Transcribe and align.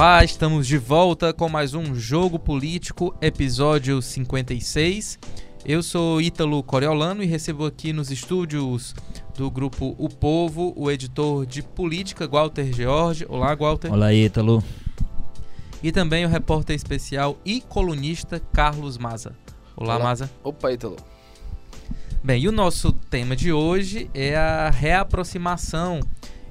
Olá, 0.00 0.24
estamos 0.24 0.66
de 0.66 0.78
volta 0.78 1.30
com 1.30 1.46
mais 1.46 1.74
um 1.74 1.94
Jogo 1.94 2.38
Político, 2.38 3.14
episódio 3.20 4.00
56. 4.00 5.18
Eu 5.62 5.82
sou 5.82 6.22
Ítalo 6.22 6.62
Coriolano 6.62 7.22
e 7.22 7.26
recebo 7.26 7.66
aqui 7.66 7.92
nos 7.92 8.10
estúdios 8.10 8.94
do 9.36 9.50
grupo 9.50 9.94
O 9.98 10.08
Povo 10.08 10.72
o 10.74 10.90
editor 10.90 11.44
de 11.44 11.62
política, 11.62 12.26
Walter 12.26 12.72
George. 12.72 13.26
Olá, 13.28 13.54
Walter. 13.54 13.92
Olá, 13.92 14.10
Ítalo. 14.10 14.64
E 15.82 15.92
também 15.92 16.24
o 16.24 16.30
repórter 16.30 16.74
especial 16.74 17.36
e 17.44 17.60
colunista 17.60 18.40
Carlos 18.54 18.96
Maza. 18.96 19.36
Olá, 19.76 19.96
Olá. 19.96 20.04
Maza. 20.04 20.30
Opa, 20.42 20.72
Ítalo. 20.72 20.96
Bem, 22.24 22.44
e 22.44 22.48
o 22.48 22.52
nosso 22.52 22.90
tema 22.90 23.36
de 23.36 23.52
hoje 23.52 24.10
é 24.14 24.34
a 24.34 24.70
reaproximação 24.70 26.00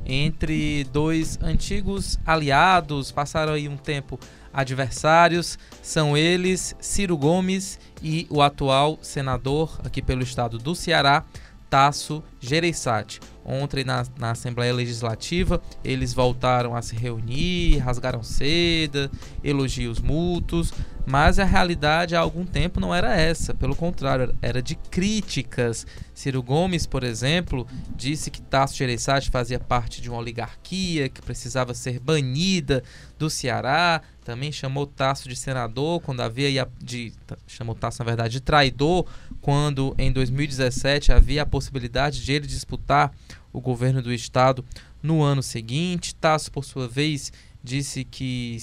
entre 0.06 0.84
dois 0.86 1.38
antigos 1.42 2.20
aliados, 2.26 3.12
passaram 3.12 3.54
aí 3.54 3.68
um 3.68 3.78
tempo 3.78 4.20
adversários, 4.54 5.58
são 5.82 6.18
eles 6.18 6.76
Ciro 6.80 7.18
Gomes 7.18 7.80
e 8.02 8.26
o 8.30 8.42
atual 8.42 8.98
senador 9.02 9.80
aqui 9.84 10.02
pelo 10.02 10.24
estado 10.24 10.58
do 10.58 10.74
Ceará, 10.74 11.24
Tasso 11.70 12.24
Gereissati. 12.40 13.20
Ontem 13.50 13.84
na, 13.84 14.06
na 14.20 14.32
Assembleia 14.32 14.72
Legislativa 14.72 15.60
eles 15.84 16.14
voltaram 16.14 16.76
a 16.76 16.82
se 16.84 16.96
reunir, 16.96 17.80
rasgaram 17.80 18.22
seda, 18.22 19.10
elogios 19.44 20.00
mútuos, 20.00 20.72
mas 21.10 21.40
a 21.40 21.44
realidade 21.44 22.16
há 22.16 22.20
algum 22.20 22.46
tempo 22.46 22.80
não 22.80 22.94
era 22.94 23.16
essa, 23.16 23.52
pelo 23.56 23.76
contrário, 23.76 24.36
era 24.44 24.62
de 24.62 24.76
críticas. 24.76 25.88
Ciro 26.14 26.44
Gomes, 26.44 26.86
por 26.86 27.04
exemplo, 27.04 27.66
disse 27.96 28.30
que 28.30 28.40
Tasso 28.40 28.76
Gereissati 28.76 29.32
fazia 29.32 29.60
parte 29.60 30.02
de 30.02 30.10
uma 30.10 30.20
oligarquia 30.20 31.10
que 31.10 31.20
precisava 31.20 31.74
ser 31.74 32.00
banida 32.00 32.84
do 33.18 33.28
Ceará. 33.28 34.04
Também 34.24 34.52
chamou 34.52 34.86
Tasso 34.86 35.28
de 35.28 35.36
senador 35.36 36.00
quando 36.02 36.22
havia 36.22 36.70
de 36.78 37.12
chamou 37.48 37.74
Tasso 37.74 38.00
na 38.00 38.06
verdade 38.06 38.34
de 38.34 38.42
traidor 38.42 39.08
quando 39.42 39.96
em 39.98 40.12
2017 40.12 41.12
havia 41.12 41.42
a 41.42 41.46
possibilidade 41.46 42.24
de 42.24 42.34
ele 42.34 42.46
disputar 42.46 43.12
o 43.52 43.62
governo 43.62 44.02
do 44.02 44.14
estado 44.14 44.64
no 45.02 45.22
ano 45.22 45.42
seguinte. 45.42 46.16
Tasso, 46.16 46.52
por 46.52 46.66
sua 46.66 46.88
vez, 46.88 47.32
disse 47.64 48.04
que, 48.04 48.58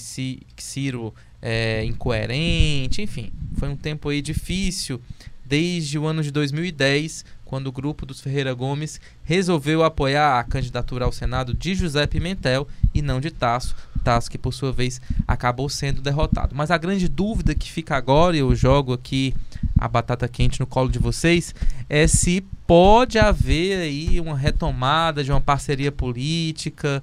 Ciro 0.57 1.13
é 1.41 1.83
incoerente, 1.83 3.01
enfim, 3.01 3.31
foi 3.57 3.69
um 3.69 3.75
tempo 3.75 4.09
aí 4.09 4.21
difícil 4.21 4.99
desde 5.45 5.97
o 5.97 6.05
ano 6.05 6.21
de 6.21 6.31
2010, 6.31 7.23
quando 7.47 7.67
o 7.67 7.71
grupo 7.71 8.05
dos 8.05 8.19
Ferreira 8.19 8.53
Gomes 8.53 8.99
resolveu 9.23 9.83
apoiar 9.83 10.37
a 10.37 10.43
candidatura 10.43 11.05
ao 11.05 11.13
Senado 11.13 11.53
de 11.53 11.73
José 11.73 12.05
Pimentel 12.05 12.67
e 12.93 13.01
não 13.01 13.21
de 13.21 13.31
Tasso, 13.31 13.73
Tasso 14.03 14.29
que 14.29 14.37
por 14.37 14.53
sua 14.53 14.71
vez 14.71 15.01
acabou 15.25 15.69
sendo 15.69 16.01
derrotado. 16.01 16.53
Mas 16.53 16.69
a 16.69 16.77
grande 16.77 17.07
dúvida 17.07 17.55
que 17.55 17.71
fica 17.71 17.95
agora, 17.95 18.35
e 18.35 18.39
eu 18.39 18.53
jogo 18.53 18.93
aqui 18.93 19.33
a 19.79 19.87
batata 19.87 20.27
quente 20.27 20.59
no 20.59 20.67
colo 20.67 20.89
de 20.89 20.99
vocês, 20.99 21.55
é 21.89 22.05
se 22.05 22.41
pode 22.67 23.17
haver 23.17 23.79
aí 23.79 24.19
uma 24.19 24.37
retomada 24.37 25.23
de 25.23 25.31
uma 25.31 25.41
parceria 25.41 25.91
política, 25.91 27.01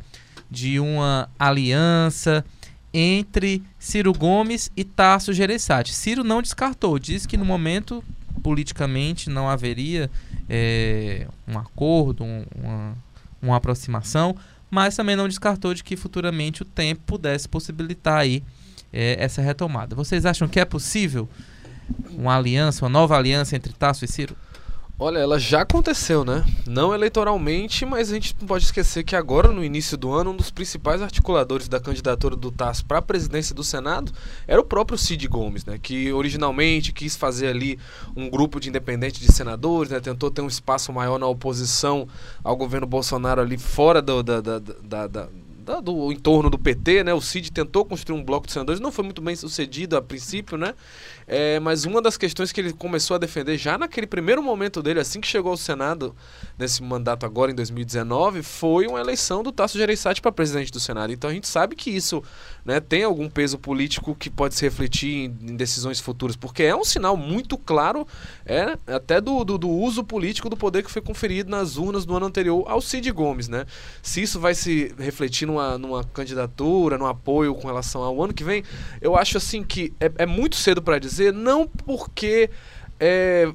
de 0.51 0.79
uma 0.79 1.29
aliança 1.39 2.45
entre 2.93 3.63
Ciro 3.79 4.13
Gomes 4.13 4.71
e 4.77 4.85
Tasso 4.85 5.33
Gereissati. 5.33 5.95
Ciro 5.95 6.23
não 6.23 6.43
descartou, 6.43 6.99
diz 6.99 7.25
que 7.27 7.37
no 7.37 7.45
momento 7.45 8.05
politicamente 8.45 9.31
não 9.31 9.49
haveria 9.49 10.11
é, 10.51 11.27
um 11.49 11.59
acordo, 11.59 12.23
um, 12.23 12.45
uma, 12.55 12.97
uma 13.41 13.57
aproximação, 13.57 14.37
mas 14.71 14.95
também 14.95 15.17
não 15.17 15.27
descartou 15.27 15.73
de 15.73 15.83
que 15.83 15.97
futuramente 15.97 16.61
o 16.61 16.65
tempo 16.67 17.01
pudesse 17.07 17.49
possibilitar 17.49 18.19
aí 18.19 18.45
é, 18.93 19.17
essa 19.19 19.41
retomada. 19.41 19.97
Vocês 19.97 20.27
acham 20.27 20.47
que 20.47 20.61
é 20.61 20.65
possível 20.67 21.27
uma 22.11 22.37
aliança, 22.37 22.85
uma 22.85 22.91
nova 22.91 23.17
aliança 23.17 23.57
entre 23.57 23.73
Tasso 23.73 24.05
e 24.05 24.09
Ciro? 24.09 24.37
Olha, 24.97 25.19
ela 25.19 25.41
já 25.41 25.63
aconteceu, 25.63 26.25
né? 26.25 26.45
Não 26.65 26.95
eleitoralmente, 26.95 27.85
mas 27.85 28.11
a 28.13 28.15
gente 28.15 28.37
não 28.39 28.47
pode 28.47 28.65
esquecer 28.65 29.03
que 29.03 29.17
agora, 29.17 29.49
no 29.49 29.65
início 29.65 29.97
do 29.97 30.13
ano, 30.13 30.31
um 30.31 30.37
dos 30.37 30.53
principais 30.53 31.03
articuladores 31.03 31.67
da 31.67 31.81
candidatura 31.81 32.37
do 32.37 32.49
Tasso 32.53 32.87
para 32.87 32.99
a 32.99 33.03
presidência 33.03 33.57
do 33.57 33.65
Senado 33.65 34.13
era 34.47 34.61
o 34.61 34.65
próprio 34.65 34.97
Cid 34.97 35.27
Gomes, 35.27 35.65
né? 35.65 35.81
Que 35.83 36.13
originalmente 36.13 36.93
quis 36.93 37.17
fazer 37.17 37.49
ali 37.49 37.77
um 38.15 38.31
grupo 38.31 38.61
de 38.61 38.69
independentes 38.69 39.21
de 39.21 39.33
senadores, 39.33 39.91
né? 39.91 39.99
Tentou 39.99 40.31
ter 40.31 40.43
um 40.43 40.47
espaço 40.47 40.93
maior 40.93 41.19
na 41.19 41.27
oposição 41.27 42.07
ao 42.45 42.57
governo 42.57 42.87
Bolsonaro 42.87 43.41
ali 43.41 43.59
fora 43.59 44.01
do, 44.01 44.23
da, 44.23 44.41
da, 44.41 44.61
da, 44.61 45.07
da 45.09 45.29
do 45.83 46.13
entorno 46.13 46.51
do 46.51 46.59
PT, 46.59 47.05
né? 47.05 47.15
O 47.15 47.21
Cid 47.21 47.51
tentou 47.51 47.85
construir 47.85 48.19
um 48.19 48.25
bloco 48.25 48.47
de 48.47 48.53
senadores, 48.53 48.81
não 48.81 48.93
foi 48.93 49.05
muito 49.05 49.21
bem 49.23 49.35
sucedido 49.35 49.97
a 49.97 50.03
princípio, 50.03 50.57
né? 50.57 50.75
É, 51.27 51.59
mas 51.61 51.85
uma 51.85 52.03
das 52.03 52.17
questões 52.17 52.53
que 52.53 52.61
ele 52.61 52.73
começou 52.73 53.15
a 53.15 53.19
defender 53.19 53.57
já 53.57 53.79
naquele 53.79 54.07
primeiro 54.07 54.43
momento 54.43 54.83
dele, 54.83 55.01
assim 55.01 55.21
que 55.21 55.27
chegou 55.27 55.51
ao 55.51 55.57
Senado, 55.57 56.15
nesse 56.59 56.83
mandato 56.83 57.25
agora 57.25 57.51
em 57.51 57.55
2019, 57.55 58.43
foi 58.43 58.87
uma 58.87 59.01
eleição 59.01 59.43
do 59.43 59.51
Tasso 59.51 59.79
Gereissati 59.79 60.21
para 60.21 60.31
presidente 60.31 60.71
do 60.71 60.79
Senado. 60.79 61.13
Então 61.13 61.31
a 61.31 61.33
gente 61.33 61.49
sabe 61.49 61.75
que 61.75 61.91
isso 61.91 62.23
né, 62.65 62.81
tem 62.81 63.05
algum 63.05 63.29
peso 63.29 63.59
político 63.59 64.15
que 64.15 64.31
pode 64.31 64.55
se 64.55 64.65
refletir 64.65 65.09
em, 65.09 65.51
em, 65.51 65.57
decisões 65.57 66.01
futuras, 66.01 66.37
porque 66.37 66.63
é 66.63 66.75
um 66.75 66.85
sinal 66.85 67.17
muito 67.17 67.57
claro 67.57 68.07
é, 68.45 68.77
até 68.87 69.21
do, 69.21 69.45
do, 69.45 69.59
do, 69.59 69.69
uso 69.69 70.05
político 70.05 70.49
do 70.49 70.57
poder 70.57 70.83
que 70.83 70.91
foi 70.91 71.03
conferido 71.03 71.51
nas 71.51 71.77
urnas 71.77 72.05
do 72.05 72.17
ano 72.17 72.27
anterior 72.27 72.65
ao 72.67 72.81
Cid 72.81 73.11
Gomes. 73.11 73.49
Né? 73.49 73.67
Se 74.03 74.23
isso 74.23 74.41
vai 74.41 74.55
se 74.55 74.95
refletir 74.99 75.47
numa, 75.55 75.79
numa 75.79 76.05
candidatura, 76.05 76.99
no 76.99 77.07
apoio 77.07 77.55
com 77.55 77.67
relação 77.67 78.03
ao 78.03 78.23
ano 78.23 78.35
que 78.35 78.45
vem, 78.45 78.63
eu 79.01 79.17
acho 79.17 79.37
assim 79.37 79.63
que 79.63 79.93
é, 80.01 80.11
é 80.19 80.27
muito 80.27 80.57
cedo 80.57 80.83
para 80.83 80.99
dizer 80.99 81.15
dizer, 81.15 81.33
não 81.33 81.67
porque 81.67 82.51
é, 82.99 83.53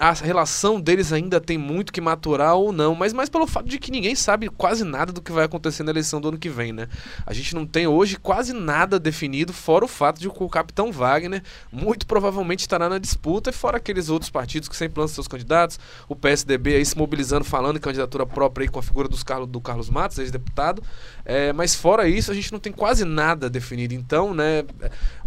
a 0.00 0.12
relação 0.12 0.80
deles 0.80 1.12
ainda 1.12 1.38
tem 1.38 1.58
muito 1.58 1.92
que 1.92 2.00
maturar 2.00 2.54
ou 2.54 2.72
não, 2.72 2.94
mas 2.94 3.12
mais 3.12 3.28
pelo 3.28 3.46
fato 3.46 3.68
de 3.68 3.78
que 3.78 3.90
ninguém 3.90 4.14
sabe 4.14 4.48
quase 4.48 4.82
nada 4.82 5.12
do 5.12 5.20
que 5.20 5.30
vai 5.30 5.44
acontecer 5.44 5.82
na 5.82 5.90
eleição 5.90 6.22
do 6.22 6.28
ano 6.28 6.38
que 6.38 6.48
vem, 6.48 6.72
né? 6.72 6.88
A 7.26 7.34
gente 7.34 7.54
não 7.54 7.66
tem 7.66 7.86
hoje 7.86 8.16
quase 8.16 8.54
nada 8.54 8.98
definido, 8.98 9.52
fora 9.52 9.84
o 9.84 9.88
fato 9.88 10.18
de 10.18 10.30
que 10.30 10.42
o 10.42 10.48
capitão 10.48 10.90
Wagner 10.90 11.42
muito 11.70 12.06
provavelmente 12.06 12.60
estará 12.60 12.88
na 12.88 12.96
disputa, 12.96 13.50
e 13.50 13.52
fora 13.52 13.76
aqueles 13.76 14.08
outros 14.08 14.30
partidos 14.30 14.70
que 14.70 14.76
sempre 14.76 14.98
lançam 14.98 15.16
seus 15.16 15.28
candidatos, 15.28 15.78
o 16.08 16.16
PSDB 16.16 16.76
aí 16.76 16.84
se 16.84 16.96
mobilizando, 16.96 17.44
falando 17.44 17.76
em 17.76 17.80
candidatura 17.80 18.24
própria 18.24 18.64
aí 18.64 18.68
com 18.70 18.78
a 18.78 18.82
figura 18.82 19.06
dos 19.06 19.22
Carlos, 19.22 19.48
do 19.50 19.60
Carlos 19.60 19.90
Matos, 19.90 20.16
ex-deputado, 20.16 20.82
é, 21.26 21.52
mas 21.52 21.74
fora 21.74 22.08
isso 22.08 22.30
a 22.30 22.34
gente 22.34 22.50
não 22.50 22.58
tem 22.58 22.72
quase 22.72 23.04
nada 23.04 23.50
definido, 23.50 23.92
então, 23.92 24.32
né, 24.32 24.64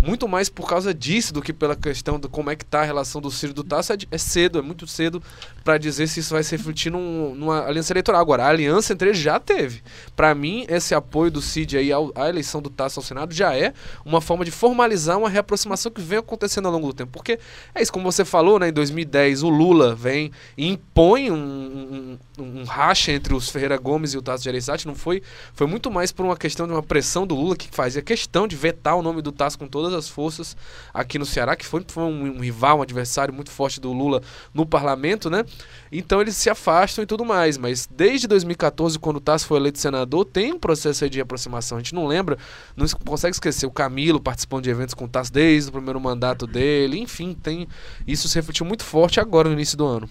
muito 0.02 0.28
mais 0.28 0.50
por 0.50 0.68
causa 0.68 0.96
disso 0.96 1.32
do 1.32 1.44
que 1.44 1.54
pela 1.54 1.76
questão 1.76 2.20
de 2.20 2.28
como 2.28 2.50
é 2.50 2.56
que 2.56 2.66
tá 2.66 2.82
a 2.82 2.86
relação 2.86 3.22
do 3.22 3.30
Ciro 3.30 3.54
do 3.54 3.64
Tasso, 3.64 3.94
é, 3.94 3.98
é 4.10 4.18
cedo, 4.18 4.63
muito 4.64 4.88
cedo 4.88 5.22
para 5.64 5.78
dizer 5.78 6.08
se 6.08 6.20
isso 6.20 6.34
vai 6.34 6.44
se 6.44 6.56
refletir 6.56 6.92
num, 6.92 7.36
numa 7.36 7.66
aliança 7.66 7.94
eleitoral. 7.94 8.22
Agora, 8.22 8.46
a 8.46 8.50
aliança 8.50 8.94
entre 8.94 9.10
eles 9.10 9.20
já 9.20 9.40
teve. 9.40 9.82
Para 10.16 10.34
mim, 10.36 10.66
esse 10.68 10.94
apoio 10.94 11.32
do 11.32 11.42
Cid 11.42 11.78
aí 11.78 11.92
ao, 11.92 12.12
à 12.16 12.28
eleição 12.28 12.62
do 12.62 12.70
Tasso 12.70 13.00
ao 13.00 13.04
Senado 13.04 13.34
já 13.34 13.56
é 13.56 13.74
uma 14.06 14.22
forma 14.22 14.44
de 14.44 14.52
formalizar 14.52 15.18
uma 15.18 15.30
reaproximação 15.30 15.92
que 15.92 16.02
vem 16.02 16.20
acontecendo 16.20 16.66
ao 16.66 16.72
longo 16.72 16.88
do 16.88 16.94
tempo. 16.94 17.12
Porque 17.12 17.40
é 17.74 17.82
isso, 17.82 17.92
como 17.92 18.12
você 18.12 18.26
falou, 18.26 18.60
né, 18.60 18.70
em 18.70 18.74
2010 18.74 19.44
o 19.44 19.50
Lula 19.50 19.96
vem 19.96 20.32
e 20.58 20.68
impõe 20.68 21.32
um, 21.32 22.18
um, 22.38 22.44
um 22.44 22.64
racha 22.64 23.12
entre 23.12 23.34
os 23.34 23.50
Ferreira 23.50 23.78
Gomes 23.78 24.14
e 24.14 24.18
o 24.18 24.22
Tasso 24.22 24.44
Gereissati. 24.44 24.88
Não 24.88 24.96
foi, 24.96 25.22
foi 25.54 25.68
muito 25.68 25.90
mais 25.92 26.12
por 26.12 26.26
uma 26.26 26.36
questão 26.36 26.68
de 26.68 26.74
uma 26.74 26.84
pressão 26.84 27.26
do 27.26 27.36
Lula 27.36 27.56
que 27.56 27.70
fazia 27.72 28.02
questão 28.02 28.48
de 28.48 28.56
vetar 28.56 28.96
o 28.98 29.02
nome 29.02 29.22
do 29.22 29.32
Tasso 29.32 29.58
com 29.58 29.68
todas 29.68 29.94
as 29.94 30.10
forças 30.10 30.56
aqui 30.94 31.18
no 31.18 31.26
Ceará, 31.26 31.56
que 31.56 31.66
foi, 31.66 31.84
foi 31.88 32.04
um, 32.04 32.38
um 32.38 32.40
rival, 32.40 32.80
um 32.80 32.82
adversário 32.82 33.34
muito 33.34 33.52
forte 33.52 33.80
do 33.80 33.92
Lula 33.92 34.22
no 34.54 34.66
parlamento, 34.66 35.30
né? 35.30 35.44
Então 35.92 36.22
eles 36.22 36.36
se 36.36 36.50
afastam 36.50 37.04
e 37.04 37.08
tudo 37.08 37.26
mais. 37.26 37.58
Mas 37.58 37.88
desde 37.90 38.28
2014, 38.28 39.00
quando 39.00 39.18
o 39.18 39.22
Tasso 39.22 39.48
foi 39.48 39.58
eleito 39.58 39.80
senador, 39.80 40.26
tem 40.26 40.54
um 40.54 40.60
processo 40.60 41.04
aí 41.04 41.10
de 41.10 41.20
aproximação. 41.20 41.78
A 41.78 41.82
gente 41.82 41.96
não 41.96 42.06
lembra, 42.06 42.38
não 42.76 42.86
consegue 43.06 43.36
esquecer 43.36 43.66
o 43.66 43.72
Camilo 43.72 44.20
participando 44.20 44.64
de 44.64 44.70
eventos 44.70 44.94
com 44.94 45.06
o 45.06 45.10
Tasso 45.10 45.34
desde 45.34 45.70
o 45.70 45.74
primeiro 45.74 46.00
mandato 46.00 46.46
dele. 46.46 47.00
Enfim, 47.00 47.34
tem 47.34 47.68
isso 48.06 48.30
se 48.30 48.36
refletiu 48.36 48.66
muito 48.66 48.84
forte 48.84 49.20
agora 49.20 49.50
no 49.50 49.56
início 49.56 49.78
do 49.78 49.86
ano. 49.86 50.10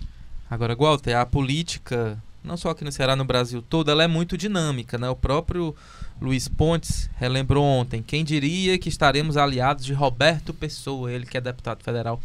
Agora, 0.50 0.76
Walter, 0.76 1.14
a 1.14 1.24
política, 1.24 2.22
não 2.44 2.56
só 2.58 2.70
aqui 2.70 2.84
no 2.84 2.92
Ceará, 2.92 3.16
no 3.16 3.24
Brasil 3.24 3.62
todo, 3.62 3.90
ela 3.90 4.02
é 4.02 4.08
muito 4.08 4.36
dinâmica, 4.36 4.98
né? 4.98 5.08
O 5.08 5.16
próprio 5.16 5.74
Luiz 6.20 6.46
Pontes 6.46 7.08
relembrou 7.16 7.64
ontem, 7.64 8.02
quem 8.02 8.22
diria 8.22 8.78
que 8.78 8.88
estaremos 8.88 9.36
aliados 9.36 9.84
de 9.84 9.94
Roberto 9.94 10.52
Pessoa, 10.52 11.10
ele 11.10 11.24
que 11.24 11.38
é 11.38 11.40
deputado 11.40 11.82
federal 11.82 12.20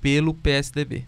pelo 0.00 0.32
PSDB. 0.32 1.06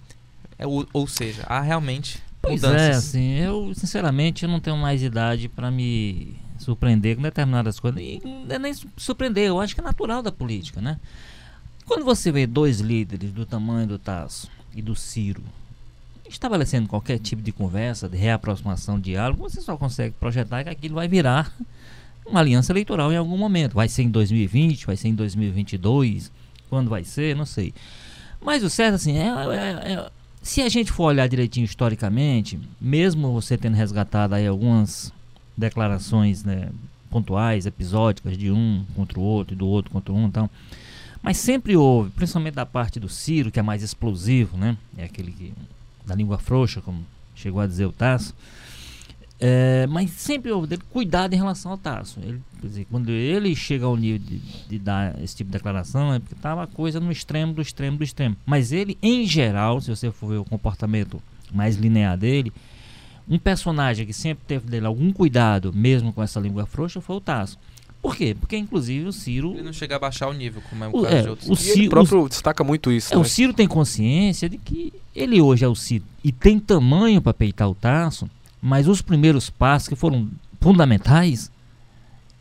É, 0.58 0.66
ou, 0.66 0.86
ou 0.92 1.06
seja, 1.06 1.42
há 1.46 1.60
realmente 1.60 2.22
pois 2.40 2.62
é, 2.62 2.66
mudanças. 2.66 2.86
é, 2.86 2.90
assim, 2.90 3.32
eu 3.38 3.72
sinceramente 3.74 4.44
eu 4.44 4.48
não 4.48 4.60
tenho 4.60 4.76
mais 4.76 5.02
idade 5.02 5.48
para 5.48 5.70
me 5.70 6.36
surpreender 6.58 7.16
com 7.16 7.22
determinadas 7.22 7.78
coisas. 7.80 8.00
E 8.00 8.20
não 8.24 8.54
é 8.54 8.58
nem 8.58 8.72
surpreender, 8.96 9.48
eu 9.48 9.60
acho 9.60 9.74
que 9.74 9.80
é 9.80 9.84
natural 9.84 10.22
da 10.22 10.32
política, 10.32 10.80
né? 10.80 10.98
Quando 11.86 12.04
você 12.04 12.32
vê 12.32 12.46
dois 12.46 12.80
líderes 12.80 13.30
do 13.32 13.44
tamanho 13.44 13.86
do 13.86 13.98
Tasso 13.98 14.48
e 14.74 14.80
do 14.80 14.94
Ciro 14.94 15.42
estabelecendo 16.26 16.88
qualquer 16.88 17.18
tipo 17.18 17.42
de 17.42 17.52
conversa, 17.52 18.08
de 18.08 18.16
reaproximação, 18.16 18.98
diálogo, 18.98 19.48
você 19.48 19.60
só 19.60 19.76
consegue 19.76 20.14
projetar 20.18 20.64
que 20.64 20.70
aquilo 20.70 20.94
vai 20.94 21.06
virar 21.06 21.52
uma 22.26 22.40
aliança 22.40 22.72
eleitoral 22.72 23.12
em 23.12 23.16
algum 23.16 23.36
momento. 23.36 23.74
Vai 23.74 23.88
ser 23.88 24.02
em 24.02 24.10
2020, 24.10 24.86
vai 24.86 24.96
ser 24.96 25.08
em 25.08 25.14
2022, 25.14 26.32
quando 26.68 26.88
vai 26.88 27.04
ser, 27.04 27.36
não 27.36 27.44
sei. 27.46 27.74
Mas 28.40 28.62
o 28.62 28.70
certo, 28.70 28.94
assim, 28.94 29.18
é, 29.18 29.26
é, 29.26 29.92
é, 29.92 30.10
se 30.44 30.60
a 30.60 30.68
gente 30.68 30.92
for 30.92 31.04
olhar 31.04 31.26
direitinho 31.26 31.64
historicamente, 31.64 32.60
mesmo 32.78 33.32
você 33.32 33.56
tendo 33.56 33.74
resgatado 33.74 34.34
aí 34.34 34.46
algumas 34.46 35.10
declarações 35.56 36.44
né, 36.44 36.68
pontuais, 37.10 37.64
episódicas, 37.64 38.36
de 38.36 38.52
um 38.52 38.84
contra 38.94 39.18
o 39.18 39.22
outro, 39.22 39.54
e 39.54 39.56
do 39.56 39.66
outro 39.66 39.90
contra 39.90 40.12
um, 40.12 40.26
então, 40.26 40.50
mas 41.22 41.38
sempre 41.38 41.74
houve, 41.74 42.10
principalmente 42.10 42.54
da 42.54 42.66
parte 42.66 43.00
do 43.00 43.08
Ciro, 43.08 43.50
que 43.50 43.58
é 43.58 43.62
mais 43.62 43.82
explosivo, 43.82 44.58
né? 44.58 44.76
É 44.98 45.04
aquele 45.04 45.32
que, 45.32 45.54
da 46.04 46.14
língua 46.14 46.36
frouxa, 46.36 46.82
como 46.82 47.02
chegou 47.34 47.62
a 47.62 47.66
dizer 47.66 47.86
o 47.86 47.92
Tasso. 47.92 48.34
É, 49.40 49.86
mas 49.88 50.10
sempre 50.12 50.50
houve 50.52 50.68
dele 50.68 50.82
cuidado 50.90 51.34
em 51.34 51.36
relação 51.36 51.72
ao 51.72 51.76
Tasso. 51.78 52.20
Ele, 52.22 52.40
dizer, 52.62 52.86
quando 52.90 53.10
ele 53.10 53.54
chega 53.54 53.84
ao 53.84 53.96
nível 53.96 54.18
de, 54.20 54.38
de, 54.68 54.78
dar 54.78 55.20
esse 55.22 55.36
tipo 55.36 55.50
de 55.50 55.56
declaração, 55.58 56.14
é 56.14 56.18
porque 56.18 56.34
estava 56.34 56.62
a 56.62 56.66
coisa 56.66 57.00
no 57.00 57.10
extremo 57.10 57.52
do 57.52 57.60
extremo 57.60 57.98
do 57.98 58.04
extremo. 58.04 58.36
Mas 58.46 58.72
ele, 58.72 58.96
em 59.02 59.26
geral, 59.26 59.80
se 59.80 59.90
você 59.90 60.10
for 60.10 60.28
ver 60.28 60.36
o 60.38 60.44
comportamento 60.44 61.20
mais 61.52 61.76
linear 61.76 62.16
dele, 62.16 62.52
um 63.28 63.38
personagem 63.38 64.06
que 64.06 64.12
sempre 64.12 64.44
teve 64.46 64.68
dele 64.68 64.86
algum 64.86 65.12
cuidado, 65.12 65.72
mesmo 65.74 66.12
com 66.12 66.22
essa 66.22 66.38
língua 66.38 66.64
frouxa, 66.64 67.00
foi 67.00 67.16
o 67.16 67.20
Tasso. 67.20 67.58
Por 68.00 68.14
quê? 68.14 68.36
Porque, 68.38 68.56
inclusive, 68.56 69.06
o 69.08 69.12
Ciro. 69.12 69.54
Ele 69.54 69.62
não 69.62 69.72
chega 69.72 69.96
a 69.96 69.98
baixar 69.98 70.28
o 70.28 70.32
nível, 70.34 70.62
como 70.68 70.84
é 70.84 70.88
o, 70.88 70.90
O- 70.90 71.02
caso 71.02 71.14
é, 71.16 71.22
de 71.22 71.28
outros. 71.30 71.48
o 71.48 71.54
E 71.54 71.56
Ciro- 71.56 71.78
ele 71.80 71.88
próprio 71.88 72.28
destaca 72.28 72.62
muito 72.62 72.92
isso. 72.92 73.12
É, 73.12 73.16
né? 73.16 73.22
o 73.22 73.24
Ciro 73.24 73.52
tem 73.54 73.66
consciência 73.66 74.48
de 74.48 74.58
que 74.58 74.92
ele 75.16 75.40
hoje 75.40 75.64
é 75.64 75.68
o 75.68 75.74
Ciro 75.74 76.04
e 76.22 76.30
tem 76.30 76.58
tamanho 76.58 77.20
para 77.22 77.32
peitar 77.34 77.68
o 77.68 77.74
Tasso, 77.74 78.28
mas 78.64 78.88
os 78.88 79.02
primeiros 79.02 79.50
passos 79.50 79.90
que 79.90 79.94
foram 79.94 80.26
fundamentais 80.58 81.50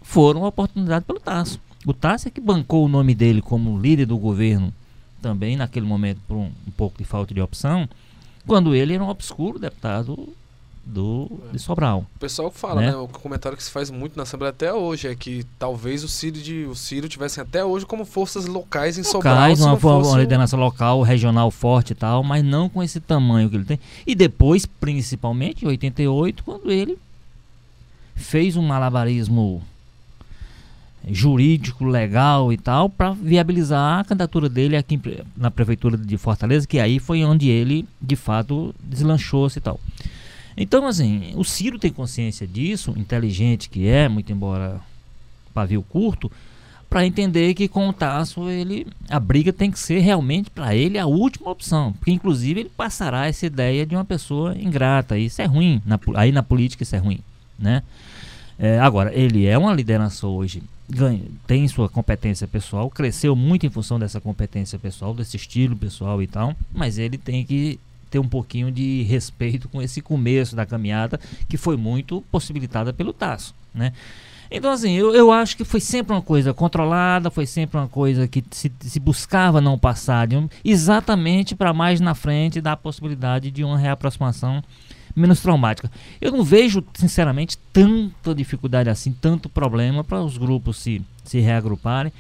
foram 0.01 0.43
oportunizados 0.43 1.05
pelo 1.05 1.19
Tasso. 1.19 1.59
O 1.85 1.93
Tasso 1.93 2.29
é 2.29 2.31
que 2.31 2.39
bancou 2.39 2.85
o 2.85 2.87
nome 2.87 3.13
dele 3.13 3.41
como 3.41 3.77
líder 3.77 4.05
do 4.05 4.17
governo, 4.17 4.73
também 5.21 5.57
naquele 5.57 5.85
momento 5.85 6.21
por 6.25 6.37
um, 6.37 6.49
um 6.65 6.71
pouco 6.77 6.97
de 6.97 7.03
falta 7.03 7.33
de 7.33 7.41
opção, 7.41 7.89
quando 8.47 8.73
ele 8.73 8.93
era 8.93 9.03
um 9.03 9.09
obscuro 9.09 9.59
deputado 9.59 10.29
do, 10.85 11.29
de 11.51 11.59
Sobral. 11.59 12.05
O 12.15 12.19
pessoal 12.19 12.51
fala, 12.51 12.81
Né? 12.81 12.91
né? 12.91 12.97
O 12.97 13.07
comentário 13.07 13.57
que 13.57 13.63
se 13.63 13.71
faz 13.71 13.89
muito 13.89 14.17
na 14.17 14.23
Assembleia 14.23 14.49
até 14.51 14.73
hoje 14.73 15.07
é 15.07 15.15
que 15.15 15.45
talvez 15.57 16.03
o 16.03 16.07
Ciro, 16.09 16.37
de, 16.41 16.65
o 16.65 16.75
Ciro 16.75 17.07
tivessem 17.07 17.41
até 17.41 17.63
hoje 17.63 17.85
como 17.85 18.03
forças 18.05 18.45
locais 18.45 18.97
em 18.97 19.03
Sobral. 19.03 19.33
locais, 19.33 19.61
uma, 19.61 19.77
fosse 19.77 20.09
uma 20.09 20.19
liderança 20.19 20.57
local, 20.57 21.01
regional 21.01 21.49
forte 21.49 21.91
e 21.91 21.95
tal, 21.95 22.23
mas 22.23 22.43
não 22.43 22.67
com 22.67 22.83
esse 22.83 22.99
tamanho 22.99 23.49
que 23.49 23.55
ele 23.55 23.65
tem. 23.65 23.79
E 24.05 24.13
depois, 24.13 24.65
principalmente 24.65 25.63
em 25.63 25.67
88, 25.69 26.43
quando 26.43 26.69
ele 26.69 26.97
fez 28.15 28.55
um 28.57 28.61
malabarismo 28.61 29.61
jurídico, 31.09 31.83
legal 31.83 32.51
e 32.53 32.57
tal, 32.57 32.89
para 32.89 33.11
viabilizar 33.11 33.99
a 33.99 34.03
candidatura 34.03 34.47
dele 34.47 34.77
aqui 34.77 34.99
na 35.35 35.51
prefeitura 35.51 35.97
de 35.97 36.17
Fortaleza, 36.17 36.65
que 36.67 36.79
aí 36.79 36.97
foi 36.99 37.23
onde 37.25 37.49
ele, 37.49 37.85
de 38.01 38.15
fato, 38.15 38.73
deslanchou-se 38.81 39.57
e 39.59 39.61
tal. 39.61 39.79
Então, 40.55 40.85
assim, 40.87 41.33
o 41.35 41.43
Ciro 41.43 41.79
tem 41.79 41.91
consciência 41.91 42.45
disso, 42.47 42.93
inteligente 42.97 43.69
que 43.69 43.87
é, 43.87 44.07
muito 44.07 44.31
embora 44.31 44.79
pavio 45.53 45.81
curto, 45.83 46.31
para 46.93 47.07
entender 47.07 47.55
que 47.55 47.67
com 47.67 47.89
o 47.89 47.93
Tasso 47.93 48.47
ele 48.49 48.85
a 49.09 49.19
briga 49.19 49.51
tem 49.51 49.71
que 49.71 49.79
ser 49.79 49.99
realmente 49.99 50.51
para 50.51 50.75
ele 50.75 50.99
a 50.99 51.07
última 51.07 51.49
opção, 51.49 51.91
porque 51.93 52.11
inclusive 52.11 52.59
ele 52.59 52.69
passará 52.69 53.25
essa 53.25 53.47
ideia 53.47 53.83
de 53.83 53.95
uma 53.95 54.05
pessoa 54.05 54.55
ingrata, 54.55 55.17
isso 55.17 55.41
é 55.41 55.45
ruim, 55.45 55.81
na 55.87 55.99
aí 56.15 56.31
na 56.31 56.43
política 56.43 56.83
isso 56.83 56.95
é 56.95 56.99
ruim, 56.99 57.19
né? 57.57 57.81
É, 58.59 58.79
agora 58.79 59.11
ele 59.11 59.47
é 59.47 59.57
uma 59.57 59.73
liderança 59.73 60.27
hoje, 60.27 60.61
ganha, 60.87 61.23
tem 61.47 61.67
sua 61.67 61.89
competência 61.89 62.47
pessoal, 62.47 62.91
cresceu 62.91 63.35
muito 63.35 63.65
em 63.65 63.71
função 63.71 63.97
dessa 63.97 64.21
competência 64.21 64.77
pessoal, 64.77 65.15
desse 65.15 65.35
estilo 65.35 65.75
pessoal 65.75 66.21
e 66.21 66.27
tal, 66.27 66.55
mas 66.71 66.99
ele 66.99 67.17
tem 67.17 67.43
que 67.43 67.79
ter 68.13 68.19
um 68.19 68.27
pouquinho 68.27 68.71
de 68.71 69.01
respeito 69.01 69.67
com 69.67 69.81
esse 69.81 69.99
começo 69.99 70.55
da 70.55 70.67
caminhada 70.67 71.19
que 71.49 71.57
foi 71.57 71.75
muito 71.75 72.23
possibilitada 72.31 72.93
pelo 72.93 73.11
Tasso, 73.11 73.55
né? 73.73 73.91
Então, 74.51 74.71
assim, 74.71 74.91
eu, 74.93 75.15
eu 75.15 75.31
acho 75.31 75.57
que 75.57 75.63
foi 75.63 75.79
sempre 75.79 76.13
uma 76.13 76.21
coisa 76.21 76.53
controlada, 76.53 77.31
foi 77.31 77.47
sempre 77.47 77.75
uma 77.75 77.87
coisa 77.87 78.27
que 78.27 78.43
se, 78.51 78.71
se 78.81 78.99
buscava 78.99 79.59
não 79.59 79.79
passar 79.79 80.31
um, 80.31 80.47
exatamente 80.63 81.55
para 81.55 81.73
mais 81.73 81.99
na 81.99 82.13
frente 82.13 82.61
dar 82.61 82.73
a 82.73 82.77
possibilidade 82.77 83.49
de 83.49 83.63
uma 83.63 83.79
reaproximação 83.79 84.63
menos 85.15 85.41
traumática. 85.41 85.89
Eu 86.21 86.31
não 86.31 86.43
vejo, 86.43 86.83
sinceramente, 86.93 87.57
tanta 87.71 88.35
dificuldade 88.35 88.91
assim, 88.91 89.11
tanto 89.11 89.49
problema 89.49 90.03
para 90.03 90.21
os 90.21 90.37
grupos 90.37 90.77
se, 90.77 91.01
se 91.23 91.39
reagruparem. 91.39 92.13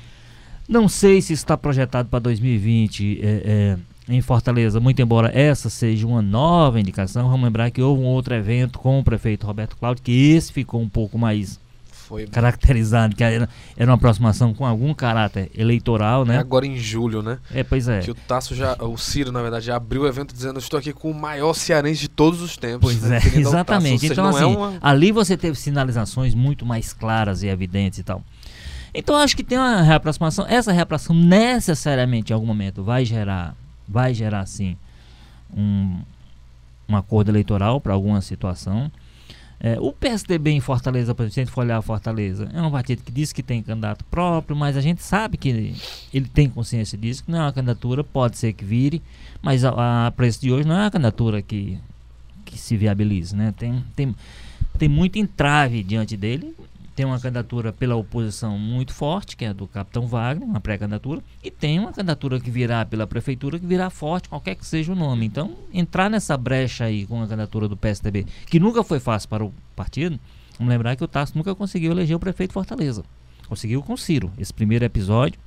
Não 0.67 0.89
sei 0.89 1.21
se 1.21 1.33
está 1.33 1.55
projetado 1.55 2.09
para 2.09 2.17
2020 2.17 3.19
é, 3.21 3.27
é, 3.27 3.77
em 4.07 4.21
Fortaleza, 4.21 4.79
muito 4.79 5.01
embora 5.01 5.31
essa 5.33 5.69
seja 5.69 6.05
uma 6.05 6.21
nova 6.21 6.79
indicação. 6.79 7.29
Vamos 7.29 7.45
lembrar 7.45 7.71
que 7.71 7.81
houve 7.81 8.01
um 8.01 8.05
outro 8.05 8.33
evento 8.35 8.79
com 8.79 8.99
o 8.99 9.03
prefeito 9.03 9.47
Roberto 9.47 9.77
Cláudio, 9.77 10.03
que 10.03 10.31
esse 10.31 10.51
ficou 10.51 10.81
um 10.81 10.89
pouco 10.89 11.17
mais 11.17 11.59
Foi 11.91 12.27
caracterizado, 12.27 13.15
que 13.15 13.23
era, 13.23 13.47
era 13.77 13.89
uma 13.89 13.95
aproximação 13.95 14.53
com 14.53 14.65
algum 14.65 14.93
caráter 14.93 15.49
eleitoral, 15.55 16.23
é 16.23 16.25
né? 16.25 16.37
agora 16.37 16.67
em 16.67 16.77
julho, 16.77 17.21
né? 17.21 17.39
É, 17.53 17.63
pois 17.63 17.87
é. 17.87 17.99
Que 17.99 18.11
o 18.11 18.15
Tasso 18.15 18.53
já, 18.53 18.75
o 18.75 18.97
Ciro, 18.97 19.31
na 19.31 19.41
verdade, 19.41 19.67
já 19.67 19.77
abriu 19.77 20.01
o 20.01 20.07
evento 20.07 20.33
dizendo 20.33 20.59
estou 20.59 20.77
aqui 20.77 20.91
com 20.91 21.09
o 21.09 21.13
maior 21.13 21.53
cearense 21.53 22.01
de 22.01 22.09
todos 22.09 22.41
os 22.41 22.57
tempos. 22.57 22.81
Pois 22.81 23.01
né, 23.03 23.19
é, 23.23 23.39
exatamente. 23.39 24.01
seja, 24.01 24.13
Então, 24.13 24.25
não 24.25 24.35
assim, 24.35 24.43
é 24.43 24.47
uma... 24.47 24.77
ali 24.81 25.13
você 25.13 25.37
teve 25.37 25.57
sinalizações 25.57 26.35
muito 26.35 26.65
mais 26.65 26.91
claras 26.91 27.41
e 27.41 27.47
evidentes 27.47 27.99
e 27.99 28.03
tal. 28.03 28.21
Então, 28.93 29.15
acho 29.15 29.35
que 29.35 29.43
tem 29.43 29.57
uma 29.57 29.81
reaproximação. 29.81 30.45
Essa 30.47 30.71
reaproximação 30.71 31.25
necessariamente, 31.25 32.31
em 32.31 32.35
algum 32.35 32.45
momento, 32.45 32.83
vai 32.83 33.03
gerar, 33.03 33.55
vai 33.87 34.13
gerar, 34.13 34.45
sim, 34.45 34.77
um, 35.55 35.99
um 36.87 36.95
acordo 36.95 37.31
eleitoral 37.31 37.79
para 37.79 37.93
alguma 37.93 38.21
situação. 38.21 38.91
É, 39.59 39.79
o 39.79 39.93
PSDB 39.93 40.51
em 40.51 40.59
Fortaleza, 40.59 41.15
por 41.15 41.23
exemplo, 41.23 41.33
se 41.33 41.39
a 41.39 41.43
gente 41.45 41.53
for 41.53 41.61
olhar 41.61 41.81
Fortaleza, 41.81 42.49
é 42.53 42.61
um 42.61 42.69
partido 42.69 43.01
que 43.01 43.11
diz 43.11 43.31
que 43.31 43.41
tem 43.41 43.63
candidato 43.63 44.03
próprio, 44.05 44.57
mas 44.57 44.75
a 44.75 44.81
gente 44.81 45.01
sabe 45.01 45.37
que 45.37 45.47
ele, 45.47 45.75
ele 46.13 46.27
tem 46.27 46.49
consciência 46.49 46.97
disso, 46.97 47.23
que 47.23 47.31
não 47.31 47.39
é 47.39 47.41
uma 47.43 47.53
candidatura, 47.53 48.03
pode 48.03 48.37
ser 48.37 48.51
que 48.51 48.65
vire, 48.65 49.01
mas 49.41 49.63
a, 49.63 50.07
a 50.07 50.11
preço 50.11 50.41
de 50.41 50.51
hoje 50.51 50.67
não 50.67 50.75
é 50.75 50.81
uma 50.81 50.91
candidatura 50.91 51.41
que, 51.41 51.79
que 52.43 52.57
se 52.57 52.75
viabilize, 52.75 53.33
né? 53.33 53.53
Tem, 53.57 53.81
tem, 53.95 54.13
tem 54.77 54.89
muito 54.89 55.17
entrave 55.17 55.81
diante 55.81 56.17
dele, 56.17 56.53
tem 56.95 57.05
uma 57.05 57.19
candidatura 57.19 57.73
pela 57.73 57.95
oposição 57.95 58.57
muito 58.57 58.93
forte, 58.93 59.35
que 59.35 59.45
é 59.45 59.49
a 59.49 59.53
do 59.53 59.67
Capitão 59.67 60.05
Wagner, 60.05 60.47
uma 60.47 60.59
pré-candidatura, 60.59 61.21
e 61.43 61.49
tem 61.49 61.79
uma 61.79 61.91
candidatura 61.91 62.39
que 62.39 62.51
virá 62.51 62.85
pela 62.85 63.07
prefeitura, 63.07 63.59
que 63.59 63.65
virá 63.65 63.89
forte, 63.89 64.29
qualquer 64.29 64.55
que 64.55 64.65
seja 64.65 64.91
o 64.91 64.95
nome. 64.95 65.25
Então, 65.25 65.55
entrar 65.73 66.09
nessa 66.09 66.37
brecha 66.37 66.85
aí 66.85 67.05
com 67.05 67.21
a 67.21 67.27
candidatura 67.27 67.67
do 67.67 67.75
PSDB, 67.75 68.25
que 68.45 68.59
nunca 68.59 68.83
foi 68.83 68.99
fácil 68.99 69.27
para 69.29 69.43
o 69.43 69.53
partido, 69.75 70.19
vamos 70.57 70.71
lembrar 70.71 70.95
que 70.95 71.03
o 71.03 71.07
Tasso 71.07 71.37
nunca 71.37 71.55
conseguiu 71.55 71.91
eleger 71.91 72.15
o 72.15 72.19
prefeito 72.19 72.53
Fortaleza. 72.53 73.03
Conseguiu 73.47 73.81
com 73.81 73.93
o 73.93 73.97
Ciro, 73.97 74.31
esse 74.37 74.53
primeiro 74.53 74.85
episódio, 74.85 75.39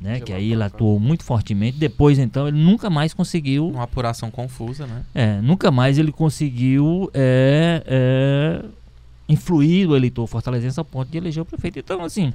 né, 0.00 0.18
Que 0.18 0.32
aí 0.32 0.52
ele 0.52 0.62
atuou 0.62 0.98
muito 0.98 1.22
fortemente. 1.22 1.76
Depois, 1.76 2.18
então, 2.18 2.48
ele 2.48 2.58
nunca 2.58 2.88
mais 2.88 3.12
conseguiu 3.12 3.68
Uma 3.68 3.82
apuração 3.82 4.30
confusa, 4.30 4.86
né? 4.86 5.04
é, 5.14 5.40
nunca 5.42 5.70
mais 5.70 5.98
ele 5.98 6.10
conseguiu 6.10 7.10
é, 7.12 7.82
é, 7.86 8.64
influir 9.30 9.86
o 9.88 9.96
eleitor 9.96 10.26
fortalezense 10.26 10.78
ao 10.78 10.84
ponto 10.84 11.10
de 11.10 11.18
eleger 11.18 11.42
o 11.42 11.46
prefeito. 11.46 11.78
Então, 11.78 12.02
assim, 12.04 12.32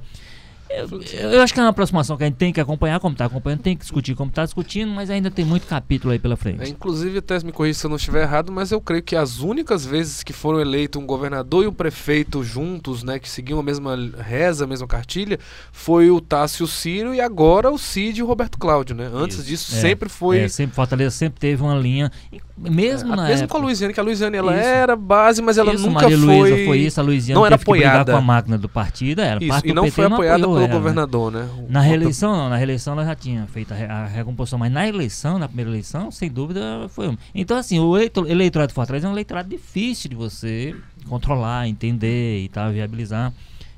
eu, 0.68 0.88
eu 1.30 1.42
acho 1.42 1.54
que 1.54 1.60
é 1.60 1.62
uma 1.62 1.68
aproximação 1.68 2.16
que 2.16 2.24
a 2.24 2.26
gente 2.26 2.34
tem 2.36 2.52
que 2.52 2.60
acompanhar 2.60 2.98
como 2.98 3.12
está 3.12 3.24
acompanhando, 3.26 3.60
tem 3.60 3.76
que 3.76 3.82
discutir 3.82 4.16
como 4.16 4.30
está 4.30 4.44
discutindo, 4.44 4.90
mas 4.90 5.08
ainda 5.10 5.30
tem 5.30 5.44
muito 5.44 5.64
capítulo 5.64 6.12
aí 6.12 6.18
pela 6.18 6.34
É, 6.34 6.36
frente. 6.36 6.68
inclusive, 6.68 7.18
até 7.18 7.38
me 7.44 7.52
corrija 7.52 7.78
se 7.78 7.86
eu 7.86 7.88
não 7.88 7.96
estiver 7.96 8.22
errado, 8.22 8.50
mas 8.50 8.72
eu 8.72 8.80
creio 8.80 9.00
que 9.02 9.14
as 9.14 9.38
únicas 9.38 9.86
vezes 9.86 10.24
que 10.24 10.32
foram 10.32 10.60
eleitos 10.60 11.00
um 11.00 11.06
governador 11.06 11.62
e 11.62 11.68
um 11.68 11.72
prefeito 11.72 12.42
juntos, 12.42 13.04
né, 13.04 13.20
que 13.20 13.28
seguiam 13.28 13.60
a 13.60 13.62
mesma 13.62 13.96
reza, 14.18 14.64
a 14.64 14.66
mesma 14.66 14.88
cartilha, 14.88 15.38
foi 15.70 16.10
o 16.10 16.20
Tássio 16.20 16.66
Ciro 16.66 17.14
e 17.14 17.20
agora 17.20 17.70
o 17.70 17.78
Cid 17.78 18.18
e 18.18 18.22
o 18.24 18.26
Roberto 18.26 18.58
Cláudio, 18.58 18.96
né? 18.96 19.08
Antes 19.14 19.38
Isso. 19.38 19.46
disso, 19.46 19.76
É, 19.76 19.80
sempre 19.80 20.08
foi. 20.08 20.38
É, 20.40 20.48
sempre 20.48 20.74
Fortaleza 20.74 21.14
sempre 21.14 21.38
teve 21.38 21.62
uma 21.62 21.76
linha, 21.78 22.10
mesmo 22.58 23.12
É, 23.12 23.16
na 23.16 23.22
mesmo 23.24 23.44
época, 23.44 23.48
com 23.48 23.56
a 23.58 23.60
Luiziane, 23.66 23.92
que 23.92 24.00
a 24.00 24.02
Luiziane 24.02 24.36
ela 24.36 24.52
Isso. 24.56 24.64
era 24.66 24.96
base, 24.96 25.42
mas 25.42 25.58
ela 25.58 25.74
isso, 25.74 25.86
nunca 25.86 26.02
Maria 26.08 26.18
foi. 26.18 26.64
Foi 26.66 26.78
isso, 26.78 26.98
a 26.98 27.02
Luiziana 27.02 27.38
não 27.38 27.46
era 27.46 27.56
apoiada. 27.56 28.12
com 28.12 28.18
a 28.18 28.20
máquina 28.22 28.56
do 28.56 28.68
partido, 28.68 29.20
era 29.20 29.38
Isso, 29.38 29.48
parte 29.52 29.68
e 29.68 29.72
não 29.74 29.82
PT 29.84 29.94
foi 29.94 30.04
apoiada 30.06 30.44
apoiou 30.44 30.54
pelo 30.54 30.58
ela, 30.64 30.68
né? 30.68 30.74
governador, 30.74 31.32
né? 31.32 31.48
O- 31.58 31.70
Na 31.70 31.80
reeleição 31.80 32.36
não, 32.36 32.48
na 32.48 32.56
reeleição 32.56 32.94
ela 32.94 33.04
já 33.04 33.14
tinha 33.14 33.46
feito 33.46 33.72
a, 33.72 33.76
re- 33.76 33.84
a 33.86 34.06
recomposição, 34.06 34.58
mas 34.58 34.72
na 34.72 34.88
eleição, 34.88 35.38
na 35.38 35.48
primeira 35.48 35.70
eleição, 35.70 36.10
sem 36.10 36.30
dúvida 36.30 36.86
foi 36.88 37.08
um. 37.08 37.16
Então, 37.34 37.56
assim, 37.58 37.78
o 37.78 37.94
eleitor- 37.96 38.30
eleitorado 38.30 38.68
de 38.68 38.74
Fortaleza 38.74 39.06
é 39.06 39.10
um 39.10 39.12
eleitorado 39.12 39.48
difícil 39.48 40.08
de 40.08 40.16
você 40.16 40.74
controlar, 41.08 41.68
entender 41.68 42.40
e 42.42 42.48
tal, 42.48 42.70
viabilizar. 42.72 43.32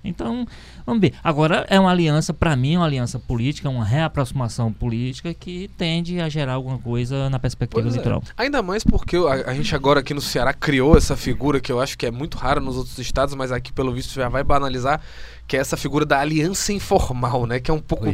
Então, 0.05 0.47
vamos 0.89 1.01
ver. 1.01 1.15
Agora, 1.23 1.67
é 1.69 1.79
uma 1.79 1.91
aliança, 1.91 2.33
para 2.33 2.57
mim, 2.57 2.75
é 2.75 2.79
uma 2.79 2.87
aliança 2.87 3.19
política, 3.19 3.69
uma 3.69 3.85
reaproximação 3.85 4.73
política 4.73 5.33
que 5.35 5.71
tende 5.77 6.21
a 6.21 6.29
gerar 6.29 6.55
alguma 6.55 6.79
coisa 6.79 7.29
na 7.31 7.39
perspectiva 7.39 7.83
Pois 7.83 7.95
é. 7.95 7.97
eleitoral. 7.97 8.23
Ainda 8.37 8.63
mais 8.63 8.83
porque 8.83 9.17
a, 9.17 9.51
a 9.51 9.55
gente 9.55 9.75
agora 9.75 10.01
aqui 10.01 10.15
no 10.15 10.21
Ceará 10.21 10.53
criou 10.53 10.97
essa 10.97 11.17
figura 11.17 11.61
que 11.61 11.71
eu 11.71 11.81
acho 11.81 11.97
que 11.97 12.07
é 12.07 12.11
muito 12.11 12.39
rara 12.39 12.61
nos 12.61 12.77
outros 12.77 12.99
estados, 12.99 13.35
mas 13.35 13.53
aqui 13.53 13.73
pelo 13.73 13.93
visto 13.93 14.15
já 14.15 14.29
vai 14.29 14.43
banalizar, 14.43 15.01
que 15.49 15.57
é 15.57 15.61
essa 15.61 15.79
figura 15.79 16.05
da 16.05 16.21
aliança 16.21 16.75
informal, 16.75 17.47
né? 17.47 17.59
Que 17.59 17.71
é 17.71 17.75
um 17.75 17.81
pouco 17.81 18.07
é. 18.07 18.13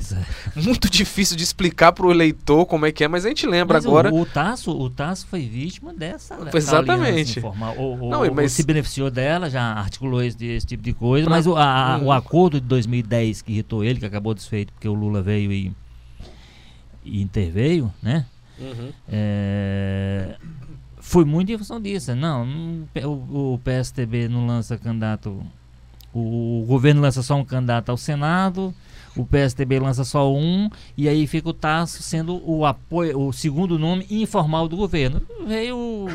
muito 0.54 0.88
difícil 0.88 1.36
de 1.36 1.42
explicar 1.42 1.92
pro 1.92 2.12
eleitor 2.12 2.64
como 2.64 2.86
é 2.86 2.92
que 2.92 3.02
é, 3.02 3.08
mas 3.08 3.26
a 3.26 3.28
gente 3.28 3.44
lembra 3.44 3.76
Mas 3.78 3.84
agora. 3.86 4.14
O, 4.14 4.20
o 4.20 4.24
Tasso, 4.24 4.70
o 4.70 4.88
Tasso 4.88 5.26
foi 5.26 5.40
vítima 5.40 5.92
dessa, 5.92 6.38
Exatamente. 6.54 7.08
aliança 7.10 7.38
informal. 7.40 7.76
O, 7.76 8.06
o- 8.06 8.10
Não, 8.10 8.22
o- 8.22 8.34
mas- 8.34 8.52
se 8.52 8.62
beneficiou 8.62 9.10
dela, 9.10 9.50
já 9.50 9.62
articulou 9.64 10.22
esse, 10.22 10.46
esse 10.46 10.64
tipo 10.64 10.82
de 10.84 10.92
coisa, 10.92 11.28
mas 11.28 11.44
o, 11.46 11.56
a- 11.56 11.98
Hum. 12.00 12.04
o 12.06 12.12
acordo 12.12 12.60
de 12.60 12.66
2010 12.68 13.42
que 13.42 13.52
irritou 13.52 13.82
ele, 13.82 13.98
que 13.98 14.06
acabou 14.06 14.32
desfeito 14.32 14.72
porque 14.72 14.88
o 14.88 14.94
Lula 14.94 15.20
veio 15.20 15.50
e, 15.52 15.72
e 17.04 17.20
interveio, 17.20 17.92
né? 18.00 18.26
Uhum. 18.60 18.92
É, 19.08 20.36
foi 21.00 21.24
muito 21.24 21.50
em 21.50 21.58
função 21.58 21.80
disso. 21.80 22.14
Não, 22.14 22.46
não- 22.46 22.86
o, 23.04 23.54
o 23.54 23.58
PSTB 23.58 24.28
não 24.28 24.46
lança 24.46 24.78
candidato. 24.78 25.44
O, 26.14 26.62
o 26.62 26.66
governo 26.66 27.02
lança 27.02 27.22
só 27.22 27.34
um 27.34 27.44
candidato 27.44 27.90
ao 27.90 27.96
Senado, 27.96 28.72
o 29.16 29.24
PSTB 29.24 29.78
lança 29.78 30.04
só 30.04 30.32
um, 30.32 30.68
e 30.96 31.08
aí 31.08 31.26
fica 31.26 31.48
o 31.48 31.52
Tasso 31.52 32.02
sendo 32.02 32.40
o 32.48 32.64
apoio, 32.64 33.18
o 33.18 33.32
segundo 33.32 33.78
nome 33.78 34.06
informal 34.10 34.68
do 34.68 34.76
governo. 34.76 35.20
Veio 35.46 35.76
o, 35.76 36.08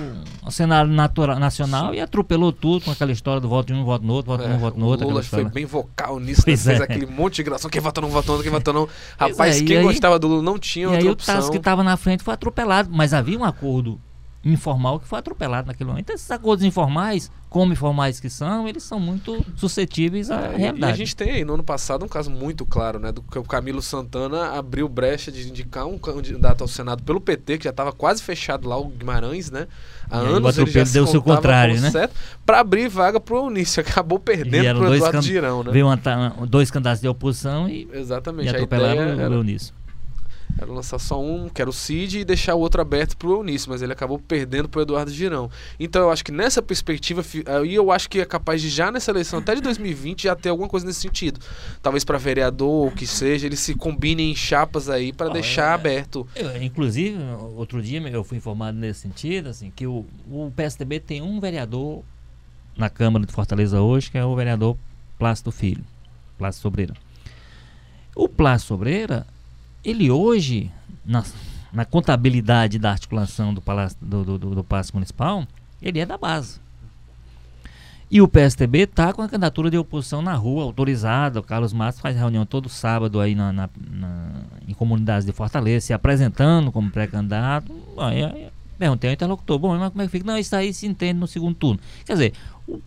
o 0.46 0.52
cenário 0.52 0.92
natural, 0.92 1.40
nacional 1.40 1.94
e 1.94 2.00
atropelou 2.00 2.52
tudo 2.52 2.86
com 2.86 2.92
aquela 2.92 3.12
história 3.12 3.40
do 3.40 3.48
voto 3.48 3.72
em 3.72 3.76
um, 3.76 3.84
voto 3.84 4.06
no 4.06 4.14
outro, 4.14 4.32
voto 4.32 4.44
É, 4.44 4.54
um, 4.54 4.58
voto 4.58 4.80
no 4.80 4.86
o 4.86 4.90
outro. 4.90 5.08
Lula 5.08 5.22
aquela 5.22 5.44
foi 5.44 5.52
bem 5.52 5.66
vocal 5.66 6.20
nisso, 6.20 6.42
né? 6.42 6.58
Fez 6.58 6.68
é. 6.68 6.84
aquele 6.84 7.06
monte 7.06 7.38
de 7.38 7.44
graça. 7.44 7.70
Quem 7.70 7.82
votou 7.82 8.02
não, 8.02 8.10
votou 8.10 8.36
não, 8.36 8.44
quem 8.44 8.52
votou 8.52 8.74
não. 8.74 8.88
Pois 9.18 9.32
Rapaz, 9.32 9.62
é, 9.62 9.64
quem 9.64 9.78
aí- 9.78 9.84
gostava 9.84 10.18
do 10.18 10.28
Lula 10.28 10.44
não 10.44 10.58
tinha 10.58 10.86
E 10.86 10.88
outra 10.88 11.02
aí 11.02 11.08
o 11.08 11.12
opção. 11.12 11.36
Tasso 11.36 11.52
que 11.52 11.58
estava 11.58 11.84
na 11.84 11.96
frente 11.98 12.24
foi 12.24 12.34
atropelado, 12.34 12.90
mas 12.92 13.14
havia 13.14 13.38
um 13.38 13.44
acordo 13.44 14.00
informal 14.44 15.00
que 15.00 15.08
foi 15.08 15.20
atropelado 15.20 15.68
naquele 15.68 15.90
momento. 15.90 16.06
Então, 16.06 16.16
esses 16.16 16.32
acordos 16.32 16.64
informais, 16.64 17.30
como 17.50 17.74
informais 17.74 18.20
que 18.20 18.30
são, 18.30 18.68
eles 18.68 18.84
são 18.84 19.00
muito 19.00 19.46
suscetíveis 19.56 20.32
à 20.32 20.54
É, 20.54 20.56
realidade. 20.56 20.92
E 20.92 20.94
a 20.94 20.96
gente 20.96 21.16
tem 21.16 21.32
aí 21.32 21.44
no 21.44 21.56
ano 21.56 21.64
passado 21.64 22.06
um 22.06 22.08
caso 22.08 22.32
muito 22.32 22.66
claro, 22.66 23.00
né? 23.00 23.12
Do 23.12 23.22
que 23.22 23.38
o 23.38 23.44
Camilo 23.44 23.82
Santana 23.82 24.58
abriu 24.58 24.88
brecha 24.88 25.32
de 25.32 25.48
indicar 25.50 25.86
um 25.88 25.98
candidato 25.98 26.62
ao 26.62 26.68
Senado 26.68 27.04
pelo 27.04 27.20
PT, 27.20 27.58
que 27.58 27.64
já 27.66 27.70
estava 27.72 27.92
quase 27.92 28.24
fechado 28.24 28.68
lá, 28.68 28.78
o 28.78 28.86
Guimarães, 28.86 29.52
né? 29.52 29.68
Há 30.10 30.24
E 30.24 30.28
o 30.28 30.36
anos 30.36 30.58
ele 30.58 30.72
já 30.72 30.86
se 30.86 30.94
deu 30.94 31.04
o 31.04 31.08
seu 31.08 31.22
contrário, 31.22 31.80
né? 31.82 31.92
pra 32.46 32.60
abrir 32.62 32.88
vaga 32.88 33.20
pro 33.20 33.38
Eunício. 33.38 33.82
Acabou 33.90 34.20
perdendo 34.20 34.80
pro 34.80 34.88
dois 34.88 35.02
Eduardo 35.02 35.22
Girão, 35.22 35.64
né? 35.64 35.72
Veio 35.72 35.88
uma 35.88 36.00
dois 36.48 36.72
candidatos 36.72 37.02
de 37.02 37.08
oposição 37.08 37.68
e, 37.68 37.90
Exatamente. 37.92 38.46
e 38.46 38.50
atropelaram 38.50 39.18
o 39.18 39.34
Eunício. 39.34 39.79
Era 40.58 40.72
lançar 40.72 41.00
só 41.00 41.22
um, 41.22 41.48
que 41.48 41.62
era 41.62 41.70
o 41.70 41.74
Cid, 41.74 42.20
e 42.20 42.26
deixar 42.26 42.56
o 42.56 42.60
outro 42.60 42.82
aberto 42.82 43.16
pro 43.16 43.32
Eunício, 43.32 43.70
mas 43.70 43.82
ele 43.82 43.94
acabou 43.94 44.20
perdendo 44.20 44.68
pro 44.68 44.82
Eduardo 44.82 45.12
Girão. 45.12 45.50
Então 45.80 46.02
eu 46.02 46.12
acho 46.12 46.24
que 46.24 46.32
nessa 46.32 46.62
perspectiva, 46.62 47.24
aí 47.46 47.76
eu 47.76 47.92
acho 47.92 48.10
que 48.10 48.20
é 48.20 48.26
capaz 48.26 48.62
de 48.62 48.70
já 48.70 48.92
nessa 48.92 49.12
eleição, 49.12 49.40
até 49.40 49.56
de 49.56 49.62
2020, 49.62 50.24
já 50.24 50.36
ter 50.36 50.50
alguma 50.50 50.68
coisa 50.68 50.86
nesse 50.86 51.00
sentido. 51.00 51.40
Talvez 51.82 52.04
para 52.04 52.18
vereador 52.18 52.70
ou 52.70 52.88
o 52.88 52.92
que 52.92 53.08
seja, 53.08 53.46
eles 53.46 53.60
se 53.60 53.74
combinem 53.76 54.32
em 54.32 54.36
chapas 54.36 54.90
aí 54.90 55.14
para 55.14 55.30
deixar 55.30 55.74
aberto. 55.74 56.28
Eu, 56.36 56.62
inclusive, 56.62 57.18
outro 57.56 57.82
dia 57.82 58.00
eu 58.10 58.24
fui 58.24 58.38
informado 58.38 58.78
nesse 58.78 59.02
sentido, 59.02 59.50
assim, 59.50 59.72
que 59.76 59.88
o, 59.88 60.06
o 60.30 60.52
PSDB 60.56 61.00
tem 61.00 61.22
um 61.22 61.40
vereador 61.40 62.04
na 62.78 62.90
Câmara 62.90 63.26
de 63.26 63.32
Fortaleza 63.32 63.82
hoje, 63.82 64.10
que 64.10 64.18
é 64.18 64.26
o 64.26 64.36
vereador 64.36 64.78
Plácido 65.18 65.52
Filho, 65.52 65.84
Plácido 66.38 66.62
Sobreira. 66.62 66.94
O 68.16 68.28
Plácido 68.28 68.70
Sobreira, 68.70 69.28
ele 69.84 70.10
hoje, 70.12 70.72
na, 71.06 71.24
na 71.72 71.86
contabilidade 71.86 72.78
da 72.80 72.92
articulação 72.92 73.54
do 73.54 73.62
Palácio, 73.62 73.98
do, 74.02 74.24
do, 74.24 74.38
do, 74.38 74.56
do 74.56 74.66
Municipal, 74.94 75.46
ele 75.82 76.00
é 76.00 76.06
da 76.06 76.18
base. 76.18 76.60
E 78.12 78.22
o 78.22 78.28
PSTB 78.28 78.80
está 78.80 79.14
com 79.14 79.22
a 79.22 79.30
candidatura 79.30 79.70
de 79.70 79.78
oposição 79.78 80.20
na 80.22 80.34
rua, 80.34 80.64
autorizada. 80.64 81.40
O 81.40 81.44
Carlos 81.44 81.72
Matos 81.72 82.00
faz 82.00 82.16
reunião 82.16 82.44
todo 82.44 82.68
sábado 82.68 83.20
aí 83.20 83.36
na, 83.36 83.54
na- 83.54 83.70
na- 83.92 84.42
em 84.68 84.74
comunidades 84.74 85.26
de 85.28 85.32
Fortaleza, 85.32 85.86
se 85.86 85.94
apresentando 85.94 86.72
como 86.72 86.90
pré-candidato. 86.90 87.72
Perguntei 88.80 89.10
ao 89.12 89.14
interlocutor, 89.14 89.60
bom, 89.60 89.78
mas 89.78 89.90
como 89.92 90.02
é 90.02 90.06
que 90.06 90.12
fica? 90.12 90.26
Não, 90.26 90.38
isso 90.40 90.56
aí 90.56 90.74
se 90.74 90.88
entende 90.88 91.20
no 91.20 91.28
segundo 91.28 91.54
turno. 91.54 91.80
Quer 92.04 92.14
dizer, 92.14 92.34
o- 92.68 92.80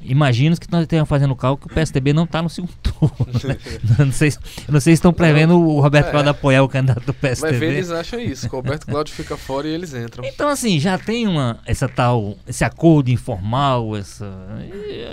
imagino 0.00 0.56
que 0.56 0.70
nós 0.70 0.82
estejamos 0.82 1.08
fazendo 1.08 1.34
cálculo 1.34 1.68
que 1.68 1.72
o 1.72 1.74
PSTB 1.74 2.12
não 2.12 2.24
está 2.24 2.42
no 2.42 2.48
segundo 2.48 2.72
turno. 2.82 3.26
né? 3.44 3.56
não, 3.98 4.12
sei, 4.12 4.32
não 4.68 4.80
sei 4.80 4.92
se 4.94 4.98
estão 4.98 5.12
prevendo 5.12 5.60
o 5.60 5.80
Roberto 5.80 6.08
É. 6.08 6.10
Cláudio 6.10 6.30
apoiar 6.30 6.62
o 6.62 6.68
candidato 6.68 7.04
do 7.04 7.12
ver, 7.12 7.20
PSTB. 7.20 7.66
eles 7.66 7.90
acham 7.90 8.20
isso. 8.20 8.46
o 8.46 8.50
Roberto 8.50 8.86
Cláudio 8.86 9.14
fica 9.14 9.36
fora 9.36 9.66
e 9.66 9.72
eles 9.72 9.94
entram. 9.94 10.24
Então 10.24 10.48
assim, 10.48 10.78
já 10.78 10.98
tem 10.98 11.26
uma 11.26 11.58
essa 11.66 11.88
tal 11.88 12.36
esse 12.46 12.64
acordo 12.64 13.10
informal, 13.10 13.96
essa 13.96 14.26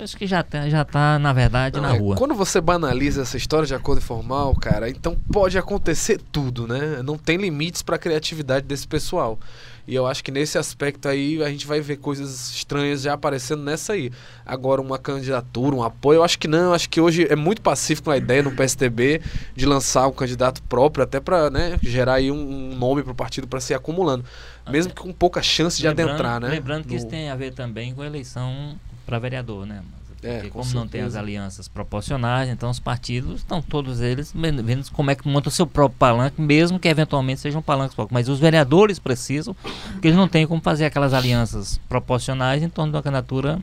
acho 0.02 0.16
que 0.16 0.26
já 0.26 0.42
tá, 0.42 0.68
já 0.68 0.84
tá 0.84 1.18
na 1.18 1.32
verdade 1.32 1.76
Não, 1.76 1.82
na 1.82 1.94
é, 1.94 1.98
rua. 1.98 2.16
Quando 2.16 2.34
você 2.34 2.60
banaliza 2.60 3.22
essa 3.22 3.36
história 3.36 3.66
de 3.66 3.74
acordo 3.74 3.98
informal, 3.98 4.54
cara, 4.54 4.88
então 4.88 5.16
pode 5.32 5.58
acontecer 5.58 6.20
tudo, 6.30 6.66
né? 6.66 7.02
Não 7.02 7.18
tem 7.18 7.36
limites 7.36 7.82
para 7.82 7.96
a 7.96 7.98
criatividade 7.98 8.66
desse 8.66 8.86
pessoal. 8.86 9.38
E 9.88 9.94
eu 9.94 10.06
acho 10.06 10.24
que 10.24 10.32
nesse 10.32 10.58
aspecto 10.58 11.08
aí 11.08 11.42
a 11.42 11.48
gente 11.48 11.66
vai 11.66 11.80
ver 11.80 11.96
coisas 11.98 12.50
estranhas 12.50 13.02
já 13.02 13.12
aparecendo 13.12 13.62
nessa 13.62 13.92
aí. 13.92 14.10
Agora, 14.44 14.80
uma 14.80 14.98
candidatura, 14.98 15.76
um 15.76 15.82
apoio, 15.82 16.18
eu 16.18 16.24
acho 16.24 16.38
que 16.38 16.48
não. 16.48 16.66
Eu 16.70 16.74
acho 16.74 16.88
que 16.90 17.00
hoje 17.00 17.26
é 17.30 17.36
muito 17.36 17.62
pacífico 17.62 18.10
a 18.10 18.16
ideia 18.16 18.42
no 18.42 18.50
PSTB 18.50 19.20
de 19.54 19.64
lançar 19.66 20.08
um 20.08 20.12
candidato 20.12 20.62
próprio, 20.64 21.04
até 21.04 21.20
para 21.20 21.50
né, 21.50 21.78
gerar 21.82 22.14
aí 22.14 22.30
um, 22.32 22.74
nome 22.76 23.02
para 23.04 23.12
o 23.12 23.14
partido 23.14 23.46
para 23.46 23.60
ser 23.60 23.74
acumulando. 23.74 24.24
Mesmo 24.68 24.92
que 24.92 25.00
com 25.00 25.12
pouca 25.12 25.40
chance 25.40 25.80
de 25.80 25.86
lembrando, 25.86 26.10
adentrar, 26.10 26.40
né? 26.40 26.48
Lembrando 26.48 26.82
que 26.84 26.90
no- 26.90 26.96
isso 26.96 27.06
tem 27.06 27.30
a 27.30 27.36
ver 27.36 27.52
também 27.52 27.94
com 27.94 28.02
a 28.02 28.06
eleição 28.06 28.74
para 29.06 29.18
vereador, 29.20 29.64
né? 29.66 29.82
É, 30.26 30.34
Porque 30.34 30.50
com 30.50 30.60
como 30.60 30.74
não 30.74 30.88
tem 30.88 31.02
as 31.02 31.12
certeza. 31.12 31.18
alianças 31.20 31.68
proporcionais, 31.68 32.48
então 32.48 32.68
os 32.68 32.80
partidos 32.80 33.36
estão 33.40 33.62
todos 33.62 34.00
eles 34.00 34.32
vendo 34.34 34.90
como 34.92 35.10
é 35.10 35.14
que 35.14 35.28
monta 35.28 35.48
o 35.48 35.52
seu 35.52 35.66
próprio 35.66 35.96
palanque, 35.98 36.40
mesmo 36.40 36.78
que 36.80 36.88
eventualmente 36.88 37.40
sejam 37.40 37.62
palanques 37.62 37.94
pouco. 37.94 38.12
Mas 38.12 38.28
os 38.28 38.38
vereadores 38.40 38.98
precisam, 38.98 39.54
porque 39.92 40.08
eles 40.08 40.16
não 40.16 40.26
têm 40.28 40.46
como 40.46 40.60
fazer 40.60 40.84
aquelas 40.84 41.14
alianças 41.14 41.80
proporcionais 41.88 42.62
em 42.62 42.68
torno 42.68 42.90
de 42.92 42.96
uma 42.96 43.02
candidatura 43.02 43.58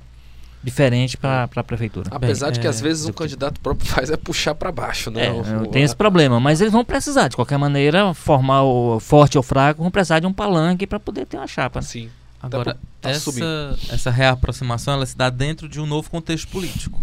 diferente 0.63 1.17
para 1.17 1.43
a 1.53 1.63
prefeitura. 1.63 2.07
Apesar 2.09 2.45
Bem, 2.45 2.53
de 2.53 2.59
que 2.61 2.67
é, 2.67 2.69
às 2.69 2.79
vezes 2.79 3.05
um 3.05 3.11
candidato 3.11 3.59
próprio 3.59 3.85
faz 3.91 4.09
é 4.09 4.15
puxar 4.15 4.55
para 4.55 4.71
baixo, 4.71 5.11
né? 5.11 5.25
É, 5.27 5.31
O- 5.31 5.63
o- 5.63 5.67
tem 5.67 5.83
esse 5.83 5.95
problema, 5.95 6.39
mas 6.39 6.61
eles 6.61 6.71
vão 6.71 6.85
precisar, 6.85 7.27
de 7.27 7.35
qualquer 7.35 7.57
maneira, 7.57 8.13
formar 8.13 8.63
o 8.63 8.97
forte 8.99 9.37
ou 9.37 9.43
fraco, 9.43 9.81
vão 9.81 9.91
precisar 9.91 10.19
de 10.21 10.25
um 10.27 10.31
palanque 10.31 10.87
para 10.87 10.99
poder 10.99 11.25
ter 11.25 11.35
uma 11.37 11.47
chapa. 11.47 11.79
né? 11.79 11.85
Sim. 11.85 12.09
Agora, 12.43 12.77
tá 13.01 13.09
essa, 13.09 13.19
subindo. 13.21 13.45
essa 13.89 14.11
reaproximação 14.11 14.93
ela 14.95 15.05
se 15.05 15.15
dá 15.17 15.29
dentro 15.29 15.67
de 15.69 15.79
um 15.79 15.85
novo 15.85 16.09
contexto 16.09 16.47
político. 16.49 17.01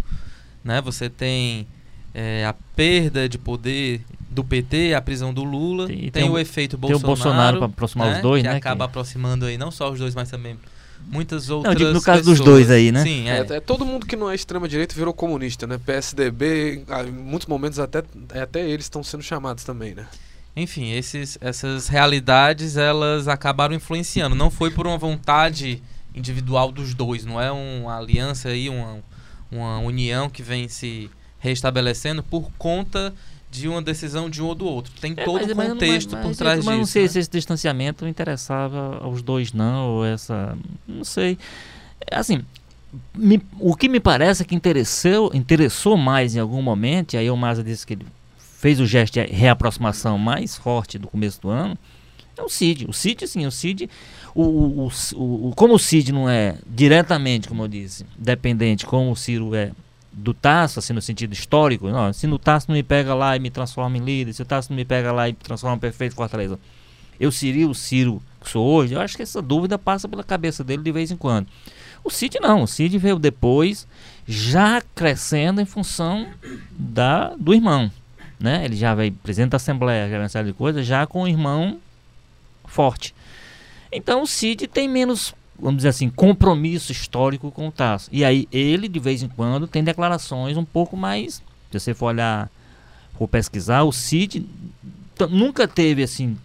Né? 0.63 0.81
Você 0.83 1.09
tem 1.09 1.67
é, 2.15 2.45
a 2.45 2.55
perda 2.77 3.29
de 3.29 3.39
poder 3.39 4.03
do 4.31 4.45
PT, 4.45 4.95
a 4.95 5.01
prisão 5.01 5.33
do 5.33 5.43
Lula, 5.43 5.87
Tem- 5.87 5.99
tem, 5.99 6.11
tem 6.11 6.29
o 6.29 6.35
o- 6.35 6.39
efeito 6.39 6.77
tem 6.77 6.95
o 6.95 6.99
Bolsonaro, 6.99 7.07
Bolsonaro 7.07 7.57
pra 7.59 7.67
aproximar 7.67 8.17
os 8.17 8.23
dois, 8.23 8.43
que 8.43 8.49
né, 8.49 8.57
acaba 8.57 8.85
que- 8.85 8.91
aproximando 8.91 9.47
aí 9.47 9.57
não 9.59 9.71
só 9.71 9.91
os 9.91 9.99
dois, 9.99 10.15
mas 10.15 10.31
também 10.31 10.57
muitas 11.09 11.49
Não, 11.49 11.57
outras 11.57 11.73
eu 11.75 11.79
digo 11.79 11.93
no 11.93 12.03
caso 12.03 12.23
dos 12.23 12.39
pessoas. 12.39 12.49
dois 12.49 12.71
aí, 12.71 12.93
né? 12.93 13.03
Sim, 13.03 13.29
É, 13.29 13.39
é. 13.39 13.57
é, 13.57 13.61
todo 13.61 13.85
mundo 13.87 14.07
que 14.07 14.15
não 14.17 14.31
é 14.31 14.35
extrema-direita 14.35 14.95
virou 14.95 15.15
comunista, 15.15 15.67
né? 15.67 15.79
PSDB, 15.79 16.85
ah, 16.89 17.03
em 17.03 17.11
muitos 17.11 17.47
momentos 17.49 17.79
até, 17.79 18.05
é, 18.35 18.43
até 18.43 18.69
eles 18.69 18.85
estão 18.85 19.03
sendo 19.03 19.23
chamados 19.23 19.65
também, 19.65 19.95
né? 19.95 20.07
Enfim, 20.57 20.91
esses, 20.93 21.39
essas 21.41 21.89
realidades 21.89 22.77
elas 22.77 23.29
acabaram 23.29 23.75
influenciando. 23.75 24.35
Não 24.35 24.51
foi 24.51 24.71
por 24.71 24.87
uma 24.87 24.99
vontade 24.99 25.83
individual 26.15 26.73
dos 26.73 26.93
dois, 26.93 27.25
não 27.25 27.41
é 27.41 27.53
uma 27.53 27.97
aliança 27.97 28.49
aí, 28.49 28.69
uma, 28.69 28.99
uma 29.51 29.79
união 29.79 30.29
que 30.29 30.43
vem 30.43 30.69
se 30.69 31.09
restabelecendo 31.39 32.23
por 32.23 32.51
conta 32.59 33.15
de 33.51 33.69
uma 33.69 33.81
decisão 33.81 34.29
de 34.29 34.43
um 34.43 34.47
ou 34.47 34.55
do 34.55 34.65
outro. 34.67 34.93
Tem 35.01 35.15
É, 35.17 35.25
todo 35.25 35.41
mas- 35.41 35.51
um 35.51 35.55
mas- 35.55 35.69
contexto 35.69 36.11
mas- 36.13 36.21
por 36.23 36.29
mas- 36.29 36.37
trás 36.37 36.57
mas 36.59 36.65
disso. 36.67 36.79
não 36.79 36.87
sei 36.87 37.03
né? 37.03 37.09
se 37.09 37.19
esse 37.21 37.31
distanciamento 37.31 38.07
interessava 38.07 38.99
aos 39.01 39.23
dois, 39.23 39.53
não, 39.53 39.89
ou 39.89 40.05
essa. 40.05 40.57
Não 40.87 41.05
sei. 41.05 41.39
É, 42.11 42.17
Assim, 42.17 42.45
me- 43.17 43.41
o 43.59 43.75
que 43.77 43.89
me 43.89 43.99
parece 44.01 44.43
é 44.43 44.45
que 44.45 44.55
interessou, 44.55 45.31
interessou 45.35 45.97
mais 45.97 46.35
em 46.35 46.41
algum 46.41 46.61
momento, 46.63 47.15
e 47.15 47.17
aí 47.19 47.31
o 47.31 47.37
Maza 47.37 47.63
disse 47.63 47.87
que 47.87 47.95
ele 47.95 48.07
fez 48.61 48.79
o 48.79 48.85
gesto 48.87 49.15
de 49.15 49.23
reaproximação 49.33 50.19
mais 50.19 50.55
forte 50.55 50.99
do 50.99 51.09
começo 51.09 51.41
do 51.41 51.49
ano, 51.49 51.79
é 52.37 52.43
o 52.43 52.49
Cid. 52.49 52.85
O 52.87 52.93
Cid, 52.93 53.27
sim, 53.27 53.47
o 53.47 53.51
Cid. 53.51 53.89
O, 54.35 54.43
o, 54.43 54.91
o- 55.49 55.53
como 55.57 55.75
o 55.75 55.79
Cid 55.79 56.13
não 56.13 56.29
é 56.29 56.57
diretamente, 56.67 57.49
como 57.49 57.63
eu 57.65 57.69
disse, 57.69 58.05
dependente, 58.19 58.85
como 58.85 59.11
o 59.11 59.17
Ciro 59.17 59.55
é 59.55 59.73
do 60.13 60.35
Tasso, 60.35 60.79
assim, 60.79 60.93
no 60.93 61.01
sentido 61.01 61.33
histórico, 61.33 61.89
não, 61.89 62.13
se 62.13 62.27
no 62.27 62.39
Tasso 62.39 62.67
não 62.69 62.75
me 62.75 62.83
pega 62.83 63.15
lá 63.15 63.35
e 63.35 63.41
me 63.41 63.49
transforma 63.49 63.97
em 63.97 64.01
líder, 64.05 64.35
se 64.35 64.43
o 64.43 64.45
Tasso 64.45 64.71
não 64.71 64.77
me 64.77 64.85
pega 64.85 65.11
lá 65.11 65.29
e 65.29 65.33
me 65.33 65.39
transforma 65.39 65.77
em 65.77 65.81
prefeito 65.81 66.11
de 66.13 66.17
Fortaleza, 66.17 66.59
eu 67.19 67.33
seria 67.33 67.67
o 67.69 67.75
Ciro 67.75 68.23
que 68.41 68.49
sou 68.51 68.67
hoje? 68.67 68.93
Eu 68.95 69.01
acho 69.01 69.17
que 69.17 69.23
essa 69.23 69.41
dúvida 69.41 69.79
passa 69.79 70.09
pela 70.09 70.23
cabeça 70.25 70.63
dele 70.63 70.83
de 70.83 70.93
vez 70.93 71.11
em 71.11 71.17
quando. 71.17 71.47
O 72.05 72.11
Cid 72.11 72.39
não, 72.41 72.63
o 72.63 72.67
Cid 72.67 72.97
veio 72.99 73.19
depois, 73.19 73.87
já 74.27 74.83
crescendo 74.95 75.61
em 75.61 75.67
função 75.67 76.27
da, 76.71 77.35
do 77.39 77.53
irmão. 77.55 77.91
Né? 78.41 78.65
Ele 78.65 78.75
já 78.75 78.95
veio 78.95 79.13
presidente 79.13 79.51
da 79.51 79.57
Assembleia, 79.57 80.09
já 80.09 80.19
uma 80.19 80.29
série 80.29 80.49
de 80.49 80.55
coisas, 80.55 80.87
já 80.87 81.07
com 81.07 81.23
o 81.23 81.29
irmão 81.29 81.79
forte. 82.65 83.15
Então 83.93 84.23
o 84.23 84.27
Cid 84.27 84.67
tem 84.67 84.89
menos, 84.89 85.35
vamos 85.59 85.79
dizer 85.79 85.91
assim, 85.91 86.09
compromisso 86.09 86.91
histórico 86.91 87.51
com 87.51 87.69
o 87.69 87.73
Tasso. 87.73 88.09
E 88.11 88.25
aí 88.25 88.49
ele, 88.51 88.89
de 88.89 88.99
vez 88.99 89.23
em 89.23 89.29
quando, 89.29 89.67
tem 89.67 89.85
declarações 89.85 90.57
um 90.57 90.65
pouco 90.65 90.97
mais. 90.97 91.43
Se 91.71 91.79
você 91.79 91.93
for 91.93 92.07
olhar, 92.07 92.51
for 93.19 93.29
pesquisar, 93.29 93.83
o 93.83 93.93
Cid 93.93 94.47
nunca 95.29 95.69
teve 95.69 96.03
assim 96.03 96.39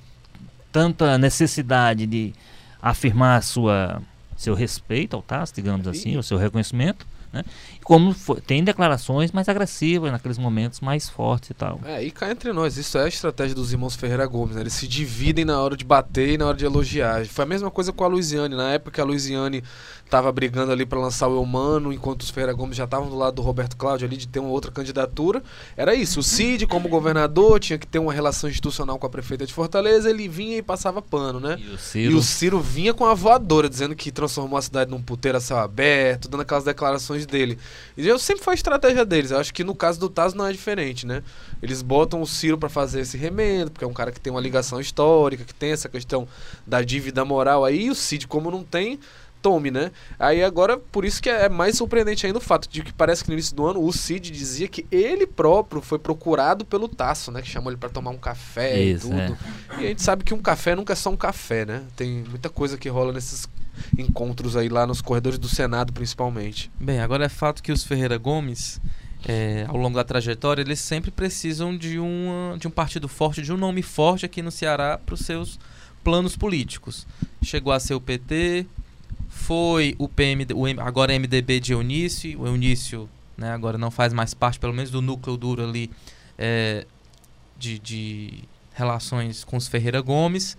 tanta 0.72 1.18
necessidade 1.18 2.06
de 2.06 2.34
afirmar 2.82 3.42
sua 3.42 4.02
seu 4.36 4.54
respeito 4.54 5.16
ao 5.16 5.22
Tasso, 5.22 5.54
digamos 5.56 5.88
assim, 5.88 6.18
o 6.18 6.24
seu 6.24 6.38
reconhecimento, 6.38 7.08
né? 7.32 7.44
Como 7.86 8.14
foi, 8.14 8.42
tem 8.42 8.64
declarações 8.64 9.32
mais 9.32 9.48
agressivas 9.48 10.12
naqueles 10.12 10.40
momentos 10.40 10.80
mais 10.80 11.08
fortes 11.08 11.52
e 11.52 11.54
tal. 11.54 11.80
É, 11.86 12.04
e 12.04 12.10
cá 12.10 12.32
entre 12.32 12.52
nós, 12.52 12.78
isso 12.78 12.98
é 12.98 13.04
a 13.04 13.08
estratégia 13.08 13.54
dos 13.54 13.72
irmãos 13.72 13.96
Ferreira 13.96 14.26
Gomes, 14.26 14.56
né? 14.56 14.62
Eles 14.62 14.74
se 14.74 14.88
dividem 14.88 15.46
na 15.46 15.62
hora 15.62 15.78
de 15.78 15.86
bater 15.86 16.30
e 16.30 16.38
na 16.38 16.48
hora 16.48 16.58
de 16.58 16.66
elogiar. 16.66 17.24
Foi 17.28 17.44
a 17.44 17.48
mesma 17.48 17.70
coisa 17.70 17.94
com 17.94 18.04
a 18.04 18.08
Luiziane, 18.08 18.56
na 18.56 18.72
época 18.72 19.04
a 19.04 19.06
Luiziane 19.06 19.64
estava 20.04 20.32
brigando 20.32 20.72
ali 20.72 20.84
para 20.84 21.00
lançar 21.00 21.28
o 21.28 21.36
Eumano, 21.36 21.94
enquanto 21.94 22.24
os 22.24 22.32
Ferreira 22.32 22.54
Gomes 22.54 22.76
já 22.76 22.86
estavam 22.86 23.08
do 23.08 23.16
lado 23.16 23.36
do 23.36 23.44
Roberto 23.44 23.78
Cláudio 23.78 24.08
ali 24.08 24.18
de 24.18 24.28
ter 24.28 24.40
uma 24.40 24.50
outra 24.50 24.72
candidatura. 24.72 25.44
Era 25.78 25.94
isso, 25.94 26.22
o 26.22 26.24
Cid 26.24 26.66
como 26.66 26.90
governador 26.90 27.60
tinha 27.60 27.78
que 27.78 27.86
ter 27.86 28.00
uma 28.00 28.14
relação 28.14 28.50
institucional 28.50 28.98
com 28.98 29.06
a 29.06 29.10
prefeita 29.10 29.46
de 29.46 29.54
Fortaleza, 29.54 30.10
ele 30.10 30.28
vinha 30.28 30.58
e 30.58 30.62
passava 30.64 31.04
pano, 31.04 31.40
né? 31.40 31.60
E 31.60 31.70
o 31.70 31.78
Ciro, 31.78 32.12
e 32.12 32.16
o 32.16 32.22
Ciro 32.24 32.60
vinha 32.60 32.96
com 32.96 33.06
a 33.06 33.14
voadora, 33.14 33.70
dizendo 33.70 33.96
que 33.96 34.12
transformou 34.12 34.58
a 34.58 34.62
cidade 34.62 34.90
num 34.90 35.02
puteiro 35.02 35.38
a 35.38 35.42
céu 35.42 35.58
aberto, 35.58 36.28
dando 36.28 36.42
aquelas 36.42 36.64
declarações 36.64 37.28
dele. 37.28 37.60
E 37.98 38.08
eu 38.08 38.20
sempre 38.20 38.44
foi 38.44 38.54
a 38.54 38.56
estratégia 38.56 39.06
deles, 39.06 39.32
eu 39.32 39.40
acho 39.40 39.54
que 39.54 39.64
no 39.64 39.76
caso 39.76 40.00
do 40.00 40.10
Taz 40.10 40.34
não 40.34 40.46
é 40.46 40.52
diferente, 40.52 41.06
né? 41.06 41.24
Eles 41.62 41.82
botam 41.82 42.22
o 42.22 42.28
Ciro 42.28 42.58
para 42.58 42.70
fazer 42.70 43.02
esse 43.02 43.18
remendo, 43.18 43.72
porque 43.72 43.86
é 43.86 43.88
um 43.88 43.94
cara 43.94 44.12
que 44.12 44.20
tem 44.20 44.32
uma 44.32 44.42
ligação 44.42 44.80
histórica, 44.80 45.44
que 45.44 45.54
tem 45.54 45.72
essa 45.72 45.90
questão 45.90 46.28
da 46.66 46.82
dívida 46.82 47.24
moral 47.24 47.64
aí, 47.64 47.86
e 47.86 47.90
o 47.90 47.96
Cid 47.96 48.28
como 48.28 48.52
não 48.52 48.64
tem 48.64 49.00
tome, 49.46 49.70
né? 49.70 49.92
Aí 50.18 50.44
agora, 50.44 50.76
por 50.76 51.06
isso 51.06 51.22
que 51.22 51.30
é 51.30 51.48
mais 51.48 51.78
surpreendente 51.78 52.26
ainda 52.26 52.40
o 52.40 52.42
fato 52.42 52.68
de 52.68 52.82
que 52.82 52.92
parece 52.92 53.24
que 53.24 53.30
no 53.30 53.36
início 53.36 53.56
do 53.56 53.68
ano 53.68 53.86
o 53.86 53.94
Cid 53.94 54.32
dizia 54.32 54.68
que 54.68 54.88
ele 54.92 55.28
próprio 55.28 55.84
foi 55.84 56.00
procurado 56.00 56.66
pelo 56.66 56.88
Tasso, 56.88 57.32
né? 57.32 57.44
Que 57.44 57.48
chamou 57.48 57.72
ele 57.72 57.78
para 57.78 57.90
tomar 57.90 58.10
um 58.10 58.18
café 58.18 58.82
isso, 58.82 59.06
e 59.06 59.10
tudo. 59.12 59.20
É. 59.20 59.82
E 59.82 59.86
a 59.86 59.88
gente 59.90 60.02
sabe 60.02 60.24
que 60.24 60.34
um 60.34 60.42
café 60.42 60.76
nunca 60.76 60.94
é 60.94 60.96
só 60.96 61.12
um 61.12 61.16
café, 61.16 61.64
né? 61.64 61.84
Tem 61.96 62.24
muita 62.28 62.50
coisa 62.50 62.76
que 62.76 62.90
rola 62.90 63.14
nesses 63.14 63.48
encontros 63.96 64.58
aí 64.58 64.68
lá 64.68 64.88
nos 64.88 65.00
corredores 65.00 65.38
do 65.38 65.48
Senado, 65.48 65.94
principalmente. 65.94 66.72
Bem, 66.80 67.00
agora 67.00 67.26
é 67.26 67.30
fato 67.30 67.62
que 67.62 67.72
os 67.72 67.84
Ferreira 67.84 68.18
Gomes 68.18 68.82
é, 69.28 69.66
ao 69.68 69.78
longo 69.78 69.96
da 69.96 70.04
trajetória, 70.04 70.64
eles 70.64 70.80
sempre 70.80 71.12
precisam 71.12 71.78
de, 71.78 72.00
uma, 72.00 72.58
de 72.58 72.68
um 72.68 72.72
partido 72.72 73.08
forte, 73.08 73.44
de 73.44 73.54
um 73.54 73.58
nome 73.58 73.84
forte 73.84 74.26
aqui 74.26 74.42
no 74.42 74.50
Ceará 74.50 74.98
para 74.98 75.14
os 75.14 75.22
seus 75.22 75.60
planos 76.04 76.36
políticos. 76.36 77.06
Chegou 77.44 77.74
a 77.74 77.80
ser 77.80 77.94
o 77.94 78.02
PT, 78.02 78.66
foi 79.46 79.96
o 80.00 80.10
PMD, 80.10 80.56
o 80.56 80.66
agora 80.82 81.14
MDB 81.14 81.60
de 81.60 81.72
Eunício, 81.72 82.42
o 82.42 82.48
Eunício 82.48 83.08
né, 83.38 83.52
agora 83.52 83.78
não 83.78 83.92
faz 83.92 84.12
mais 84.12 84.34
parte, 84.34 84.60
pelo 84.60 84.74
menos, 84.74 84.90
do 84.90 85.04
núcleo 85.04 85.38
duro 85.38 85.64
ali 85.64 85.92
é, 86.36 86.84
de, 87.56 87.78
de 87.78 88.44
relações 88.74 89.44
com 89.44 89.56
os 89.56 89.68
Ferreira 89.68 90.02
Gomes. 90.02 90.58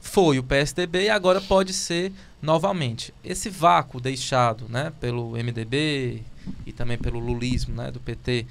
Foi 0.00 0.38
o 0.38 0.42
PSDB 0.44 1.06
e 1.06 1.10
agora 1.10 1.40
pode 1.40 1.72
ser 1.72 2.12
novamente. 2.40 3.12
Esse 3.24 3.50
vácuo 3.50 4.00
deixado 4.00 4.66
né, 4.68 4.92
pelo 5.00 5.32
MDB 5.32 6.22
e 6.64 6.72
também 6.72 6.96
pelo 6.96 7.18
lulismo 7.18 7.74
né, 7.74 7.90
do 7.90 7.98
PT 7.98 8.46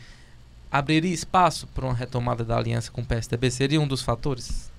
abriria 0.69 1.13
espaço 1.13 1.65
para 1.67 1.85
uma 1.85 1.93
retomada 1.93 2.43
da 2.43 2.57
aliança 2.57 2.91
com 2.91 3.01
o 3.01 3.05
PSDB? 3.05 3.49
Seria 3.49 3.79
um 3.79 3.87
dos 3.87 4.01
fatores? 4.01 4.69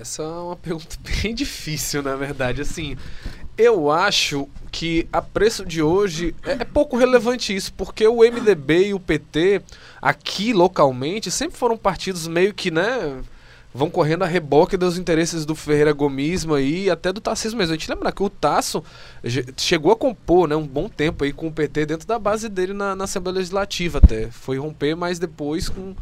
Essa 0.00 0.22
é 0.22 0.26
uma 0.26 0.56
pergunta 0.56 0.96
bem 1.22 1.34
difícil, 1.34 2.02
na 2.02 2.14
verdade. 2.16 2.60
Assim, 2.60 2.96
eu 3.56 3.90
acho 3.90 4.48
que 4.70 5.08
a 5.12 5.20
preço 5.20 5.64
de 5.64 5.82
hoje 5.82 6.34
é, 6.44 6.52
é, 6.52 6.64
pouco 6.64 6.96
relevante 6.96 7.54
isso, 7.54 7.72
porque 7.72 8.06
o 8.06 8.18
MDB 8.18 8.88
e 8.88 8.94
o 8.94 9.00
PT 9.00 9.62
aqui 10.00 10.52
localmente 10.52 11.30
sempre 11.30 11.58
foram 11.58 11.76
partidos 11.76 12.28
meio 12.28 12.54
que, 12.54 12.70
né, 12.70 13.20
vão 13.74 13.90
correndo 13.90 14.24
a 14.24 14.26
reboque 14.26 14.76
dos 14.76 14.98
interesses 14.98 15.44
do 15.44 15.54
Ferreira 15.54 15.92
Gomismo 15.92 16.58
e 16.58 16.90
até 16.90 17.12
do 17.12 17.20
Tassismo 17.20 17.58
mesmo. 17.58 17.74
A 17.74 17.76
gente 17.76 17.90
lembra 17.90 18.12
que 18.12 18.22
o 18.22 18.30
Tasso 18.30 18.84
chegou 19.56 19.90
a 19.90 19.96
compor, 19.96 20.48
né, 20.48 20.54
um 20.54 20.66
bom 20.66 20.88
tempo 20.88 21.24
aí 21.24 21.32
com 21.32 21.48
o 21.48 21.52
PT 21.52 21.86
dentro 21.86 22.06
da 22.06 22.18
base 22.18 22.48
dele 22.48 22.72
na, 22.72 22.94
na 22.94 23.04
Assembleia 23.04 23.38
Legislativa 23.38 23.98
até. 23.98 24.30
Foi 24.30 24.58
romper, 24.58 24.94
mas 24.94 25.18
depois 25.18 25.68
com 25.68 25.94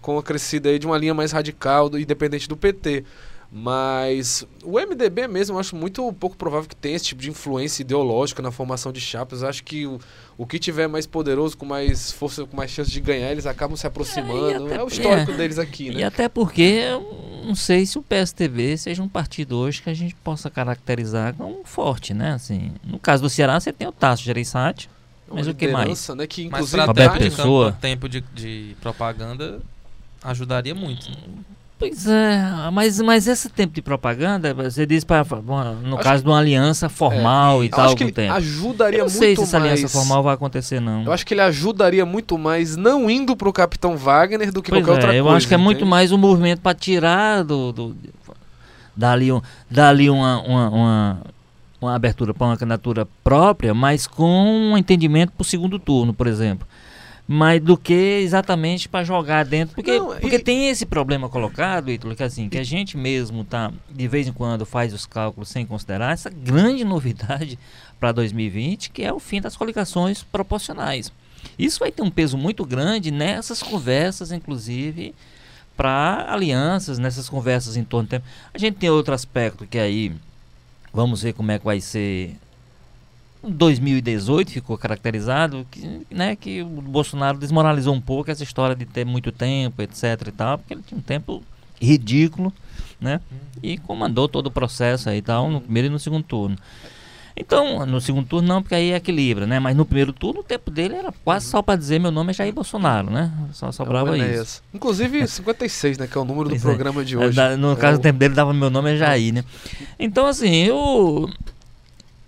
com 0.00 0.18
a 0.18 0.22
crescida 0.22 0.68
aí 0.68 0.78
de 0.78 0.86
uma 0.86 0.96
linha 0.96 1.14
mais 1.14 1.32
radical, 1.32 1.88
do, 1.88 1.98
independente 1.98 2.48
do 2.48 2.56
PT. 2.56 3.04
Mas 3.50 4.46
o 4.62 4.78
MDB 4.78 5.26
mesmo, 5.26 5.56
eu 5.56 5.60
acho 5.60 5.74
muito 5.74 6.12
pouco 6.12 6.36
provável 6.36 6.68
que 6.68 6.76
tenha 6.76 6.94
esse 6.94 7.06
tipo 7.06 7.22
de 7.22 7.30
influência 7.30 7.80
ideológica 7.80 8.42
na 8.42 8.50
formação 8.50 8.92
de 8.92 9.00
chapas. 9.00 9.40
Eu 9.40 9.48
acho 9.48 9.64
que 9.64 9.86
o, 9.86 9.98
o 10.36 10.46
que 10.46 10.58
tiver 10.58 10.86
mais 10.86 11.06
poderoso, 11.06 11.56
com 11.56 11.64
mais 11.64 12.12
força, 12.12 12.44
com 12.44 12.54
mais 12.54 12.70
chance 12.70 12.90
de 12.90 13.00
ganhar, 13.00 13.30
eles 13.30 13.46
acabam 13.46 13.74
se 13.74 13.86
aproximando. 13.86 14.70
É, 14.70 14.76
é 14.76 14.84
o 14.84 14.88
histórico 14.88 15.32
é, 15.32 15.34
deles 15.34 15.58
aqui, 15.58 15.90
né? 15.90 16.00
E 16.00 16.04
até 16.04 16.28
porque 16.28 16.82
não 17.42 17.54
sei 17.54 17.86
se 17.86 17.98
o 17.98 18.02
PSTB 18.02 18.76
seja 18.76 19.02
um 19.02 19.08
partido 19.08 19.56
hoje 19.56 19.80
que 19.80 19.88
a 19.88 19.94
gente 19.94 20.14
possa 20.16 20.50
caracterizar 20.50 21.32
como 21.32 21.62
forte, 21.64 22.12
né? 22.12 22.32
Assim, 22.32 22.72
no 22.84 22.98
caso 22.98 23.22
do 23.22 23.30
Ceará, 23.30 23.58
você 23.58 23.72
tem 23.72 23.88
o 23.88 23.92
Tasso 23.92 24.22
Gereissati, 24.22 24.90
mas 25.26 25.46
o 25.46 25.54
que 25.54 25.68
mais? 25.68 26.08
Né, 26.08 26.26
que 26.26 26.44
inclusive 26.44 26.76
mas 26.76 26.84
pra 26.84 26.84
Roberto 26.84 27.18
Pessoa. 27.18 27.72
tempo 27.80 28.08
de, 28.08 28.20
de 28.34 28.76
propaganda 28.80 29.60
ajudaria 30.22 30.74
muito. 30.74 31.10
Né? 31.10 31.16
Pois 31.78 32.08
é, 32.08 32.42
mas, 32.72 33.00
mas 33.00 33.28
esse 33.28 33.48
tempo 33.48 33.72
de 33.72 33.80
propaganda, 33.80 34.52
você 34.52 34.84
diz 34.84 35.04
para 35.04 35.24
no 35.24 35.94
acho 35.94 36.02
caso 36.02 36.16
que, 36.16 36.24
de 36.24 36.28
uma 36.28 36.38
aliança 36.40 36.88
formal 36.88 37.62
é, 37.62 37.66
e 37.66 37.68
tal, 37.68 37.86
acho 37.86 37.96
que 37.96 38.02
ele 38.02 38.12
tempo. 38.12 38.32
ajudaria 38.32 38.98
muito 39.04 39.12
mais. 39.12 39.14
Não 39.14 39.20
sei 39.20 39.36
se 39.36 39.42
essa 39.42 39.56
aliança 39.58 39.88
formal 39.88 40.22
vai 40.24 40.34
acontecer 40.34 40.80
não. 40.80 41.04
Eu 41.04 41.12
acho 41.12 41.24
que 41.24 41.34
ele 41.34 41.40
ajudaria 41.40 42.04
muito 42.04 42.36
mais 42.36 42.74
não 42.74 43.08
indo 43.08 43.36
pro 43.36 43.52
Capitão 43.52 43.96
Wagner 43.96 44.50
do 44.50 44.60
que 44.60 44.70
pois 44.70 44.82
qualquer 44.84 44.90
é, 44.90 44.94
outra 44.94 45.16
eu 45.16 45.22
coisa. 45.22 45.34
Eu 45.34 45.36
acho 45.36 45.46
que 45.46 45.54
é 45.54 45.56
muito 45.56 45.86
mais 45.86 46.10
um 46.10 46.18
movimento 46.18 46.60
para 46.60 46.74
tirar 46.74 47.44
do, 47.44 47.70
do 47.70 47.96
dali, 48.96 49.28
dali 49.70 50.10
uma, 50.10 50.42
uma, 50.42 50.68
uma, 50.70 51.20
uma 51.80 51.94
abertura 51.94 52.34
para 52.34 52.48
uma 52.48 52.56
candidatura 52.56 53.06
própria, 53.22 53.72
mas 53.72 54.04
com 54.04 54.72
um 54.72 54.76
entendimento 54.76 55.30
para 55.30 55.42
o 55.42 55.44
segundo 55.44 55.78
turno, 55.78 56.12
por 56.12 56.26
exemplo 56.26 56.66
mas 57.30 57.60
do 57.60 57.76
que 57.76 57.92
exatamente 57.92 58.88
para 58.88 59.04
jogar 59.04 59.44
dentro. 59.44 59.74
Porque, 59.74 59.98
Não, 59.98 60.16
porque 60.16 60.36
e... 60.36 60.42
tem 60.42 60.70
esse 60.70 60.86
problema 60.86 61.28
colocado, 61.28 61.90
Ítalo, 61.90 62.16
que 62.16 62.22
assim, 62.22 62.48
que 62.48 62.56
a 62.56 62.64
gente 62.64 62.96
mesmo 62.96 63.44
tá, 63.44 63.70
de 63.90 64.08
vez 64.08 64.26
em 64.26 64.32
quando 64.32 64.64
faz 64.64 64.94
os 64.94 65.04
cálculos 65.04 65.50
sem 65.50 65.66
considerar 65.66 66.14
essa 66.14 66.30
grande 66.30 66.86
novidade 66.86 67.58
para 68.00 68.12
2020, 68.12 68.88
que 68.88 69.02
é 69.02 69.12
o 69.12 69.20
fim 69.20 69.42
das 69.42 69.54
coligações 69.54 70.22
proporcionais. 70.22 71.12
Isso 71.58 71.80
vai 71.80 71.92
ter 71.92 72.00
um 72.00 72.10
peso 72.10 72.38
muito 72.38 72.64
grande 72.64 73.10
nessas 73.10 73.62
conversas, 73.62 74.32
inclusive, 74.32 75.14
para 75.76 76.32
alianças, 76.32 76.98
nessas 76.98 77.28
conversas 77.28 77.76
em 77.76 77.84
torno 77.84 78.06
do 78.06 78.10
tempo. 78.10 78.24
A 78.54 78.58
gente 78.58 78.76
tem 78.76 78.88
outro 78.88 79.12
aspecto 79.12 79.66
que 79.66 79.78
aí 79.78 80.12
vamos 80.94 81.22
ver 81.22 81.34
como 81.34 81.52
é 81.52 81.58
que 81.58 81.64
vai 81.66 81.80
ser 81.80 82.36
2018 83.42 84.50
ficou 84.50 84.76
caracterizado 84.76 85.66
que, 85.70 86.06
né, 86.10 86.34
que 86.34 86.62
o 86.62 86.66
Bolsonaro 86.66 87.38
desmoralizou 87.38 87.94
um 87.94 88.00
pouco 88.00 88.30
essa 88.30 88.42
história 88.42 88.74
de 88.74 88.84
ter 88.84 89.04
muito 89.04 89.30
tempo, 89.30 89.80
etc 89.82 90.04
e 90.26 90.32
tal, 90.32 90.58
porque 90.58 90.74
ele 90.74 90.82
tinha 90.86 90.98
um 90.98 91.02
tempo 91.02 91.42
ridículo, 91.80 92.52
né? 93.00 93.20
E 93.62 93.78
comandou 93.78 94.28
todo 94.28 94.48
o 94.48 94.50
processo 94.50 95.08
aí 95.08 95.18
e 95.18 95.22
tal, 95.22 95.50
no 95.50 95.60
primeiro 95.60 95.86
e 95.86 95.90
no 95.90 95.98
segundo 95.98 96.24
turno. 96.24 96.56
Então, 97.40 97.86
no 97.86 98.00
segundo 98.00 98.26
turno 98.26 98.48
não, 98.48 98.60
porque 98.60 98.74
aí 98.74 98.92
equilibra, 98.92 99.46
né? 99.46 99.60
Mas 99.60 99.76
no 99.76 99.84
primeiro 99.84 100.12
turno 100.12 100.40
o 100.40 100.42
tempo 100.42 100.72
dele 100.72 100.96
era 100.96 101.12
quase 101.24 101.46
só 101.46 101.62
para 101.62 101.76
dizer 101.76 102.00
meu 102.00 102.10
nome 102.10 102.30
é 102.30 102.34
Jair 102.34 102.52
Bolsonaro, 102.52 103.10
né? 103.10 103.32
Só 103.52 103.70
sobrava 103.70 104.18
é 104.18 104.40
isso. 104.40 104.60
Inclusive 104.74 105.26
56, 105.28 105.98
né? 105.98 106.08
Que 106.08 106.18
é 106.18 106.20
o 106.20 106.24
número 106.24 106.48
do 106.48 106.56
é. 106.56 106.58
programa 106.58 107.04
de 107.04 107.16
hoje. 107.16 107.38
no 107.56 107.72
é 107.72 107.76
caso 107.76 107.98
o... 107.98 108.02
tempo 108.02 108.18
dele 108.18 108.34
dava 108.34 108.52
meu 108.52 108.70
nome 108.70 108.94
é 108.94 108.96
Jair, 108.96 109.32
né? 109.32 109.44
Então, 110.00 110.26
assim, 110.26 110.52
eu 110.64 111.30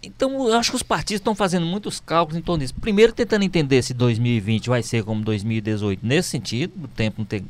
então, 0.03 0.49
eu 0.49 0.55
acho 0.55 0.71
que 0.71 0.77
os 0.77 0.83
partidos 0.83 1.21
estão 1.21 1.35
fazendo 1.35 1.67
muitos 1.67 2.01
cálculos 2.01 2.39
em 2.39 2.43
torno 2.43 2.61
disso. 2.61 2.75
Primeiro, 2.81 3.13
tentando 3.13 3.45
entender 3.45 3.83
se 3.83 3.93
2020 3.93 4.69
vai 4.69 4.83
ser 4.83 5.05
como 5.05 5.23
2018, 5.23 6.05
nesse 6.05 6.31
sentido, 6.31 6.73
o 6.85 6.89
tempo 6.89 7.17
não 7.19 7.25
ter 7.27 7.43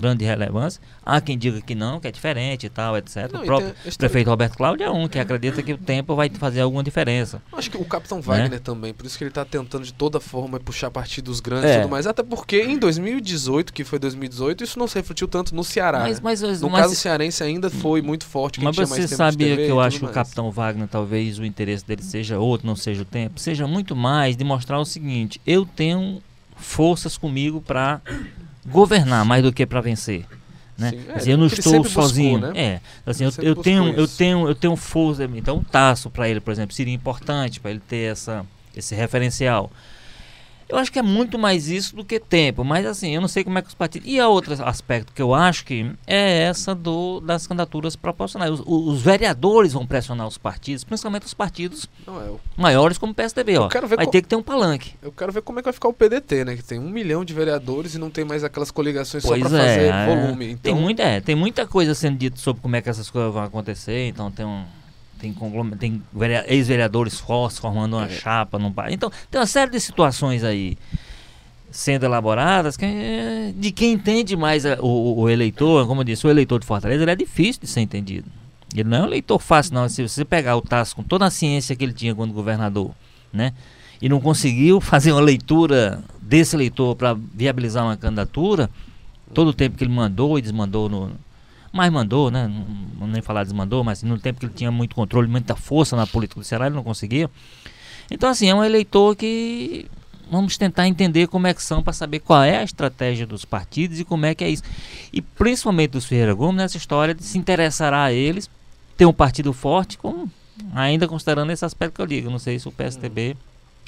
grande 0.00 0.24
relevância. 0.24 0.80
Há 1.04 1.20
quem 1.20 1.36
diga 1.38 1.60
que 1.60 1.74
não, 1.74 2.00
que 2.00 2.08
é 2.08 2.10
diferente 2.10 2.66
e 2.66 2.68
tal, 2.70 2.96
etc. 2.96 3.30
Não, 3.32 3.42
o 3.42 3.44
próprio 3.44 3.74
tem 3.84 3.92
prefeito 3.92 4.28
Roberto 4.30 4.56
Cláudio 4.56 4.84
é 4.86 4.90
um 4.90 5.06
que 5.08 5.18
acredita 5.18 5.62
que 5.62 5.72
o 5.72 5.78
tempo 5.78 6.14
vai 6.16 6.28
fazer 6.30 6.60
alguma 6.62 6.82
diferença. 6.82 7.42
Acho 7.52 7.70
que 7.70 7.76
o 7.76 7.84
Capitão 7.84 8.18
Né? 8.18 8.24
Wagner 8.24 8.60
também, 8.60 8.92
por 8.94 9.06
isso 9.06 9.16
que 9.18 9.24
ele 9.24 9.30
tá 9.30 9.44
tentando 9.44 9.84
de 9.84 9.92
toda 9.92 10.18
forma 10.20 10.58
puxar 10.60 10.90
partido 10.90 11.26
dos 11.26 11.40
grandes 11.40 11.70
e 11.70 11.72
É. 11.74 11.80
tudo 11.80 11.90
mais. 11.90 12.06
Até 12.06 12.22
porque 12.22 12.62
em 12.62 12.78
2018, 12.78 13.72
que 13.72 13.84
foi 13.84 13.98
2018, 13.98 14.64
isso 14.64 14.78
não 14.78 14.86
se 14.86 14.94
refletiu 14.96 15.28
tanto 15.28 15.54
no 15.54 15.62
Ceará. 15.64 16.00
Mas, 16.00 16.16
né? 16.18 16.20
mas, 16.24 16.40
No 16.62 16.70
mas- 16.70 16.82
caso 16.82 16.94
cearense 16.96 17.42
ainda 17.42 17.68
foi 17.70 18.00
muito 18.02 18.24
forte. 18.26 18.60
Mas 18.62 18.74
tinha 18.74 18.86
você 18.86 19.06
sabia 19.08 19.56
que 19.56 19.62
eu 19.68 19.80
acho 19.80 19.98
que 19.98 20.04
o. 20.04 20.08
Capitão 20.08 20.50
Wagner, 20.50 20.88
talvez 20.88 21.38
o 21.38 21.44
interesse 21.44 21.84
dele 21.86 22.02
seja 22.02 22.38
outro, 22.38 22.66
não 22.66 22.76
seja 22.76 23.02
o 23.02 23.04
tempo, 23.04 23.38
seja 23.40 23.66
muito 23.66 23.94
mais 23.96 24.36
de 24.36 24.44
mostrar 24.44 24.78
o 24.80 24.84
seguinte: 24.84 25.40
eu 25.46 25.64
tenho 25.64 26.22
forças 26.56 27.16
comigo 27.16 27.60
para 27.60 28.00
governar 28.66 29.24
mais 29.24 29.42
do 29.42 29.52
que 29.52 29.66
para 29.66 29.80
vencer. 29.80 30.26
Né? 30.76 30.90
Sim, 30.90 30.96
é, 30.96 31.12
Quer 31.12 31.18
dizer, 31.18 31.32
eu 31.32 31.38
não 31.38 31.46
estou 31.46 31.72
sempre 31.72 31.88
buscou, 31.88 32.02
sozinho. 32.02 32.38
né? 32.38 32.52
É, 32.54 32.80
assim, 33.04 33.24
eu, 33.24 33.32
eu 33.38 33.56
tenho, 33.56 33.88
eu 33.92 34.08
tenho, 34.08 34.48
eu 34.48 34.54
tenho 34.54 34.76
força. 34.76 35.24
Então, 35.24 35.58
um 35.58 35.62
taço 35.62 36.08
para 36.08 36.28
ele, 36.28 36.40
por 36.40 36.50
exemplo, 36.50 36.74
seria 36.74 36.94
importante 36.94 37.60
para 37.60 37.70
ele 37.70 37.80
ter 37.86 38.10
essa, 38.12 38.46
esse 38.74 38.94
referencial. 38.94 39.70
Eu 40.70 40.78
acho 40.78 40.92
que 40.92 40.98
é 40.98 41.02
muito 41.02 41.38
mais 41.38 41.68
isso 41.68 41.96
do 41.96 42.04
que 42.04 42.20
tempo, 42.20 42.64
mas 42.64 42.86
assim, 42.86 43.14
eu 43.14 43.20
não 43.20 43.28
sei 43.28 43.44
como 43.44 43.58
é 43.58 43.62
que 43.62 43.68
os 43.68 43.74
partidos. 43.74 44.08
E 44.08 44.20
a 44.20 44.28
outro 44.28 44.54
aspecto 44.64 45.12
que 45.12 45.20
eu 45.20 45.34
acho 45.34 45.64
que 45.64 45.90
é 46.06 46.42
essa 46.42 46.74
do, 46.74 47.20
das 47.20 47.46
candidaturas 47.46 47.96
proporcionais. 47.96 48.52
Os, 48.52 48.62
os 48.66 49.02
vereadores 49.02 49.72
vão 49.72 49.86
pressionar 49.86 50.26
os 50.26 50.38
partidos, 50.38 50.84
principalmente 50.84 51.26
os 51.26 51.34
partidos 51.34 51.88
Não, 52.06 52.20
é, 52.20 52.30
maiores 52.56 52.98
como 52.98 53.12
o 53.12 53.14
PSDB. 53.14 53.58
Ó. 53.58 53.68
Vai 53.96 54.06
ter 54.06 54.22
que 54.22 54.28
ter 54.28 54.36
um 54.36 54.42
palanque. 54.42 54.94
eu 55.02 55.12
quero 55.12 55.32
ver 55.32 55.42
como 55.42 55.58
é 55.58 55.62
que 55.62 55.66
vai 55.66 55.72
ficar 55.72 55.88
o 55.88 55.92
PDT, 55.92 56.44
né? 56.44 56.56
Que 56.56 56.62
tem 56.62 56.78
um 56.78 56.88
milhão 56.88 57.24
de 57.24 57.34
vereadores 57.34 57.94
e 57.94 57.98
não 57.98 58.10
tem 58.10 58.24
mais 58.24 58.44
aquelas 58.44 58.70
coligações 58.70 59.24
Pois 59.24 59.42
só 59.42 59.48
pra 59.48 59.58
é, 59.58 59.74
fazer 59.74 59.86
é. 59.92 60.06
volume. 60.06 60.56
Tem, 60.56 60.72
Então, 60.72 60.76
muita, 60.76 61.02
é, 61.02 61.20
tem 61.20 61.34
muita 61.34 61.66
coisa 61.66 61.94
sendo 61.94 62.16
dita 62.16 62.36
sobre 62.38 62.62
como 62.62 62.76
é 62.76 62.80
que 62.80 62.88
essas 62.88 63.10
coisas 63.10 63.32
vão 63.32 63.42
acontecer. 63.42 64.06
Então 64.08 64.30
tem 64.30 64.46
um. 64.46 64.64
Tem, 65.20 65.34
tem 65.78 66.02
verea- 66.12 66.44
ex-vereadores 66.48 67.18
fortes 67.20 67.58
formando 67.58 67.96
uma 67.96 68.06
É. 68.06 68.08
chapa. 68.08 68.58
Num, 68.58 68.72
pa- 68.72 68.90
então, 68.90 69.10
tem 69.30 69.40
uma 69.40 69.46
série 69.46 69.70
de 69.70 69.78
situações 69.80 70.42
aí 70.42 70.76
sendo 71.70 72.04
elaboradas 72.04 72.76
que, 72.76 72.84
é, 72.84 73.52
de 73.56 73.70
quem 73.70 73.92
entende 73.92 74.36
mais 74.36 74.66
a- 74.66 74.78
o, 74.80 75.20
o 75.20 75.28
eleitor. 75.28 75.86
Como 75.86 76.00
eu 76.00 76.04
disse, 76.04 76.26
o 76.26 76.30
eleitor 76.30 76.58
de 76.58 76.66
Fortaleza 76.66 77.02
ele 77.04 77.10
é 77.10 77.16
difícil 77.16 77.60
de 77.62 77.68
ser 77.68 77.80
entendido. 77.80 78.26
Ele 78.74 78.88
não 78.88 78.98
é 78.98 79.02
um 79.02 79.06
eleitor 79.06 79.38
fácil, 79.40 79.74
não. 79.74 79.88
Se 79.88 80.06
você 80.06 80.24
pegar 80.24 80.56
o 80.56 80.60
Tasso 80.62 80.94
com 80.96 81.02
toda 81.02 81.26
a 81.26 81.30
ciência 81.30 81.74
que 81.76 81.84
ele 81.84 81.92
tinha 81.92 82.14
quando 82.14 82.32
governador, 82.32 82.92
né? 83.32 83.52
E 84.02 84.08
não 84.08 84.20
conseguiu 84.20 84.80
fazer 84.82 85.12
uma 85.12 85.20
leitura 85.20 86.02
desse 86.22 86.56
eleitor 86.56 86.96
para 86.96 87.14
viabilizar 87.34 87.84
uma 87.84 87.96
candidatura, 87.96 88.70
todo 89.34 89.48
o 89.48 89.52
tempo 89.52 89.76
que 89.76 89.84
ele 89.84 89.92
mandou 89.92 90.38
e 90.38 90.42
desmandou 90.42 90.88
no. 90.88 91.12
Mas 91.72 91.92
mandou, 91.92 92.30
né? 92.30 92.50
Não, 92.98 93.06
nem 93.06 93.22
falar 93.22 93.44
desmandou, 93.44 93.84
mas 93.84 94.02
no 94.02 94.18
tempo 94.18 94.40
que 94.40 94.46
ele 94.46 94.52
tinha 94.52 94.70
muito 94.70 94.94
controle, 94.94 95.28
muita 95.28 95.54
força 95.54 95.96
na 95.96 96.06
política 96.06 96.40
do 96.40 96.44
Ceará, 96.44 96.66
ele 96.66 96.74
não 96.74 96.82
conseguia. 96.82 97.30
Então, 98.10 98.28
assim, 98.28 98.48
é 98.48 98.54
um 98.54 98.64
eleitor 98.64 99.14
que 99.14 99.86
vamos 100.30 100.56
tentar 100.56 100.86
entender 100.86 101.26
como 101.26 101.46
é 101.46 101.54
que 101.54 101.62
são 101.62 101.82
para 101.82 101.92
saber 101.92 102.20
qual 102.20 102.42
é 102.42 102.58
a 102.58 102.62
estratégia 102.62 103.26
dos 103.26 103.44
partidos 103.44 103.98
e 103.98 104.04
como 104.04 104.26
é 104.26 104.34
que 104.34 104.44
é 104.44 104.48
isso. 104.48 104.62
E 105.12 105.20
principalmente 105.20 105.90
dos 105.90 106.04
Ferreira 106.04 106.34
Gomes 106.34 106.56
nessa 106.56 106.76
história 106.76 107.14
de 107.14 107.22
se 107.24 107.36
interessará 107.36 108.04
a 108.04 108.12
eles 108.12 108.48
ter 108.96 109.06
um 109.06 109.12
partido 109.12 109.52
forte, 109.52 109.98
como 109.98 110.30
ainda 110.74 111.08
considerando 111.08 111.50
esse 111.50 111.64
aspecto 111.64 111.94
que 111.94 112.02
eu 112.02 112.06
digo. 112.06 112.30
Não 112.30 112.38
sei 112.38 112.58
se 112.58 112.68
o 112.68 112.72
PSDB, 112.72 113.36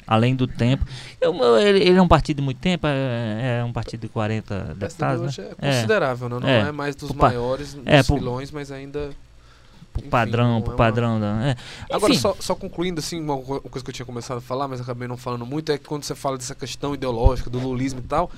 além 0.07 0.35
do 0.35 0.47
tempo. 0.47 0.85
eu- 1.21 1.33
ele, 1.57 1.79
ele 1.79 1.97
é 1.97 2.01
um 2.01 2.07
partido 2.07 2.37
de 2.37 2.43
muito 2.43 2.59
tempo, 2.59 2.85
é, 2.87 3.59
é 3.59 3.63
um 3.63 3.71
partido 3.73 4.01
de 4.01 4.07
40 4.09 4.53
o 4.53 4.57
PSDB 4.57 4.79
deputados, 4.79 5.21
né? 5.21 5.27
hoje 5.27 5.41
é 5.41 5.55
considerável, 5.71 6.29
né? 6.29 6.39
Não 6.41 6.47
É. 6.49 6.59
é, 6.61 6.71
mais 6.71 6.95
dos 6.95 7.11
maiores, 7.11 7.73
dos 7.73 7.83
é, 7.87 8.03
pro- 8.03 8.15
filões, 8.17 8.51
mas 8.51 8.71
ainda... 8.71 9.09
Pro 9.91 10.01
enfim, 10.01 10.09
padrão, 10.09 10.53
não 10.53 10.61
pro 10.61 10.71
é 10.71 10.73
uma- 10.73 10.77
padrão 10.77 11.19
da. 11.19 11.49
é. 11.49 11.55
Agora, 11.91 12.13
só, 12.15 12.35
só 12.39 12.55
concluindo, 12.55 12.99
assim, 12.99 13.21
uma 13.21 13.37
coisa 13.37 13.83
que 13.83 13.89
eu 13.91 13.93
tinha 13.93 14.05
começado 14.07 14.39
a 14.39 14.41
falar, 14.41 14.67
mas 14.67 14.81
acabei 14.81 15.07
não 15.07 15.15
falando 15.15 15.45
muito, 15.45 15.71
é 15.71 15.77
que 15.77 15.85
quando 15.85 16.03
você 16.03 16.15
fala 16.15 16.35
dessa 16.35 16.55
questão 16.55 16.95
ideológica, 16.95 17.47
do 17.47 17.59
lulismo 17.59 17.99
e 17.99 18.03
tal, 18.03 18.31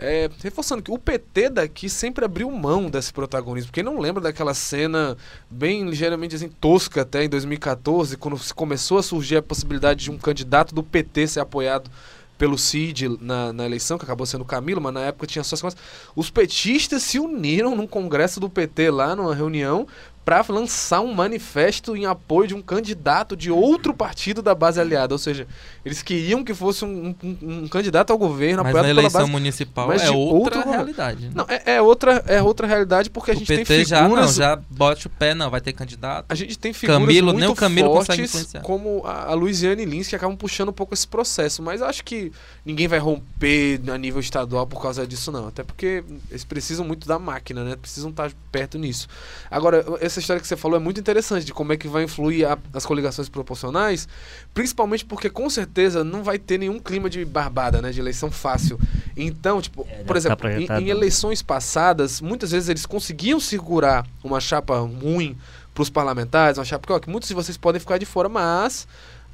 é, 0.00 0.30
reforçando 0.42 0.82
que 0.82 0.90
o 0.90 0.98
PT 0.98 1.50
daqui 1.50 1.88
sempre 1.88 2.24
abriu 2.24 2.50
mão 2.50 2.88
desse 2.88 3.12
protagonismo. 3.12 3.70
Quem 3.70 3.84
não 3.84 3.98
lembra 3.98 4.22
daquela 4.22 4.54
cena 4.54 5.16
bem 5.50 5.84
ligeiramente 5.88 6.34
assim, 6.34 6.48
tosca 6.48 7.02
até 7.02 7.22
em 7.22 7.28
2014, 7.28 8.16
quando 8.16 8.40
começou 8.54 8.96
a 8.96 9.02
surgir 9.02 9.36
a 9.36 9.42
possibilidade 9.42 10.04
de 10.04 10.10
um 10.10 10.16
candidato 10.16 10.74
do 10.74 10.82
PT 10.82 11.26
ser 11.26 11.40
apoiado 11.40 11.90
pelo 12.38 12.56
Cid 12.56 13.18
na, 13.20 13.52
na 13.52 13.66
eleição, 13.66 13.98
que 13.98 14.04
acabou 14.04 14.24
sendo 14.24 14.40
o 14.40 14.46
Camilo, 14.46 14.80
mas 14.80 14.94
na 14.94 15.02
época 15.02 15.26
tinha 15.26 15.44
só 15.44 15.54
as. 15.66 15.76
Os 16.16 16.30
petistas 16.30 17.02
se 17.02 17.18
uniram 17.18 17.76
num 17.76 17.86
congresso 17.86 18.40
do 18.40 18.48
PT 18.48 18.90
lá, 18.90 19.14
numa 19.14 19.34
reunião, 19.34 19.86
para 20.30 20.54
lançar 20.54 21.00
um 21.00 21.12
manifesto 21.12 21.96
em 21.96 22.06
apoio 22.06 22.46
de 22.46 22.54
um 22.54 22.62
candidato 22.62 23.36
de 23.36 23.50
outro 23.50 23.92
partido 23.92 24.40
da 24.40 24.54
base 24.54 24.80
aliada. 24.80 25.12
Ou 25.12 25.18
seja, 25.18 25.44
eles 25.84 26.02
queriam 26.02 26.44
que 26.44 26.54
fosse 26.54 26.84
um, 26.84 27.14
um- 27.22 27.36
um 27.64 27.68
candidato 27.68 28.12
ao 28.12 28.18
governo 28.18 28.62
Mas 28.62 28.72
na 28.72 28.78
apoiado 28.80 28.98
eleição 28.98 29.20
base. 29.22 29.32
municipal 29.32 29.92
é 29.92 30.08
outra 30.10 30.58
outro- 30.58 30.70
realidade. 30.70 31.26
né? 31.26 31.32
Não, 31.34 31.46
é, 31.48 31.62
é 31.76 31.82
outra, 31.82 32.22
é 32.28 32.40
outra 32.40 32.64
realidade 32.68 33.10
porque 33.10 33.32
a 33.32 33.34
o 33.34 33.38
gente 33.38 33.48
PT 33.48 33.64
tem 33.64 33.84
já 33.84 34.02
não, 34.02 34.10
figuras. 34.10 34.34
já 34.36 34.54
bote 34.70 35.08
o 35.08 35.10
pé, 35.10 35.34
não, 35.34 35.50
vai 35.50 35.60
ter 35.60 35.72
candidato. 35.72 36.26
A 36.28 36.34
gente 36.36 36.56
tem 36.56 36.72
figuras 36.72 37.00
Camilo, 37.02 37.26
muito 37.32 37.40
nem 37.40 37.48
o 37.48 37.54
Camilo 37.56 37.90
consegue 37.90 38.22
influenciar. 38.22 38.60
como 38.60 39.02
a, 39.04 39.30
a 39.30 39.34
Luiziane 39.34 39.84
Lins, 39.84 40.06
que 40.06 40.14
acabam 40.14 40.36
puxando 40.36 40.68
um 40.68 40.72
pouco 40.72 40.94
esse 40.94 41.08
processo. 41.08 41.60
Mas 41.60 41.82
acho 41.82 42.04
que 42.04 42.30
ninguém 42.64 42.86
vai 42.86 43.00
romper 43.00 43.80
a 43.92 43.98
nível 43.98 44.20
estadual 44.20 44.64
por 44.64 44.80
causa 44.80 45.04
disso, 45.04 45.32
não. 45.32 45.48
Até 45.48 45.64
porque 45.64 46.04
eles 46.30 46.44
precisam 46.44 46.86
muito 46.86 47.08
da 47.08 47.18
máquina, 47.18 47.64
né? 47.64 47.74
Precisam 47.74 48.10
estar 48.10 48.30
perto 48.52 48.78
nisso. 48.78 49.08
Agora, 49.50 49.84
essa 50.00 50.19
história 50.20 50.40
que 50.40 50.46
você 50.46 50.56
falou 50.56 50.76
é 50.76 50.80
muito 50.80 51.00
interessante, 51.00 51.44
de 51.44 51.52
como 51.52 51.72
é 51.72 51.76
que 51.76 51.88
vai 51.88 52.04
influir 52.04 52.44
a- 52.46 52.56
as 52.72 52.86
coligações 52.86 53.28
proporcionais, 53.28 54.06
principalmente 54.54 55.04
porque 55.04 55.28
com 55.28 55.48
certeza 55.50 56.04
não 56.04 56.22
vai 56.22 56.38
ter 56.38 56.58
nenhum 56.58 56.78
clima 56.78 57.10
de 57.10 57.24
barbada, 57.24 57.82
né? 57.82 57.90
De 57.90 57.98
eleição 58.00 58.30
fácil. 58.30 58.78
Então, 59.16 59.60
tipo, 59.60 59.86
É, 59.90 60.04
por 60.04 60.12
tá 60.14 60.16
exemplo, 60.18 60.48
em, 60.50 60.66
em 60.84 60.88
eleições 60.88 61.42
passadas, 61.42 62.20
muitas 62.20 62.50
vezes 62.52 62.68
eles 62.68 62.86
conseguiam 62.86 63.40
segurar 63.40 64.06
uma 64.22 64.40
chapa 64.40 64.78
ruim 64.78 65.36
para 65.74 65.82
os 65.82 65.90
parlamentares, 65.90 66.58
uma 66.58 66.64
chapa 66.64 66.86
que, 66.86 66.92
ó, 66.92 66.98
que 66.98 67.08
muitos 67.10 67.28
de 67.28 67.34
vocês 67.34 67.56
podem 67.56 67.80
ficar 67.80 67.98
de 67.98 68.06
fora, 68.06 68.28
mas 68.28 68.86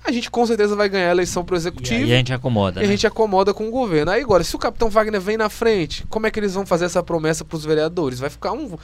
a 0.04 0.12
gente 0.12 0.30
com 0.30 0.46
certeza 0.46 0.76
vai 0.76 0.88
ganhar 0.88 1.08
a 1.08 1.10
eleição 1.10 1.44
para 1.44 1.54
o 1.54 1.56
e 1.56 1.58
executivo. 1.58 2.04
aí 2.04 2.12
a 2.12 2.16
gente 2.16 2.32
acomoda. 2.32 2.80
E 2.80 2.84
a 2.84 2.86
né? 2.86 2.92
gente 2.92 3.06
acomoda 3.06 3.52
com 3.52 3.66
o 3.66 3.70
governo. 3.70 4.12
Aí 4.12 4.22
agora, 4.22 4.44
se 4.44 4.54
o 4.54 4.58
capitão 4.58 4.88
Wagner 4.88 5.20
vem 5.20 5.36
na 5.36 5.48
frente, 5.48 6.04
como 6.08 6.26
é 6.26 6.30
que 6.30 6.38
eles 6.38 6.54
vão 6.54 6.64
fazer 6.64 6.84
essa 6.84 7.02
promessa 7.02 7.44
para 7.44 7.56
os 7.56 7.64
vereadores? 7.64 8.20
Vai 8.20 8.30
ficar 8.30 8.52
um. 8.52 8.76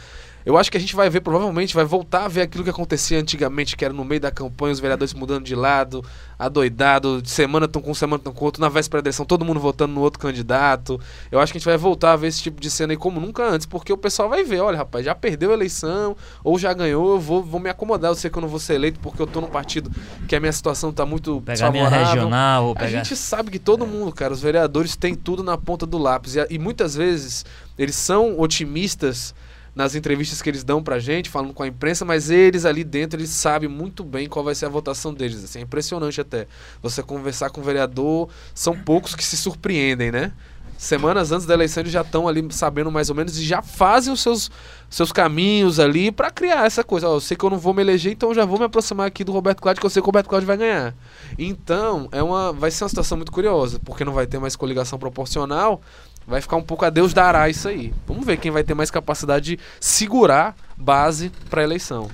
Eu 0.44 0.58
acho 0.58 0.70
que 0.70 0.76
a 0.76 0.80
gente 0.80 0.94
vai 0.96 1.08
ver, 1.08 1.20
provavelmente, 1.20 1.74
vai 1.74 1.84
voltar 1.84 2.24
a 2.24 2.28
ver 2.28 2.42
aquilo 2.42 2.64
que 2.64 2.70
acontecia 2.70 3.18
antigamente, 3.18 3.76
que 3.76 3.84
era 3.84 3.94
no 3.94 4.04
meio 4.04 4.20
da 4.20 4.30
campanha, 4.30 4.72
os 4.72 4.80
vereadores 4.80 5.14
mudando 5.14 5.44
de 5.44 5.54
lado, 5.54 6.04
adoidado, 6.38 7.22
de 7.22 7.30
semana 7.30 7.66
estão 7.66 7.80
com 7.80 7.94
semana 7.94 8.18
estão 8.18 8.32
com 8.32 8.44
outro, 8.44 8.60
na 8.60 8.68
véspera 8.68 9.00
da 9.02 9.08
eleição, 9.08 9.24
todo 9.24 9.44
mundo 9.44 9.60
votando 9.60 9.92
no 9.94 10.00
outro 10.00 10.18
candidato. 10.18 11.00
Eu 11.30 11.38
acho 11.38 11.52
que 11.52 11.58
a 11.58 11.60
gente 11.60 11.66
vai 11.66 11.76
voltar 11.76 12.12
a 12.12 12.16
ver 12.16 12.26
esse 12.28 12.42
tipo 12.42 12.60
de 12.60 12.70
cena 12.70 12.92
aí 12.92 12.96
como 12.96 13.20
nunca 13.20 13.44
antes, 13.48 13.66
porque 13.66 13.92
o 13.92 13.96
pessoal 13.96 14.28
vai 14.28 14.42
ver, 14.42 14.60
olha, 14.60 14.78
rapaz, 14.78 15.04
já 15.04 15.14
perdeu 15.14 15.50
a 15.50 15.54
eleição, 15.54 16.16
ou 16.42 16.58
já 16.58 16.72
ganhou, 16.72 17.12
eu 17.12 17.20
vou, 17.20 17.42
vou 17.42 17.60
me 17.60 17.70
acomodar, 17.70 18.10
eu 18.10 18.14
sei 18.14 18.30
que 18.30 18.36
eu 18.36 18.42
não 18.42 18.48
vou 18.48 18.58
ser 18.58 18.74
eleito 18.74 18.98
porque 19.00 19.22
eu 19.22 19.26
tô 19.26 19.40
num 19.40 19.48
partido 19.48 19.90
que 20.26 20.34
a 20.34 20.40
minha 20.40 20.52
situação 20.52 20.92
tá 20.92 21.06
muito 21.06 21.40
Pegar 21.42 21.70
minha 21.70 21.88
regional, 21.88 22.66
ou 22.66 22.72
A 22.72 22.74
pegar. 22.74 22.88
gente 22.88 23.14
sabe 23.16 23.50
que 23.50 23.58
todo 23.58 23.86
mundo, 23.86 24.12
cara, 24.12 24.32
os 24.32 24.42
vereadores 24.42 24.96
têm 24.96 25.14
tudo 25.14 25.42
na 25.42 25.56
ponta 25.56 25.86
do 25.86 25.98
lápis. 25.98 26.36
E, 26.36 26.46
e 26.50 26.58
muitas 26.58 26.94
vezes 26.94 27.44
eles 27.78 27.94
são 27.94 28.38
otimistas 28.38 29.34
nas 29.74 29.94
entrevistas 29.94 30.42
que 30.42 30.50
eles 30.50 30.64
dão 30.64 30.82
pra 30.82 30.98
gente, 30.98 31.30
falando 31.30 31.54
com 31.54 31.62
a 31.62 31.66
imprensa, 31.66 32.04
mas 32.04 32.30
eles 32.30 32.64
ali 32.64 32.84
dentro, 32.84 33.18
eles 33.18 33.30
sabem 33.30 33.68
muito 33.68 34.04
bem 34.04 34.28
qual 34.28 34.44
vai 34.44 34.54
ser 34.54 34.66
a 34.66 34.68
votação 34.68 35.14
deles. 35.14 35.42
Assim, 35.42 35.60
é 35.60 35.62
impressionante 35.62 36.20
até. 36.20 36.46
Você 36.82 37.02
conversar 37.02 37.50
com 37.50 37.60
o 37.60 37.64
vereador, 37.64 38.28
são 38.54 38.76
poucos 38.76 39.14
que 39.14 39.24
se 39.24 39.36
surpreendem, 39.36 40.12
né? 40.12 40.32
Semanas 40.82 41.30
antes 41.30 41.46
da 41.46 41.54
eleição 41.54 41.80
eles 41.80 41.92
já 41.92 42.00
estão 42.00 42.26
ali 42.26 42.44
sabendo 42.50 42.90
mais 42.90 43.08
ou 43.08 43.14
menos 43.14 43.38
e 43.38 43.44
já 43.44 43.62
fazem 43.62 44.12
os 44.12 44.20
seus, 44.20 44.50
seus 44.90 45.12
caminhos 45.12 45.78
ali 45.78 46.10
pra 46.10 46.28
criar 46.28 46.66
essa 46.66 46.82
coisa. 46.82 47.08
Ó, 47.08 47.14
eu 47.14 47.20
sei 47.20 47.36
que 47.36 47.44
eu 47.44 47.50
não 47.50 47.56
vou 47.56 47.72
me 47.72 47.82
eleger, 47.82 48.12
então 48.12 48.30
eu 48.30 48.34
já 48.34 48.44
vou 48.44 48.58
me 48.58 48.64
aproximar 48.64 49.06
aqui 49.06 49.22
do 49.22 49.30
Roberto 49.30 49.62
Cláudio, 49.62 49.80
que 49.80 49.86
eu 49.86 49.90
sei 49.90 50.02
que 50.02 50.06
o 50.06 50.10
Roberto 50.10 50.28
Cláudio 50.28 50.46
vai 50.48 50.56
ganhar. 50.56 50.92
Então, 51.38 52.08
é 52.10 52.20
uma, 52.20 52.52
vai 52.52 52.68
ser 52.72 52.82
uma 52.82 52.88
situação 52.88 53.16
muito 53.16 53.30
curiosa, 53.30 53.78
porque 53.84 54.04
não 54.04 54.12
vai 54.12 54.26
ter 54.26 54.40
mais 54.40 54.56
coligação 54.56 54.98
proporcional, 54.98 55.80
vai 56.26 56.40
ficar 56.40 56.56
um 56.56 56.62
pouco 56.62 56.84
a 56.84 56.90
Deus 56.90 57.12
dará 57.12 57.48
isso 57.48 57.68
aí. 57.68 57.92
Vamos 58.06 58.24
ver 58.24 58.36
quem 58.38 58.50
vai 58.50 58.64
ter 58.64 58.74
mais 58.74 58.90
capacidade 58.90 59.56
de 59.56 59.62
segurar 59.80 60.56
base 60.76 61.30
para 61.50 61.62
eleição. 61.62 62.10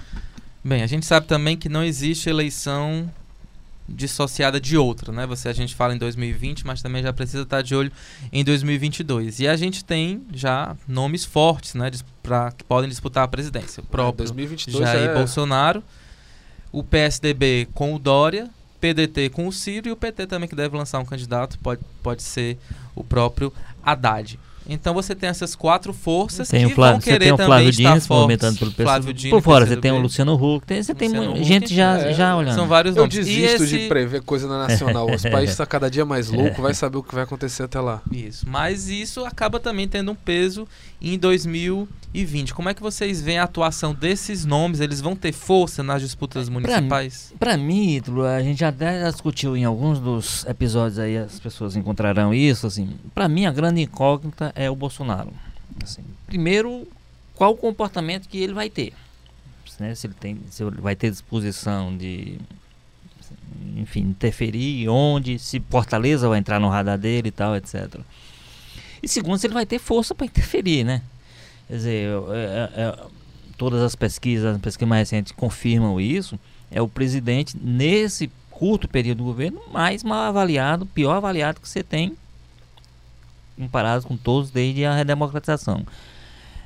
Bem, 0.64 0.82
a 0.82 0.86
gente 0.86 1.06
sabe 1.06 1.26
também 1.26 1.56
que 1.56 1.68
não 1.68 1.82
existe 1.82 2.28
eleição 2.28 3.10
dissociada 3.88 4.60
de 4.60 4.76
outra, 4.76 5.12
né? 5.12 5.26
Você 5.26 5.48
a 5.48 5.52
gente 5.52 5.74
fala 5.74 5.94
em 5.94 5.98
2020, 5.98 6.66
mas 6.66 6.82
também 6.82 7.02
já 7.02 7.12
precisa 7.12 7.44
estar 7.44 7.62
de 7.62 7.74
olho 7.74 7.90
em 8.30 8.44
2022. 8.44 9.40
E 9.40 9.48
a 9.48 9.56
gente 9.56 9.82
tem 9.82 10.22
já 10.32 10.76
nomes 10.86 11.24
fortes, 11.24 11.74
né, 11.74 11.90
pra, 12.22 12.52
que 12.52 12.64
podem 12.64 12.90
disputar 12.90 13.24
a 13.24 13.28
presidência. 13.28 13.82
O 13.82 13.86
próprio 13.86 14.26
2022 14.26 14.84
Jair 14.84 15.10
é... 15.10 15.14
Bolsonaro, 15.14 15.82
o 16.70 16.84
PSDB 16.84 17.68
com 17.72 17.94
o 17.94 17.98
Dória, 17.98 18.50
PDT 18.78 19.30
com 19.30 19.48
o 19.48 19.52
Ciro 19.52 19.88
e 19.88 19.92
o 19.92 19.96
PT 19.96 20.26
também 20.26 20.48
que 20.48 20.54
deve 20.54 20.76
lançar 20.76 20.98
um 20.98 21.04
candidato, 21.04 21.58
pode, 21.58 21.80
pode 22.02 22.22
ser 22.22 22.58
o 22.94 23.02
próprio 23.02 23.52
Haddad. 23.88 24.36
Então 24.68 24.92
você 24.92 25.14
tem 25.14 25.28
essas 25.30 25.54
quatro 25.56 25.92
forças 25.92 26.48
tem 26.48 26.66
que 26.66 26.72
o 26.72 26.74
Flávio, 26.74 26.92
vão 26.94 27.00
você 27.00 27.10
querer 27.10 27.24
tem 27.24 27.32
o 27.32 27.36
também 27.36 27.48
Flávio 27.48 27.70
estar 27.70 27.82
Diniz 27.90 28.06
fortes. 28.06 28.08
movimentando 28.08 28.58
pelo. 28.58 29.12
Diniz, 29.14 29.30
Por 29.30 29.42
fora, 29.42 29.66
você 29.66 29.76
tem 29.76 29.90
o 29.92 29.98
Luciano 29.98 30.34
Huck, 30.34 30.66
tem, 30.66 30.82
você 30.82 30.94
tem 30.94 31.08
Huck. 31.16 31.42
gente 31.44 31.74
já, 31.74 31.98
É, 31.98 32.12
já 32.12 32.36
olhando. 32.36 32.54
São 32.54 32.66
vários 32.68 32.94
Eu 32.96 33.02
nomes. 33.02 33.16
E 33.16 33.18
desisto 33.20 33.64
esse- 33.64 33.78
de 33.78 33.88
prever 33.88 34.22
coisa 34.22 34.46
na 34.46 34.68
nacional. 34.68 35.10
Os 35.10 35.22
países 35.24 35.50
estão 35.50 35.66
cada 35.66 35.90
dia 35.90 36.04
mais 36.04 36.30
louco, 36.30 36.60
vai 36.60 36.74
saber 36.74 36.98
o 36.98 37.02
que 37.02 37.14
vai 37.14 37.24
acontecer 37.24 37.62
até 37.62 37.80
lá. 37.80 38.02
Isso, 38.12 38.46
mas 38.48 38.88
isso 38.88 39.24
acaba 39.24 39.58
também 39.58 39.88
tendo 39.88 40.10
um 40.12 40.14
peso 40.14 40.68
em 41.00 41.16
2020. 41.18 42.52
Como 42.54 42.68
é 42.68 42.74
que 42.74 42.82
vocês 42.82 43.20
veem 43.22 43.38
a 43.38 43.44
atuação 43.44 43.94
desses 43.94 44.44
nomes? 44.44 44.80
Eles 44.80 45.00
vão 45.00 45.14
ter 45.16 45.32
força 45.32 45.82
nas 45.82 46.02
disputas 46.02 46.48
municipais? 46.48 47.32
Pra 47.38 47.56
mim, 47.56 47.94
Ítalo, 47.96 48.24
a 48.24 48.42
gente 48.42 48.60
já 48.60 48.68
até 48.68 49.08
discutiu 49.10 49.56
em 49.56 49.64
alguns 49.64 49.98
dos 49.98 50.44
episódios 50.46 50.98
aí, 50.98 51.16
as 51.16 51.38
pessoas 51.40 51.76
encontrarão 51.76 52.32
isso, 52.34 52.66
assim. 52.66 52.88
Pra 53.14 53.28
mim, 53.28 53.46
a 53.46 53.52
grande 53.52 53.80
incógnita 53.82 54.52
é 54.58 54.68
o 54.68 54.74
Bolsonaro. 54.74 55.32
Assim, 55.82 56.02
primeiro, 56.26 56.86
qual 57.34 57.52
o 57.52 57.56
comportamento 57.56 58.28
que 58.28 58.38
ele 58.38 58.52
vai 58.52 58.68
ter? 58.68 58.92
Né? 59.78 59.94
Se 59.94 60.08
ele 60.08 60.14
tem, 60.14 60.40
se 60.50 60.64
ele 60.64 60.80
vai 60.80 60.96
ter 60.96 61.08
disposição 61.08 61.96
de, 61.96 62.36
enfim, 63.76 64.00
interferir, 64.00 64.88
onde, 64.88 65.38
se 65.38 65.60
Fortaleza 65.70 66.28
vai 66.28 66.40
entrar 66.40 66.58
no 66.58 66.68
radar 66.68 66.98
dele 66.98 67.28
e 67.28 67.30
tal, 67.30 67.54
etc. 67.54 68.00
E 69.00 69.06
segundo, 69.06 69.38
se 69.38 69.46
ele 69.46 69.54
vai 69.54 69.64
ter 69.64 69.78
força 69.78 70.16
para 70.16 70.26
interferir, 70.26 70.82
né? 70.82 71.00
Quer 71.68 71.76
dizer, 71.76 72.08
é- 72.32 72.70
é- 72.74 72.82
é- 72.82 73.06
todas 73.56 73.80
as 73.80 73.94
pesquisas, 73.94 74.56
as 74.56 74.60
pesquisas 74.60 74.88
mais 74.88 75.08
recentes 75.08 75.30
confirmam 75.30 76.00
isso. 76.00 76.36
É 76.72 76.82
o 76.82 76.88
presidente, 76.88 77.56
nesse 77.56 78.28
curto 78.50 78.88
período 78.88 79.18
do 79.18 79.24
governo, 79.24 79.60
mais 79.72 80.02
mal 80.02 80.24
avaliado, 80.24 80.84
pior 80.84 81.14
avaliado 81.14 81.60
que 81.60 81.68
você 81.68 81.84
tem, 81.84 82.16
comparado 83.58 84.06
com 84.06 84.16
todos 84.16 84.50
desde 84.50 84.84
a 84.84 84.94
redemocratização. 84.94 85.84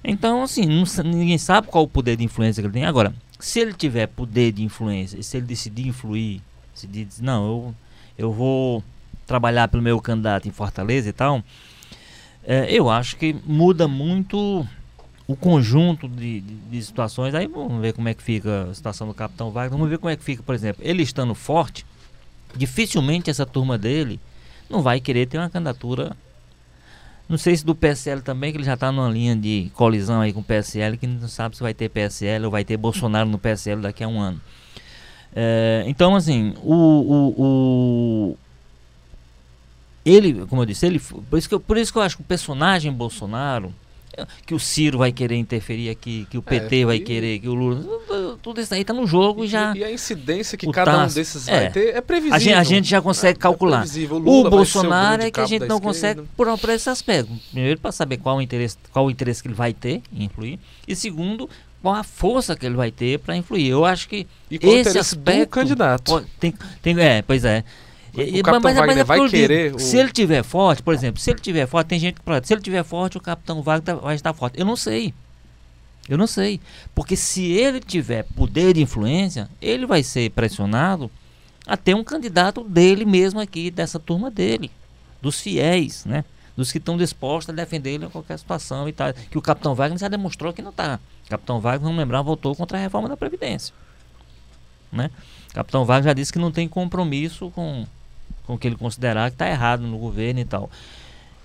Então, 0.05 0.43
assim, 0.43 0.67
não 0.67 0.85
ninguém 1.05 1.39
sabe 1.39 1.69
qual 1.69 1.85
o 1.85 1.89
poder 1.89 2.17
de 2.17 2.25
influência 2.25 2.61
que 2.61 2.67
ele 2.67 2.75
tem. 2.75 2.85
Agora, 2.85 3.15
se 3.39 3.61
ele 3.61 3.73
tiver 3.73 4.07
poder 4.07 4.53
de 4.53 4.63
influência, 4.63 5.19
e 5.19 5.23
se 5.23 5.37
ele 5.37 5.47
decidir 5.47 5.87
influir, 5.87 6.41
diz, 6.89 7.21
não, 7.21 7.45
eu, 7.45 7.75
eu 8.19 8.33
vou 8.33 8.83
trabalhar 9.27 9.69
pelo 9.69 9.83
meu 9.83 10.01
candidato 10.01 10.49
em 10.49 10.53
Fortaleza 10.53 11.09
e 11.09 11.13
tal, 11.13 11.43
é, 12.45 12.73
eu 12.73 12.91
acho 12.91 13.17
que 13.17 13.35
muda 13.47 13.87
muito 13.87 14.67
o 15.27 15.37
conjunto 15.37 16.09
de, 16.09 16.41
de, 16.41 16.55
de 16.55 16.83
situações. 16.83 17.35
Aí 17.35 17.47
vamos 17.47 17.81
ver 17.81 17.93
como 17.93 18.09
é 18.09 18.15
que 18.15 18.23
fica 18.23 18.65
a 18.71 18.75
situação 18.75 19.07
do 19.07 19.15
Capitão 19.15 19.51
Wagner. 19.51 19.73
Vamos 19.73 19.89
ver 19.89 19.99
como 19.99 20.11
é 20.11 20.17
que 20.17 20.25
fica, 20.25 20.43
por 20.43 20.55
exemplo, 20.55 20.83
ele 20.85 21.03
estando 21.03 21.35
forte, 21.35 21.87
dificilmente 22.57 23.31
essa 23.31 23.47
turma 23.47 23.79
dele 23.79 24.21
não 24.69 24.83
vai 24.83 25.01
querer 25.01 25.27
ter 25.27 25.39
uma 25.39 25.51
candidatura. 25.51 26.17
Não 27.29 27.39
sei 27.39 27.57
se 27.57 27.65
do 27.65 27.75
PSL 27.75 28.21
também, 28.21 28.51
que 28.53 28.59
ele 28.59 28.65
já 28.65 28.75
está 28.75 28.93
numa 28.93 29.09
linha 29.09 29.35
de 29.35 29.71
colisão 29.75 30.21
aí 30.21 30.33
com 30.33 30.41
o 30.41 30.45
PSL, 30.45 30.99
que 30.99 31.07
não 31.07 31.29
sabe 31.29 31.57
se 31.57 31.63
vai 31.63 31.73
ter 31.73 31.89
PSL 31.89 32.45
ou 32.45 32.51
vai 32.51 32.65
ter 32.65 32.77
Bolsonaro 32.77 33.29
no 33.29 33.39
PSL 33.39 33.81
daqui 33.81 34.05
a 34.05 34.09
um 34.09 34.21
ano. 34.21 34.41
É, 35.35 35.85
então, 35.87 36.15
assim, 36.15 36.55
o, 36.63 36.75
o, 36.75 37.35
o- 38.33 38.39
ele, 40.05 40.45
como 40.47 40.63
eu 40.63 40.67
disse, 40.67 40.85
ele, 40.85 40.99
por 40.99 41.39
isso, 41.39 41.49
que 41.49 41.55
eu, 41.55 41.61
por 41.61 41.79
isso 41.79 41.91
que 41.93 41.99
eu 41.99 42.03
acho 42.03 42.17
que 42.17 42.23
o 42.23 42.27
personagem 42.27 42.93
Bolsonaro, 42.93 43.73
que 44.47 44.55
o 44.55 44.59
Ciro 44.61 44.99
vai 44.99 45.11
querer 45.11 45.37
interferir 45.37 45.89
aqui, 45.91 46.27
que 46.31 46.37
o 46.37 46.43
PT 46.43 46.85
vai 46.85 46.97
e- 46.97 47.01
querer, 47.01 47.39
que 47.39 47.49
o 47.49 47.55
Lula, 47.55 47.99
tudo- 48.43 48.61
isso 48.61 48.75
aí 48.75 48.85
tá 48.85 48.93
no 48.93 49.07
jogo 49.07 49.45
e 49.45 49.49
já. 49.49 49.75
E, 49.77 49.83
a 49.83 49.91
incidência 49.91 50.59
que 50.59 50.69
o 50.69 50.73
cada 50.73 51.05
um 51.05 51.09
desses 51.09 51.49
é. 51.49 51.61
vai 51.63 51.71
ter 51.71 51.95
é 51.97 52.01
previsível. 52.01 52.35
A 52.37 52.39
gente, 52.39 52.55
a 52.55 52.63
gente 52.63 52.89
já 52.91 53.01
consegue 53.01 53.37
É- 53.37 53.39
é 53.39 53.43
calcular. 53.43 53.81
o 53.81 53.83
vai 53.85 53.89
ser 53.91 54.51
Bolsonaro 54.51 55.09
grande 55.17 55.27
é 55.27 55.31
que 55.31 55.41
a 55.41 55.47
gente 55.47 55.61
não 55.61 55.77
esquerda. 55.77 55.83
consegue 55.87 56.23
por, 56.37 56.59
por 56.59 56.71
esse 56.71 56.91
aspecto. 56.91 57.33
Primeiro, 57.53 57.81
para 57.81 57.93
saber 57.93 58.19
qual 58.19 58.37
o 58.37 58.43
interesse, 58.43 58.77
qual 58.93 59.07
o 59.07 59.11
interesse 59.11 59.41
que 59.43 59.49
ele 59.49 59.55
vai 59.55 59.73
ter 59.73 60.03
em 60.13 60.25
influir. 60.25 60.59
E 60.87 60.95
segundo, 60.95 61.49
qual 61.81 61.95
a 61.95 62.05
força 62.05 62.55
que 62.55 62.67
ele 62.67 62.77
vai 62.77 62.91
ter 62.91 63.19
para 63.19 63.35
influir. 63.37 63.69
Eu 63.69 63.85
acho 63.85 64.09
que 64.09 64.27
E 64.51 64.59
qual 64.59 64.73
o 64.73 64.77
esse 64.77 64.93
do 64.93 64.99
aspecto- 65.01 65.51
candidato. 65.51 66.13
Pô, 66.13 66.23
Tem, 66.39 66.53
tem, 66.83 67.01
é, 67.01 67.23
pois 67.23 67.45
é. 67.45 67.65
O 68.15 68.21
E- 68.21 68.25
e- 68.25 68.43
Capitão 68.43 68.61
mas- 68.61 68.63
mas 68.63 68.77
Wagner 68.77 68.99
é 68.99 69.05
vai 69.05 69.29
querer 69.29 69.75
o- 69.75 69.79
Se 69.79 69.97
ele 69.97 70.13
tiver 70.13 70.43
forte, 70.43 70.83
por 70.83 70.93
exemplo, 70.93 71.21
se 71.21 71.31
ele 71.31 71.41
tiver 71.41 71.67
forte, 71.67 71.89
tem 71.89 71.99
gente 71.99 72.17
que 72.17 72.23
fala, 72.23 72.43
se 72.45 72.53
ele 72.53 72.61
tiver 72.61 72.85
forte, 72.85 73.17
o 73.17 73.21
Capitão 73.21 73.63
Wagner 73.63 73.97
vai 73.97 74.15
estar 74.15 74.33
forte. 74.35 74.59
Eu 74.59 74.67
não 74.67 74.77
sei. 74.77 75.15
Eu 76.09 76.19
não 76.19 76.27
sei. 76.27 76.61
Porque 76.95 77.17
se 77.17 77.53
ele 77.53 77.81
tiver 77.81 78.25
poder 78.37 78.75
de 78.75 78.83
influência, 78.83 79.49
ele 79.63 79.87
vai 79.87 80.03
ser 80.03 80.31
pressionado 80.33 81.11
a 81.67 81.77
ter 81.77 81.95
um 81.95 82.05
candidato 82.05 82.63
dele 82.65 83.05
mesmo 83.05 83.41
aqui, 83.41 83.71
dessa 83.71 83.99
turma 83.99 84.31
dele. 84.31 84.71
Dos 85.23 85.41
fiéis, 85.41 86.05
né? 86.05 86.25
Dos 86.57 86.71
que 86.71 86.79
estão 86.79 86.99
dispostos 86.99 87.51
a 87.51 87.57
defender 87.57 87.93
ele 87.93 88.05
em 88.05 88.11
qualquer 88.11 88.39
situação 88.39 88.87
e 88.89 88.93
tal. 88.93 89.13
Que 89.15 89.39
o 89.39 89.43
Capitão 89.43 89.75
Wagner 89.75 89.99
já 89.99 90.09
demonstrou 90.09 90.53
que 90.53 90.61
não 90.61 90.71
está. 90.71 90.99
Capitão 91.31 91.61
Wagner, 91.61 91.83
vamos 91.85 91.97
lembrar, 91.99 92.21
votou 92.21 92.55
contra 92.55 92.77
a 92.77 92.81
reforma 92.81 93.09
da 93.09 93.17
Previdência. 93.17 93.73
Né? 94.91 95.09
Capitão 95.55 95.85
Wagner 95.85 96.11
já 96.11 96.13
disse 96.13 96.33
que 96.33 96.39
não 96.39 96.51
tem 96.51 96.69
compromisso 96.69 97.51
com, 97.55 97.87
com 98.47 98.55
o 98.55 98.59
que 98.59 98.67
ele 98.67 98.77
considerar 98.77 99.31
que 99.31 99.35
está 99.35 99.49
errado 99.49 99.83
no 99.83 99.99
governo 99.99 100.41
e 100.41 100.45
tal. 100.45 100.71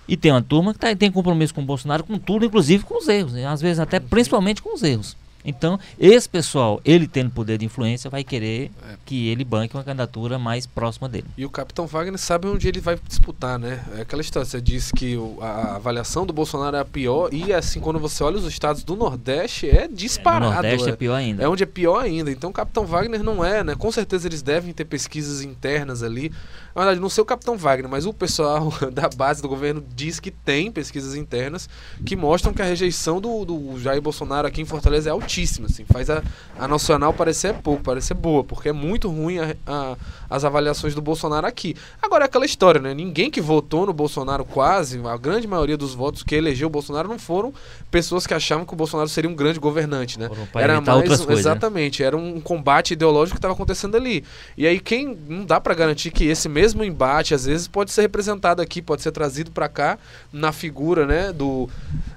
E 0.06 0.16
tem 0.16 0.32
uma 0.32 0.42
turma 0.42 0.72
que 0.72 0.80
tá, 0.80 0.94
tem 0.96 1.12
compromisso 1.12 1.54
com 1.54 1.60
o 1.60 1.64
Bolsonaro, 1.64 2.02
com 2.02 2.18
tudo, 2.18 2.46
inclusive 2.46 2.82
com 2.84 2.98
os 2.98 3.08
erros. 3.08 3.32
né? 3.34 3.46
Às 3.46 3.60
vezes 3.60 3.78
até 3.78 4.00
principalmente 4.00 4.62
com 4.62 4.74
os 4.74 4.82
erros. 4.82 5.16
Então, 5.48 5.78
esse 5.98 6.28
pessoal, 6.28 6.80
ele 6.84 7.06
tendo 7.08 7.30
poder 7.30 7.58
de 7.58 7.64
influência, 7.64 8.10
vai 8.10 8.22
querer 8.22 8.70
É. 8.88 8.94
que 9.06 9.28
ele 9.28 9.44
banque 9.44 9.74
uma 9.74 9.82
candidatura 9.82 10.38
mais 10.38 10.66
próxima 10.66 11.08
dele. 11.08 11.24
E 11.36 11.44
o 11.44 11.50
Capitão 11.50 11.86
Wagner 11.86 12.18
sabe 12.18 12.46
onde 12.48 12.68
ele 12.68 12.80
vai 12.80 12.98
disputar, 13.06 13.58
né? 13.58 13.82
É 13.96 14.02
aquela 14.02 14.20
história, 14.20 14.44
você 14.46 14.60
disse 14.60 14.92
que 14.92 15.16
o- 15.16 15.38
a 15.40 15.76
avaliação 15.76 16.26
do 16.26 16.32
Bolsonaro 16.32 16.76
é 16.76 16.80
a 16.80 16.84
pior, 16.84 17.32
e 17.32 17.52
assim, 17.52 17.80
quando 17.80 17.98
você 17.98 18.22
olha 18.22 18.36
os 18.36 18.44
estados 18.44 18.84
do 18.84 18.94
Nordeste, 18.94 19.68
é 19.68 19.88
disparado. 19.88 20.46
no 20.46 20.52
Nordeste 20.52 20.88
é 20.88 20.92
é. 20.92 20.96
pior 20.96 21.14
ainda. 21.14 21.42
É 21.42 21.48
onde 21.48 21.62
é 21.62 21.66
pior 21.66 22.00
ainda. 22.02 22.30
Então 22.30 22.50
o 22.50 22.52
Capitão 22.52 22.84
Wagner 22.84 23.22
não 23.22 23.42
é, 23.44 23.64
né? 23.64 23.74
Com 23.74 23.90
certeza 23.90 24.28
eles 24.28 24.42
devem 24.42 24.72
ter 24.74 24.84
pesquisas 24.84 25.40
internas 25.42 26.02
ali. 26.02 26.30
Na 26.74 26.82
verdade, 26.82 27.00
não 27.00 27.08
sei 27.08 27.22
o 27.22 27.24
Capitão 27.24 27.56
Wagner, 27.56 27.90
mas 27.90 28.04
o 28.06 28.12
pessoal 28.12 28.70
da 28.92 29.08
base 29.08 29.40
do 29.42 29.48
governo 29.48 29.82
diz 29.96 30.20
que 30.20 30.30
tem 30.30 30.70
pesquisas 30.70 31.14
internas 31.14 31.68
que 32.04 32.14
mostram 32.14 32.52
que 32.52 32.60
a 32.62 32.64
rejeição 32.64 33.20
do, 33.20 33.44
do 33.44 33.80
Jair 33.80 34.00
Bolsonaro 34.02 34.46
aqui 34.46 34.60
em 34.60 34.64
Fortaleza 34.64 35.08
é 35.08 35.12
altíssima. 35.12 35.37
Assim, 35.42 35.84
faz 35.84 36.08
a, 36.10 36.22
a 36.58 36.66
nacional 36.68 37.12
parecer 37.12 37.54
pouco, 37.54 37.82
parecer 37.82 38.14
boa, 38.14 38.42
porque 38.44 38.68
é 38.68 38.72
muito 38.72 39.08
ruim 39.08 39.38
a- 39.38 39.54
a- 39.66 39.96
as 40.30 40.44
avaliações 40.44 40.94
do 40.94 41.00
Bolsonaro 41.00 41.46
aqui. 41.46 41.74
Agora 42.02 42.24
é 42.24 42.26
aquela 42.26 42.44
história, 42.44 42.80
né? 42.80 42.92
Ninguém 42.94 43.30
que 43.30 43.40
votou 43.40 43.86
no 43.86 43.92
Bolsonaro 43.92 44.44
quase, 44.44 45.00
a 45.06 45.16
grande 45.16 45.46
maioria 45.46 45.76
dos 45.76 45.94
votos 45.94 46.22
que 46.22 46.34
elegeu 46.34 46.66
o 46.66 46.70
Bolsonaro 46.70 47.08
não 47.08 47.18
foram 47.18 47.52
pessoas 47.90 48.26
que 48.26 48.34
achavam 48.34 48.64
que 48.66 48.72
o 48.72 48.76
Bolsonaro 48.76 49.08
seria 49.08 49.30
um 49.30 49.34
grande 49.34 49.58
governante, 49.58 50.18
né? 50.18 50.28
Evitar 50.76 50.92
mais 50.92 51.20
um- 51.20 51.26
coisas, 51.26 51.26
né? 51.44 51.50
exatamente, 51.52 52.02
era 52.02 52.16
um 52.16 52.40
combate 52.40 52.92
ideológico 52.92 53.36
que 53.36 53.38
estava 53.38 53.54
acontecendo 53.54 53.96
ali. 53.96 54.24
E 54.56 54.66
aí 54.66 54.78
quem 54.80 55.16
não 55.28 55.44
dá 55.44 55.60
para 55.60 55.74
garantir 55.74 56.10
que 56.10 56.24
esse 56.24 56.48
mesmo 56.48 56.84
embate 56.84 57.34
às 57.34 57.44
vezes 57.46 57.66
pode 57.68 57.90
ser 57.92 58.02
representado 58.02 58.60
aqui, 58.60 58.82
pode 58.82 59.02
ser 59.02 59.12
trazido 59.12 59.50
para 59.50 59.68
cá 59.68 59.98
na 60.32 60.52
figura, 60.52 61.06
né, 61.06 61.32
do 61.32 61.68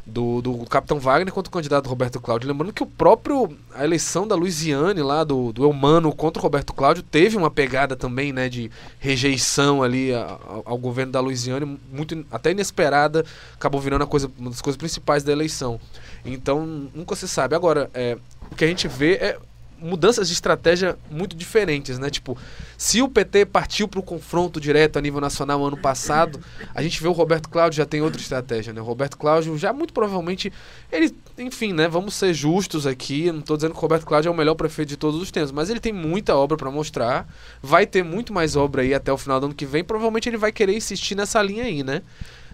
do, 0.06 0.42
do 0.42 0.66
Capitão 0.66 1.00
Wagner 1.00 1.34
contra 1.34 1.50
o 1.50 1.54
candidato 1.54 1.88
Roberto 1.88 2.20
Cláudio. 2.20 2.46
Lembrando 2.50 2.74
que 2.74 2.84
o 2.84 2.86
próprio 3.02 3.58
a 3.74 3.84
eleição 3.84 4.28
da 4.28 4.36
Luiziane 4.36 5.02
lá 5.02 5.24
do, 5.24 5.52
do 5.52 5.64
Eumano 5.64 6.14
contra 6.14 6.40
o 6.40 6.44
Roberto 6.44 6.72
Cláudio 6.72 7.02
teve 7.02 7.36
uma 7.36 7.50
pegada 7.50 7.96
também, 7.96 8.32
né, 8.32 8.48
de 8.48 8.70
rejeição 9.00 9.82
ali 9.82 10.12
ao, 10.14 10.78
governo 10.78 11.12
da 11.12 11.20
Luiziane, 11.20 11.80
muito 11.92 12.24
até 12.30 12.52
inesperada, 12.52 13.26
acabou 13.56 13.82
virando 13.82 14.04
a 14.04 14.08
coisa, 14.08 14.30
uma 14.38 14.52
das 14.52 14.62
coisas 14.62 14.78
principais 14.78 15.24
da 15.24 15.32
eleição. 15.32 15.80
Então, 16.24 16.64
nunca 16.94 17.16
se 17.16 17.28
sabe. 17.28 17.56
Agora, 17.56 17.90
é, 17.92 18.20
o 18.52 18.56
que 18.56 18.66
a 18.66 18.68
gente 18.68 18.88
vê 18.88 19.14
é 19.14 19.40
mudanças 19.82 20.28
de 20.28 20.34
estratégia 20.34 20.98
muito 21.10 21.36
diferentes, 21.36 21.98
né? 21.98 22.10
Tipo, 22.10 22.38
se 22.78 23.02
o 23.02 23.10
PT 23.10 23.46
partiu 23.48 23.88
para 23.88 24.00
o 24.00 24.04
confronto 24.04 24.62
direto 24.62 24.98
a 24.98 25.02
nível 25.02 25.20
nacional 25.20 25.66
ano 25.66 25.78
passado, 25.78 26.40
a 26.74 26.82
gente 26.84 27.02
vê 27.02 27.08
o 27.08 27.12
Roberto 27.12 27.50
Cláudio 27.50 27.78
já 27.78 27.86
tem 27.86 28.02
outra 28.02 28.22
estratégia, 28.22 28.72
né? 28.72 28.80
O 28.80 28.84
Roberto 28.84 29.18
Cláudio 29.18 29.58
já 29.58 29.74
muito 29.74 29.94
provavelmente 29.94 30.54
ele, 30.92 31.14
enfim, 31.38 31.74
né? 31.74 31.88
Vamos 31.88 32.14
ser 32.14 32.34
justos 32.34 32.86
aqui. 32.86 33.32
Não 33.32 33.40
estou 33.40 33.58
dizendo 33.58 33.72
que 33.72 33.78
o 33.78 33.82
Roberto 33.82 34.06
Cláudio 34.06 34.30
é 34.30 34.32
o 34.32 34.38
melhor 34.38 34.56
prefeito 34.56 34.90
de 34.90 34.98
todos 34.98 35.22
os 35.22 35.32
tempos, 35.32 35.52
mas 35.52 35.70
ele 35.70 35.80
tem 35.80 35.92
muita 35.92 36.36
obra 36.36 36.56
para 36.56 36.70
mostrar. 36.70 37.28
Vai 37.62 37.86
ter 37.86 38.04
muito 38.04 38.32
mais 38.32 38.56
obra 38.56 38.84
aí 38.84 38.94
até 38.94 39.12
o 39.12 39.18
final 39.18 39.40
do 39.40 39.48
ano 39.48 39.56
que 39.56 39.66
vem. 39.66 39.84
Provavelmente 39.84 40.30
ele 40.30 40.38
vai 40.38 40.52
querer 40.52 40.76
insistir 40.76 41.16
nessa 41.16 41.42
linha 41.42 41.64
aí, 41.64 41.84
né? 41.84 42.02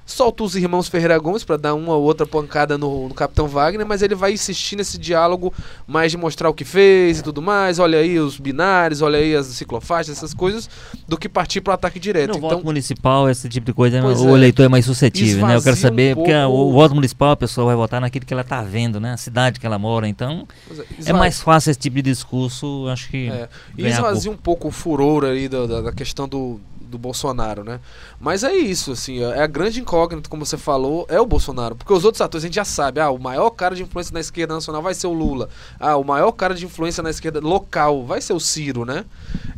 Solta 0.09 0.41
os 0.41 0.55
irmãos 0.55 0.87
Ferreira 0.87 1.19
Gomes 1.19 1.43
para 1.43 1.57
dar 1.57 1.73
uma 1.75 1.93
ou 1.93 2.01
outra 2.01 2.25
pancada 2.25 2.77
no, 2.77 3.09
no 3.09 3.13
Capitão 3.13 3.45
Wagner, 3.45 3.85
mas 3.85 4.01
ele 4.01 4.15
vai 4.15 4.31
insistir 4.31 4.77
nesse 4.77 4.97
diálogo 4.97 5.53
mais 5.85 6.11
de 6.11 6.17
mostrar 6.17 6.49
o 6.49 6.53
que 6.53 6.63
fez 6.63 7.19
e 7.19 7.23
tudo 7.23 7.41
mais. 7.41 7.77
Olha 7.77 7.99
aí 7.99 8.17
os 8.17 8.39
binários, 8.39 9.01
olha 9.01 9.19
aí 9.19 9.35
as 9.35 9.47
ciclofaixas, 9.47 10.15
essas 10.15 10.33
coisas, 10.33 10.69
do 11.09 11.17
que 11.17 11.27
partir 11.27 11.59
para 11.59 11.71
o 11.71 11.73
ataque 11.73 11.99
direto. 11.99 12.31
No 12.31 12.37
então, 12.37 12.49
voto 12.51 12.63
municipal, 12.65 13.29
esse 13.29 13.49
tipo 13.49 13.65
de 13.65 13.73
coisa, 13.73 14.01
o 14.01 14.29
é. 14.29 14.33
eleitor 14.37 14.63
é 14.63 14.69
mais 14.69 14.85
suscetível, 14.85 15.45
né? 15.45 15.57
Eu 15.57 15.61
quero 15.61 15.75
saber, 15.75 16.13
um 16.13 16.19
porque 16.21 16.31
pouco- 16.31 16.69
o 16.69 16.71
voto 16.71 16.95
municipal, 16.95 17.31
a 17.31 17.37
pessoa 17.37 17.67
vai 17.67 17.75
votar 17.75 17.99
naquilo 17.99 18.25
que 18.25 18.33
ela 18.33 18.43
está 18.43 18.61
vendo, 18.61 19.01
né? 19.01 19.11
A 19.11 19.17
cidade 19.17 19.59
que 19.59 19.65
ela 19.65 19.77
mora. 19.77 20.07
Então, 20.07 20.47
é 20.71 20.83
esva- 20.99 21.17
mais 21.17 21.41
fácil 21.41 21.71
esse 21.71 21.79
tipo 21.81 21.97
de 21.97 22.03
discurso, 22.03 22.87
acho 22.87 23.09
que. 23.09 23.29
É, 23.29 23.49
e 23.77 23.85
esvazia 23.85 24.31
um 24.31 24.37
pouco 24.37 24.69
o 24.69 24.71
furor 24.71 25.25
aí 25.25 25.49
da, 25.49 25.65
da, 25.65 25.81
da 25.81 25.91
questão 25.91 26.29
do, 26.29 26.61
do 26.87 26.97
Bolsonaro, 26.97 27.63
né? 27.63 27.79
Mas 28.19 28.43
é 28.43 28.53
isso, 28.53 28.91
assim, 28.91 29.21
é 29.21 29.41
a 29.41 29.47
grande 29.47 29.79
incógnita, 29.79 30.29
como 30.29 30.45
você 30.45 30.57
falou, 30.57 31.05
é 31.09 31.19
o 31.19 31.25
Bolsonaro. 31.25 31.75
Porque 31.75 31.93
os 31.93 32.05
outros 32.05 32.21
atores 32.21 32.43
a 32.43 32.47
gente 32.47 32.55
já 32.55 32.65
sabe, 32.65 32.99
ah, 32.99 33.09
o 33.09 33.19
maior 33.19 33.49
cara 33.51 33.75
de 33.75 33.83
influência 33.83 34.13
na 34.13 34.19
esquerda 34.19 34.53
nacional 34.53 34.81
vai 34.81 34.93
ser 34.93 35.07
o 35.07 35.13
Lula. 35.13 35.49
Ah, 35.79 35.95
o 35.95 36.03
maior 36.03 36.31
cara 36.31 36.53
de 36.53 36.65
influência 36.65 37.03
na 37.03 37.09
esquerda 37.09 37.39
local 37.39 38.05
vai 38.05 38.21
ser 38.21 38.33
o 38.33 38.39
Ciro, 38.39 38.85
né? 38.85 39.05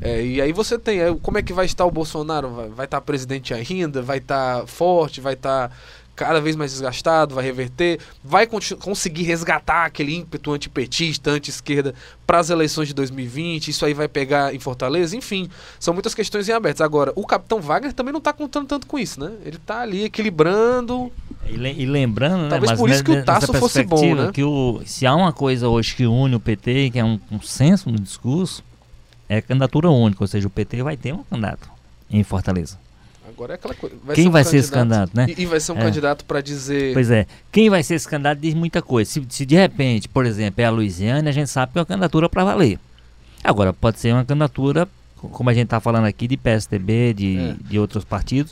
É, 0.01 0.23
e 0.23 0.41
aí 0.41 0.51
você 0.51 0.77
tem, 0.77 0.99
é, 0.99 1.13
como 1.21 1.37
é 1.37 1.41
que 1.41 1.53
vai 1.53 1.65
estar 1.65 1.85
o 1.85 1.91
Bolsonaro? 1.91 2.71
Vai, 2.75 2.85
estar 2.85 3.01
presidente 3.01 3.53
ainda? 3.53 4.01
Vai 4.01 4.17
estar 4.17 4.65
forte? 4.67 5.21
Vai 5.21 5.33
estar 5.33 5.71
cada 6.25 6.41
vez 6.41 6.55
mais 6.55 6.71
desgastado, 6.71 7.35
vai 7.35 7.43
reverter, 7.45 7.99
vai 8.21 8.45
conseguir 8.45 9.23
resgatar 9.23 9.85
aquele 9.85 10.15
ímpeto 10.15 10.51
antipetista, 10.51 11.31
anti-esquerda 11.31 11.95
para 12.27 12.39
as 12.39 12.49
eleições 12.49 12.89
de 12.89 12.93
2020, 12.93 13.69
isso 13.69 13.85
aí 13.85 13.93
vai 13.93 14.07
pegar 14.07 14.53
em 14.53 14.59
Fortaleza, 14.59 15.15
enfim, 15.15 15.49
são 15.79 15.93
muitas 15.93 16.13
questões 16.13 16.49
em 16.49 16.51
abertas. 16.51 16.81
Agora, 16.81 17.13
o 17.15 17.25
capitão 17.25 17.61
Wagner 17.61 17.93
também 17.93 18.11
não 18.11 18.19
está 18.19 18.33
contando 18.33 18.67
tanto 18.67 18.85
com 18.85 18.99
isso, 18.99 19.19
né? 19.19 19.31
Ele 19.45 19.55
está 19.55 19.81
ali 19.81 20.03
equilibrando. 20.03 21.09
E, 21.47 21.55
e 21.55 21.85
lembrando, 21.85 22.43
né? 22.43 22.49
Talvez 22.49 22.73
por 22.73 22.89
isso 22.89 23.03
que 23.03 23.11
o 23.11 23.23
Tasso 23.23 23.53
fosse 23.53 23.81
bom, 23.83 24.13
né? 24.13 24.31
Que 24.33 24.43
o, 24.43 24.81
se 24.85 25.05
há 25.05 25.15
uma 25.15 25.31
coisa 25.31 25.69
hoje 25.69 25.95
que 25.95 26.05
une 26.05 26.35
o 26.35 26.39
PT, 26.39 26.89
que 26.91 26.99
é 26.99 27.03
um 27.03 27.17
consenso 27.17 27.89
no 27.89 27.97
discurso, 27.97 28.61
é 29.29 29.41
candidatura 29.41 29.89
única, 29.89 30.21
ou 30.21 30.27
seja, 30.27 30.47
o 30.47 30.51
PT 30.51 30.83
vai 30.83 30.97
ter 30.97 31.13
um 31.13 31.23
candidato 31.23 31.69
em 32.11 32.23
Fortaleza. 32.23 32.77
Agora 33.39 33.53
é 33.53 33.55
aquela 33.55 33.73
coisa. 33.73 33.95
Vai 34.03 34.15
Quem 34.17 34.27
um 34.27 34.31
vai 34.31 34.43
ser 34.43 34.57
esse 34.57 34.69
candidato, 34.69 35.11
né? 35.13 35.25
E, 35.29 35.43
e 35.43 35.45
vai 35.45 35.61
ser 35.61 35.71
um 35.71 35.77
é. 35.77 35.81
candidato 35.81 36.25
para 36.25 36.41
dizer. 36.41 36.93
Pois 36.93 37.09
é. 37.09 37.25
Quem 37.49 37.69
vai 37.69 37.81
ser 37.81 37.95
esse 37.95 38.05
candidato 38.05 38.37
diz 38.37 38.53
muita 38.53 38.81
coisa. 38.81 39.09
Se, 39.09 39.25
se 39.29 39.45
de 39.45 39.55
repente, 39.55 40.09
por 40.09 40.25
exemplo, 40.25 40.61
é 40.61 40.65
a 40.65 40.69
Luiziane, 40.69 41.29
a 41.29 41.31
gente 41.31 41.49
sabe 41.49 41.71
que 41.71 41.77
é 41.77 41.81
uma 41.81 41.85
candidatura 41.85 42.27
para 42.27 42.43
valer. 42.43 42.77
Agora, 43.41 43.71
pode 43.71 43.97
ser 43.97 44.11
uma 44.11 44.25
candidatura, 44.25 44.89
como 45.15 45.49
a 45.49 45.53
gente 45.53 45.67
está 45.67 45.79
falando 45.79 46.03
aqui, 46.03 46.27
de 46.27 46.35
PSDB, 46.35 47.13
de, 47.13 47.37
é. 47.37 47.55
de 47.61 47.79
outros 47.79 48.03
partidos. 48.03 48.51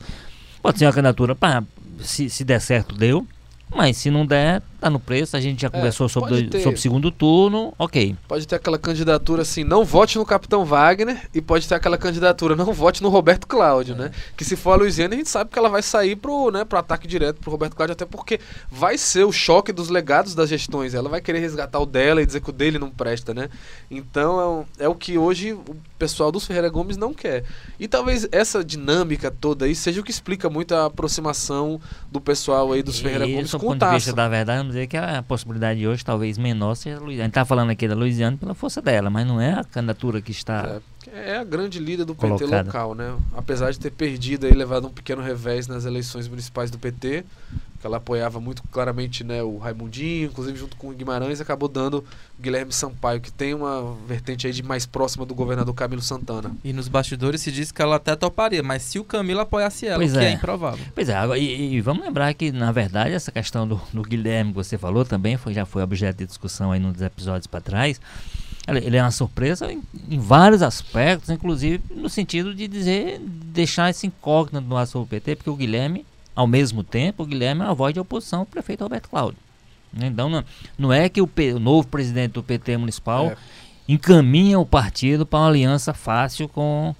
Pode 0.62 0.80
ser 0.80 0.86
uma 0.86 0.94
candidatura 0.94 1.36
para. 1.36 1.66
Se, 2.00 2.30
se 2.30 2.46
der 2.46 2.62
certo, 2.62 2.96
deu. 2.96 3.28
Mas 3.70 3.98
se 3.98 4.10
não 4.10 4.26
der, 4.26 4.62
tá 4.80 4.90
no 4.90 5.00
preço. 5.00 5.36
A 5.36 5.40
gente 5.40 5.62
já 5.62 5.68
é, 5.68 5.72
conversou 5.72 6.08
sobre, 6.08 6.50
o 6.54 6.62
sobre 6.62 6.80
segundo 6.80 7.12
turno, 7.12 7.74
ok. 7.78 8.16
Pode 8.28 8.48
ter 8.48 8.56
aquela 8.56 8.78
candidatura 8.78 9.42
assim, 9.42 9.64
não 9.64 9.84
vote 9.84 10.18
no 10.18 10.26
Capitão 10.26 10.66
Wagner, 10.66 11.28
e 11.34 11.42
pode 11.42 11.68
ter 11.68 11.76
aquela 11.76 11.98
candidatura, 11.98 12.56
não 12.56 12.74
vote 12.74 13.02
no 13.02 13.10
Roberto 13.10 13.48
Cláudio, 13.48 13.96
é. 13.96 13.98
né? 13.98 14.12
Que 14.36 14.46
se 14.46 14.56
for 14.56 14.72
a 14.72 14.76
Luiziane, 14.76 15.16
a 15.16 15.18
gente 15.18 15.30
sabe 15.30 15.50
que 15.50 15.60
ela 15.60 15.70
vai 15.70 15.82
sair 15.82 16.16
pro, 16.16 16.52
né, 16.52 16.64
pro 16.64 16.78
ataque 16.78 17.08
direto 17.08 17.40
pro 17.40 17.52
Roberto 17.52 17.76
Cláudio, 17.76 17.94
até 17.94 18.06
porque 18.06 18.40
vai 18.72 18.98
ser 18.98 19.26
o 19.26 19.32
choque 19.32 19.72
dos 19.72 19.90
legados 19.90 20.36
das 20.36 20.50
gestões. 20.50 20.94
Ela 20.94 21.10
vai 21.10 21.22
querer 21.22 21.40
resgatar 21.40 21.80
o 21.80 21.86
dela 21.86 22.22
e 22.22 22.26
dizer 22.26 22.42
que 22.42 22.50
o 22.50 22.54
dele 22.54 22.78
não 22.80 22.90
presta, 22.90 23.34
né? 23.34 23.50
Então 23.90 24.66
é, 24.80 24.86
é 24.86 24.88
o 24.88 24.96
que 24.96 25.18
hoje 25.18 25.54
o 25.54 25.76
pessoal 25.98 26.32
dos 26.32 26.46
Ferreira 26.46 26.70
Gomes 26.70 26.98
não 26.98 27.14
quer. 27.14 27.44
E 27.80 27.88
talvez 27.88 28.28
essa 28.32 28.64
dinâmica 28.64 29.32
toda 29.32 29.66
aí 29.66 29.76
seja 29.76 30.02
o 30.02 30.04
que 30.04 30.12
explica 30.12 30.50
muito 30.50 30.74
a 30.76 30.86
aproximação 30.86 31.80
do 32.12 32.22
pessoal 32.22 32.72
aí 32.72 32.84
dos 32.84 33.00
e 33.00 33.04
Ferreira 33.04 33.28
Gomes 33.28 33.52
com 33.54 33.68
o 33.72 33.94
vista 33.94 34.14
da 34.14 34.28
verdade, 34.28 34.67
vamos 34.68 34.76
dizer 34.76 34.88
que 34.88 34.98
a 34.98 35.24
possibilidade 35.24 35.80
de 35.80 35.88
hoje 35.88 36.04
talvez 36.04 36.38
menor 36.38 36.76
seja 36.76 36.98
a 36.98 37.00
Luiziane. 37.00 37.22
A 37.22 37.26
gente 37.26 37.32
está 37.32 37.46
falando 37.46 37.70
aqui 37.70 37.88
da 37.88 37.96
Luiziane 37.96 38.38
pela 38.38 38.54
força 38.54 38.82
dela, 38.82 39.10
mas 39.10 39.26
não 39.26 39.40
é 39.40 39.54
a 39.54 39.64
candidatura 39.64 40.22
que 40.22 40.32
está. 40.32 40.82
É, 41.12 41.32
é 41.32 41.38
a 41.38 41.44
grande 41.44 41.80
líder 41.80 42.06
do 42.06 42.14
colocada. 42.14 42.50
PT 42.52 42.66
local, 42.66 42.96
né? 42.96 43.16
Apesar 43.36 43.72
de 43.72 43.80
ter 43.80 43.92
perdido 43.92 44.48
e 44.48 44.52
levado 44.52 44.88
um 44.88 44.92
pequeno 44.92 45.22
revés 45.22 45.68
nas 45.68 45.86
eleições 45.86 46.28
municipais 46.28 46.70
do 46.70 46.78
PT, 46.78 47.26
ela 47.88 47.98
apoiava 47.98 48.40
muito 48.40 48.62
claramente 48.64 49.24
né, 49.24 49.42
o 49.42 49.58
Raimundinho, 49.58 50.28
inclusive 50.28 50.58
junto 50.58 50.78
com 50.78 50.90
o 50.90 50.94
Guimarães, 50.94 51.42
acabou 51.42 51.68
dando 51.68 52.06
o 52.38 52.42
Guilherme 52.42 52.72
Sampaio, 52.72 53.20
que 53.20 53.32
tem 53.32 53.54
uma 53.54 53.96
vertente 54.08 54.46
aí 54.46 54.54
de 54.54 54.62
mais 54.62 54.86
próxima 54.86 55.26
do 55.26 55.34
governador 55.34 55.74
Camilo 55.74 56.02
Santana. 56.02 56.52
E 56.64 56.72
nos 56.72 56.88
bastidores 56.88 57.42
se 57.42 57.52
diz 57.52 57.72
que 57.72 57.82
ela 57.82 57.96
até 57.96 58.16
toparia, 58.16 58.62
mas 58.62 58.84
se 58.84 59.00
o 59.00 59.04
Camilo 59.04 59.40
apoiasse 59.40 59.88
ela, 59.88 59.98
pois 59.98 60.12
que 60.12 60.20
é. 60.20 60.26
é 60.26 60.32
improvável. 60.34 60.86
Pois 60.94 61.10
é, 61.10 61.16
e, 61.38 61.76
e, 61.76 61.82
vamos 61.82 62.06
lembrar 62.06 62.34
que, 62.34 62.52
na 62.52 62.72
verdade, 62.72 63.14
essa 63.14 63.32
questão 63.32 63.68
do, 63.68 63.82
do 63.92 64.04
Guilherme 64.04 64.52
que 64.52 64.58
você 64.58 64.78
falou 64.78 65.04
também 65.04 65.38
foi, 65.38 65.54
já 65.54 65.66
foi 65.66 65.82
objeto 65.82 66.18
de 66.18 66.26
discussão 66.26 66.72
aí 66.72 66.80
nos 66.80 67.02
episódios 67.02 67.48
para 67.48 67.62
trás. 67.62 68.00
Ele 68.68 68.98
é 68.98 69.02
uma 69.02 69.12
surpresa 69.12 69.72
em, 69.72 69.82
em, 70.10 70.20
vários 70.20 70.62
aspectos, 70.62 71.30
inclusive 71.30 71.82
no 71.90 72.10
sentido 72.10 72.54
de 72.54 72.68
dizer, 72.68 73.18
deixar 73.20 73.90
esse 73.90 74.06
incógnito 74.06 74.68
no 74.68 74.76
ar 74.76 74.86
sobre 74.86 75.06
o 75.06 75.10
PT, 75.10 75.38
porque 75.38 75.50
o 75.50 75.56
Guilherme 75.56 76.06
ao 76.38 76.46
mesmo 76.46 76.84
tempo, 76.84 77.24
o 77.24 77.26
Guilherme 77.26 77.64
é 77.64 77.66
uma 77.66 77.74
voz 77.74 77.96
de 77.96 78.00
oposição 78.00 78.42
ao 78.42 78.46
prefeito 78.46 78.84
Roberto 78.84 79.10
Cláudio. 79.10 79.40
Então, 80.00 80.30
não, 80.30 80.46
não 80.78 80.94
é 80.94 81.10
que 81.10 81.20
o, 81.20 81.26
P, 81.26 81.54
o, 81.54 81.60
novo 81.60 81.88
presidente 81.88 82.34
do 82.34 82.44
PT 82.44 82.78
municipal 82.78 83.32
é. 83.32 83.38
encaminha 83.88 84.60
o 84.60 84.66
partido 84.66 85.26
para 85.26 85.40
uma 85.40 85.48
aliança 85.48 85.96
fácil 85.96 86.48
com, 86.48 86.94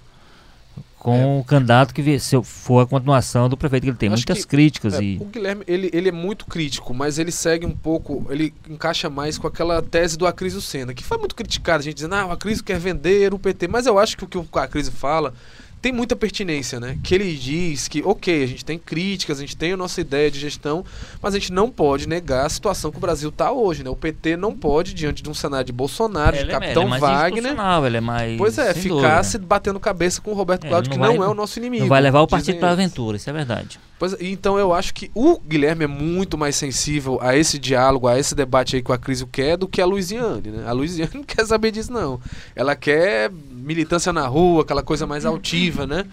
com 0.98 1.14
é. 1.14 1.40
o 1.40 1.44
candidato 1.44 1.94
que 1.94 2.18
se 2.18 2.42
for 2.42 2.80
a 2.80 2.86
continuação 2.86 3.48
do 3.48 3.56
prefeito, 3.56 3.84
que 3.84 3.90
ele 3.90 3.96
tem 3.96 4.08
Acho 4.08 4.16
muitas 4.16 4.44
que, 4.44 4.50
críticas. 4.50 4.94
É, 4.94 5.02
e... 5.04 5.18
O 5.20 5.26
Guilherme, 5.26 5.62
ele, 5.68 5.88
ele 5.92 6.08
é 6.08 6.12
muito 6.12 6.44
crítico, 6.44 6.92
mas 6.92 7.16
ele 7.20 7.30
segue 7.30 7.64
um 7.64 7.76
pouco, 7.76 8.26
ele 8.30 8.52
encaixa 8.68 9.08
mais 9.08 9.38
com 9.38 9.46
aquela 9.46 9.80
tese 9.80 10.18
do 10.18 10.26
Acrisio 10.26 10.60
Senna, 10.60 10.92
que 10.92 11.04
foi 11.04 11.16
muito 11.16 11.36
criticada, 11.36 11.78
a 11.78 11.84
gente 11.84 11.94
dizendo, 11.94 12.16
ah, 12.16 12.26
o 12.26 12.32
Acrisio 12.32 12.64
quer 12.64 12.80
vender 12.80 13.32
o 13.32 13.38
PT, 13.38 13.68
mas 13.68 13.86
eu 13.86 14.00
acho 14.00 14.16
que 14.16 14.24
o 14.24 14.26
que 14.26 14.36
o 14.36 14.48
Acrisio 14.54 14.92
fala 14.92 15.32
tem 15.80 15.92
muita 15.92 16.16
pertinência, 16.16 16.80
né? 16.80 16.98
Que 17.02 17.14
ele 17.14 17.34
diz 17.34 17.88
que, 17.88 18.02
ok, 18.02 18.42
a 18.42 18.46
gente 18.46 18.64
tem 18.64 18.78
críticas, 18.78 19.38
a 19.38 19.40
gente 19.40 19.56
tem 19.56 19.72
a 19.72 19.76
nossa 19.76 20.00
ideia 20.00 20.30
de 20.30 20.38
gestão, 20.38 20.84
mas 21.22 21.34
a 21.34 21.38
gente 21.38 21.52
não 21.52 21.70
pode 21.70 22.08
negar 22.08 22.46
a 22.46 22.48
situação 22.48 22.90
que 22.90 22.96
o 22.96 23.00
Brasil 23.00 23.28
está 23.28 23.52
hoje, 23.52 23.84
né? 23.84 23.90
O 23.90 23.96
PT 23.96 24.36
não 24.36 24.54
pode, 24.54 24.92
diante 24.92 25.22
de 25.22 25.30
um 25.30 25.34
cenário 25.34 25.66
de 25.66 25.72
Bolsonaro, 25.72 26.36
ele 26.36 26.46
de 26.46 26.50
Capitão 26.50 26.82
é, 26.82 26.86
ele 26.86 26.94
é 26.94 26.98
Wagner. 26.98 27.38
Ele 27.86 27.96
é 27.96 28.00
mais. 28.00 28.36
Pois 28.38 28.58
é, 28.58 28.74
ficar 28.74 29.22
se 29.22 29.38
batendo 29.38 29.78
cabeça 29.78 30.20
com 30.20 30.32
o 30.32 30.34
Roberto 30.34 30.66
é, 30.66 30.68
Cláudio, 30.68 30.90
que 30.90 30.98
não, 30.98 31.06
vai, 31.06 31.16
não 31.16 31.24
é 31.24 31.28
o 31.28 31.34
nosso 31.34 31.58
inimigo. 31.58 31.82
Não 31.82 31.88
vai 31.88 32.00
levar 32.00 32.22
o 32.22 32.26
partido 32.26 32.58
para 32.58 32.68
a 32.68 32.72
aventura, 32.72 33.16
isso 33.16 33.30
é 33.30 33.32
verdade. 33.32 33.78
Pois, 33.98 34.14
então 34.20 34.56
eu 34.58 34.72
acho 34.72 34.94
que 34.94 35.10
o 35.12 35.40
Guilherme 35.40 35.84
é 35.84 35.88
muito 35.88 36.38
mais 36.38 36.54
sensível 36.54 37.18
a 37.20 37.36
esse 37.36 37.58
diálogo, 37.58 38.06
a 38.06 38.18
esse 38.18 38.32
debate 38.32 38.76
aí 38.76 38.82
que 38.82 38.92
a 38.92 38.98
Cris 38.98 39.24
quer 39.32 39.56
do 39.56 39.66
que 39.66 39.80
a 39.80 39.86
Luiziane, 39.86 40.50
né? 40.50 40.64
A 40.66 40.72
Luiziane 40.72 41.10
não 41.14 41.24
quer 41.24 41.44
saber 41.44 41.72
disso, 41.72 41.92
não. 41.92 42.20
Ela 42.54 42.76
quer 42.76 43.30
militância 43.68 44.12
na 44.14 44.26
rua, 44.26 44.62
aquela 44.62 44.82
coisa 44.82 45.06
mais 45.06 45.26
altiva, 45.26 45.86
né? 45.86 46.06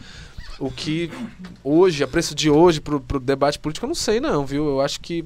O 0.59 0.69
que 0.69 1.09
hoje, 1.63 2.03
a 2.03 2.07
preço 2.07 2.35
de 2.35 2.49
hoje, 2.49 2.81
pro, 2.81 2.99
pro 2.99 3.19
debate 3.19 3.57
político, 3.57 3.85
eu 3.85 3.87
não 3.87 3.95
sei 3.95 4.19
não, 4.19 4.45
viu? 4.45 4.67
Eu 4.67 4.81
acho 4.81 4.99
que 4.99 5.25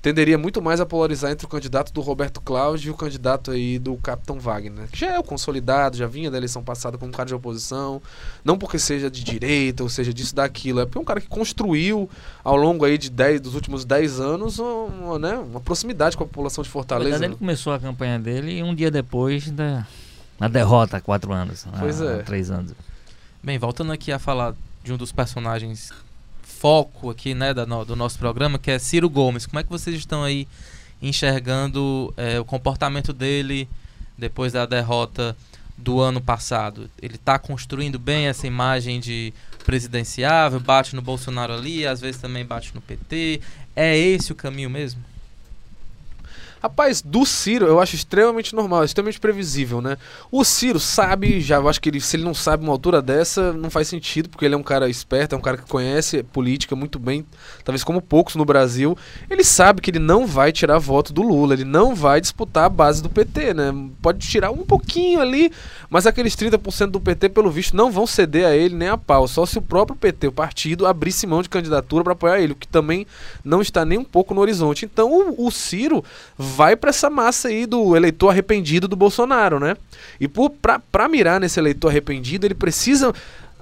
tenderia 0.00 0.38
muito 0.38 0.62
mais 0.62 0.80
a 0.80 0.86
polarizar 0.86 1.32
entre 1.32 1.44
o 1.44 1.48
candidato 1.48 1.92
do 1.92 2.00
Roberto 2.00 2.40
Cláudio 2.40 2.88
e 2.88 2.90
o 2.92 2.94
candidato 2.94 3.50
aí 3.50 3.76
do 3.76 3.96
Capitão 3.96 4.38
Wagner, 4.38 4.86
que 4.88 5.00
já 5.00 5.16
é 5.16 5.18
o 5.18 5.22
consolidado, 5.24 5.96
já 5.96 6.06
vinha 6.06 6.30
da 6.30 6.36
eleição 6.36 6.62
passada 6.62 6.96
como 6.96 7.08
um 7.08 7.12
cara 7.12 7.26
de 7.26 7.34
oposição, 7.34 8.00
não 8.44 8.56
porque 8.56 8.78
seja 8.78 9.10
de 9.10 9.24
direita 9.24 9.82
ou 9.82 9.88
seja 9.88 10.14
disso 10.14 10.32
daquilo, 10.32 10.78
é 10.78 10.84
porque 10.84 10.98
é 10.98 11.00
um 11.00 11.04
cara 11.04 11.20
que 11.20 11.26
construiu 11.26 12.08
ao 12.44 12.54
longo 12.56 12.84
aí 12.84 12.96
de 12.96 13.10
dez, 13.10 13.40
dos 13.40 13.56
últimos 13.56 13.84
10 13.84 14.20
anos 14.20 14.60
uma, 14.60 15.18
né, 15.18 15.36
uma 15.38 15.60
proximidade 15.60 16.16
com 16.16 16.22
a 16.22 16.26
população 16.26 16.62
de 16.62 16.70
Fortaleza. 16.70 17.10
Verdade, 17.10 17.32
ele 17.32 17.38
começou 17.38 17.72
a 17.72 17.80
campanha 17.80 18.16
dele 18.16 18.58
e 18.58 18.62
um 18.62 18.76
dia 18.76 18.92
depois 18.92 19.50
da, 19.50 19.84
da 20.38 20.48
derrota 20.48 20.96
há 20.98 21.00
quatro 21.00 21.32
anos, 21.32 21.66
pois 21.78 22.00
há, 22.00 22.04
é. 22.04 22.20
há 22.20 22.22
três 22.22 22.50
anos. 22.50 22.72
Bem, 23.42 23.58
voltando 23.58 23.92
aqui 23.92 24.12
a 24.12 24.18
falar 24.18 24.54
de 24.82 24.92
um 24.92 24.96
dos 24.96 25.12
personagens 25.12 25.92
foco 26.42 27.10
aqui, 27.10 27.34
né, 27.34 27.52
da, 27.52 27.66
no, 27.66 27.84
do 27.84 27.94
nosso 27.94 28.18
programa, 28.18 28.58
que 28.58 28.70
é 28.70 28.78
Ciro 28.78 29.08
Gomes. 29.08 29.46
Como 29.46 29.60
é 29.60 29.62
que 29.62 29.68
vocês 29.68 29.96
estão 29.96 30.24
aí 30.24 30.48
enxergando 31.00 32.12
é, 32.16 32.40
o 32.40 32.44
comportamento 32.44 33.12
dele 33.12 33.68
depois 34.16 34.52
da 34.52 34.64
derrota 34.64 35.36
do 35.76 36.00
ano 36.00 36.20
passado? 36.20 36.90
Ele 37.00 37.16
está 37.16 37.38
construindo 37.38 37.98
bem 37.98 38.26
essa 38.26 38.46
imagem 38.46 38.98
de 39.00 39.32
presidenciável, 39.64 40.58
bate 40.58 40.96
no 40.96 41.02
Bolsonaro 41.02 41.52
ali, 41.52 41.86
às 41.86 42.00
vezes 42.00 42.20
também 42.20 42.44
bate 42.44 42.74
no 42.74 42.80
PT. 42.80 43.40
É 43.74 43.96
esse 43.96 44.32
o 44.32 44.34
caminho 44.34 44.70
mesmo? 44.70 45.02
Rapaz, 46.62 47.02
do 47.02 47.26
Ciro 47.26 47.66
eu 47.66 47.78
acho 47.78 47.94
extremamente 47.94 48.54
normal, 48.54 48.82
extremamente 48.82 49.20
previsível, 49.20 49.80
né? 49.80 49.98
O 50.30 50.42
Ciro 50.42 50.80
sabe, 50.80 51.40
já 51.40 51.56
eu 51.56 51.68
acho 51.68 51.80
que 51.80 51.90
ele, 51.90 52.00
se 52.00 52.16
ele 52.16 52.24
não 52.24 52.34
sabe 52.34 52.64
uma 52.64 52.72
altura 52.72 53.02
dessa, 53.02 53.52
não 53.52 53.70
faz 53.70 53.88
sentido, 53.88 54.28
porque 54.28 54.44
ele 54.44 54.54
é 54.54 54.58
um 54.58 54.62
cara 54.62 54.88
esperto, 54.88 55.34
é 55.34 55.38
um 55.38 55.40
cara 55.40 55.58
que 55.58 55.68
conhece 55.68 56.22
política 56.22 56.74
muito 56.74 56.98
bem, 56.98 57.26
talvez 57.62 57.84
como 57.84 58.00
poucos 58.00 58.36
no 58.36 58.44
Brasil. 58.44 58.96
Ele 59.28 59.44
sabe 59.44 59.82
que 59.82 59.90
ele 59.90 59.98
não 59.98 60.26
vai 60.26 60.50
tirar 60.50 60.78
voto 60.78 61.12
do 61.12 61.22
Lula, 61.22 61.54
ele 61.54 61.64
não 61.64 61.94
vai 61.94 62.20
disputar 62.20 62.64
a 62.64 62.70
base 62.70 63.02
do 63.02 63.10
PT, 63.10 63.52
né? 63.52 63.72
Pode 64.00 64.26
tirar 64.26 64.50
um 64.50 64.64
pouquinho 64.64 65.20
ali, 65.20 65.52
mas 65.90 66.06
aqueles 66.06 66.34
30% 66.34 66.86
do 66.86 67.00
PT, 67.00 67.28
pelo 67.28 67.50
visto, 67.50 67.76
não 67.76 67.90
vão 67.90 68.06
ceder 68.06 68.46
a 68.46 68.56
ele 68.56 68.74
nem 68.74 68.88
a 68.88 68.96
pau, 68.96 69.28
só 69.28 69.44
se 69.44 69.58
o 69.58 69.62
próprio 69.62 69.96
PT, 69.96 70.28
o 70.28 70.32
partido, 70.32 70.86
abrisse 70.86 71.26
mão 71.26 71.42
de 71.42 71.48
candidatura 71.48 72.02
para 72.02 72.14
apoiar 72.14 72.40
ele, 72.40 72.52
o 72.52 72.56
que 72.56 72.66
também 72.66 73.06
não 73.44 73.60
está 73.60 73.84
nem 73.84 73.98
um 73.98 74.04
pouco 74.04 74.32
no 74.32 74.40
horizonte. 74.40 74.84
Então 74.84 75.12
o, 75.12 75.46
o 75.46 75.50
Ciro 75.50 76.02
vai 76.54 76.76
para 76.76 76.90
essa 76.90 77.10
massa 77.10 77.48
aí 77.48 77.66
do 77.66 77.96
eleitor 77.96 78.30
arrependido 78.30 78.86
do 78.86 78.96
Bolsonaro, 78.96 79.58
né? 79.58 79.76
E 80.20 80.28
para 80.28 81.08
mirar 81.08 81.40
nesse 81.40 81.58
eleitor 81.58 81.88
arrependido, 81.88 82.46
ele 82.46 82.54
precisa 82.54 83.12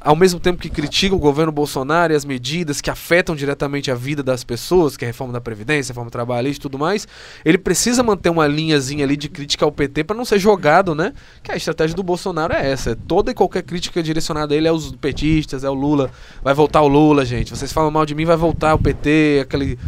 ao 0.04 0.14
mesmo 0.14 0.38
tempo 0.38 0.60
que 0.60 0.68
critica 0.68 1.14
o 1.14 1.18
governo 1.18 1.50
Bolsonaro 1.50 2.12
e 2.12 2.16
as 2.16 2.26
medidas 2.26 2.82
que 2.82 2.90
afetam 2.90 3.34
diretamente 3.34 3.90
a 3.90 3.94
vida 3.94 4.22
das 4.22 4.44
pessoas, 4.44 4.98
que 4.98 5.04
é 5.04 5.08
a 5.08 5.10
reforma 5.10 5.32
da 5.32 5.40
Previdência, 5.40 5.90
a 5.90 5.94
reforma 5.94 6.10
trabalhista 6.10 6.60
e 6.60 6.62
tudo 6.62 6.78
mais, 6.78 7.08
ele 7.42 7.56
precisa 7.56 8.02
manter 8.02 8.28
uma 8.28 8.46
linhazinha 8.46 9.02
ali 9.02 9.16
de 9.16 9.30
crítica 9.30 9.64
ao 9.64 9.72
PT 9.72 10.04
para 10.04 10.14
não 10.14 10.26
ser 10.26 10.38
jogado, 10.38 10.94
né? 10.94 11.14
Que 11.42 11.50
a 11.50 11.56
estratégia 11.56 11.96
do 11.96 12.02
Bolsonaro 12.02 12.52
é 12.52 12.70
essa. 12.70 12.90
É 12.90 12.94
toda 12.94 13.30
e 13.30 13.34
qualquer 13.34 13.62
crítica 13.62 14.02
direcionada 14.02 14.52
a 14.52 14.56
ele 14.56 14.68
é 14.68 14.72
os 14.72 14.92
petistas, 14.92 15.64
é 15.64 15.70
o 15.70 15.74
Lula. 15.74 16.10
Vai 16.42 16.52
voltar 16.52 16.82
o 16.82 16.88
Lula, 16.88 17.24
gente. 17.24 17.56
Vocês 17.56 17.72
falam 17.72 17.90
mal 17.90 18.04
de 18.04 18.14
mim, 18.14 18.26
vai 18.26 18.36
voltar 18.36 18.74
o 18.74 18.78
PT, 18.78 19.40
aquele 19.42 19.78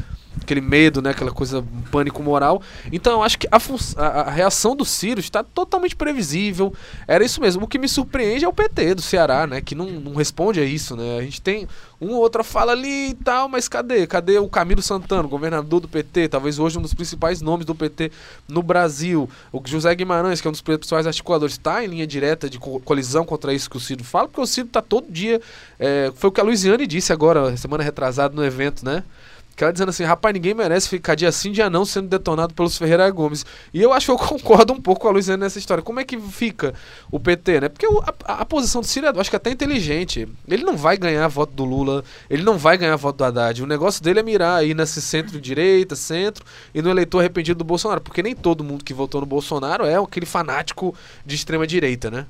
aquele 0.47 0.61
medo, 0.61 1.03
né, 1.03 1.11
aquela 1.11 1.33
coisa, 1.33 1.59
um 1.59 1.83
pânico 1.91 2.23
moral. 2.23 2.63
Então 2.93 3.15
eu 3.15 3.23
acho 3.23 3.39
que 3.39 3.49
a, 3.51 3.59
a, 3.97 4.07
a, 4.23 4.31
reação 4.31 4.77
do 4.77 4.85
Ciro 4.85 5.21
está 5.21 5.43
totalmente 5.43 5.97
previsível. 5.97 6.73
Era 7.07 7.25
isso 7.25 7.41
mesmo. 7.41 7.65
O 7.65 7.69
que 7.69 7.79
me 7.79 7.89
surpreende 7.89 8.45
é 8.45 8.49
o 8.49 8.53
PT 8.53 8.95
do 8.95 9.03
Ceará, 9.03 9.47
né, 9.47 9.61
que 9.61 9.75
não, 9.75 9.87
não 9.87 10.15
responde 10.15 10.61
a 10.61 10.65
isso, 10.65 10.97
né. 10.97 11.19
A 11.19 11.23
gente 11.23 11.43
tem 11.43 11.69
uma 12.01 12.13
ou 12.13 12.21
outra 12.21 12.45
fala 12.45 12.73
ali 12.73 13.11
e 13.11 13.15
tal, 13.15 13.49
mas 13.49 13.69
cadê? 13.69 14.07
Cadê 14.07 14.39
o 14.39 14.49
Camilo 14.49 14.83
Santana, 14.83 15.27
governador 15.27 15.81
do 15.81 15.89
PT, 15.89 16.29
talvez 16.29 16.59
hoje 16.59 16.79
um 16.79 16.83
dos 16.83 16.95
principais 16.95 17.41
nomes 17.41 17.67
do 17.67 17.75
PT 17.75 18.13
no 18.49 18.63
Brasil. 18.63 19.29
O 19.53 19.61
José 19.65 19.95
Guimarães, 19.95 20.41
que 20.41 20.47
é 20.47 20.51
um 20.51 20.53
dos 20.53 20.61
principais 20.61 21.07
articuladores, 21.07 21.55
está 21.55 21.83
em 21.83 21.89
linha 21.89 22.07
direta 22.07 22.49
de 22.49 22.59
colisão 22.59 23.25
contra 23.25 23.53
isso 23.53 23.69
que 23.69 23.77
o 23.77 23.81
Ciro 23.81 24.05
fala, 24.05 24.29
porque 24.29 24.41
o 24.41 24.47
Ciro 24.47 24.69
está 24.69 24.83
todo 24.83 25.11
dia. 25.11 25.41
É, 25.79 26.13
foi 26.15 26.29
o 26.29 26.33
que 26.33 26.41
a 26.41 26.45
Luiziane 26.45 26.87
disse 26.87 27.13
agora, 27.13 27.57
semana 27.57 27.83
retrasada 27.83 28.35
no 28.35 28.45
evento, 28.45 28.85
né? 28.85 29.03
Que 29.57 29.65
ela 29.65 29.73
dizendo 29.73 29.89
assim, 29.89 30.05
rapaz, 30.05 30.35
ninguém 30.35 30.53
merece 30.53 30.87
ficar 30.87 31.15
dia 31.15 31.33
sim, 31.33 31.51
dia 31.51 31.71
não 31.71 31.87
sendo 31.87 32.09
detonado 32.09 32.53
pelos 32.53 32.77
Ferreira 32.77 33.09
Gomes. 33.09 33.47
E 33.73 33.81
eu 33.81 33.91
acho 33.91 34.05
que 34.05 34.13
eu 34.13 34.19
concordo 34.29 34.75
um 34.75 34.81
pouco 34.81 35.01
com 35.01 35.09
a 35.09 35.11
Luiziane 35.11 35.41
nessa 35.41 35.59
história. 35.59 35.83
Como 35.83 35.99
é 35.99 36.05
que 36.05 36.21
fica 36.21 36.75
o 37.11 37.19
PT, 37.19 37.63
né? 37.63 37.69
Porque 37.71 37.87
a, 38.27 38.43
a, 38.43 38.45
posição 38.45 38.83
do 38.83 38.87
Ciro, 38.87 39.07
eu 39.07 39.19
acho 39.19 39.31
que 39.31 39.37
é 39.37 39.39
até 39.39 39.51
inteligente. 39.51 40.29
Ele 40.47 40.63
não 40.63 40.77
vai 40.77 40.99
ganhar 40.99 41.27
voto 41.29 41.55
do 41.55 41.65
Lula, 41.65 42.05
ele 42.29 42.43
não 42.43 42.59
vai 42.59 42.77
ganhar 42.77 42.97
voto 42.97 43.17
do 43.17 43.25
Haddad. 43.25 43.63
O 43.63 43.67
negócio 43.67 44.05
dele 44.05 44.21
é 44.21 44.23
mirar 44.23 44.59
aí 44.59 44.75
nesse 44.75 45.01
centro-direita, 45.01 45.97
centro, 45.97 46.45
e 46.75 46.83
no 46.83 46.91
eleitor 46.91 47.21
arrependido 47.21 47.57
do 47.57 47.65
Bolsonaro. 47.65 48.03
Porque 48.03 48.23
nem 48.23 48.37
todo 48.37 48.63
mundo 48.63 48.85
que 48.85 48.93
votou 48.93 49.23
no 49.23 49.27
Bolsonaro 49.27 49.87
é 49.87 49.97
aquele 49.97 50.27
fanático 50.27 50.95
de 51.25 51.35
extrema-direita, 51.35 52.11
né? 52.11 52.27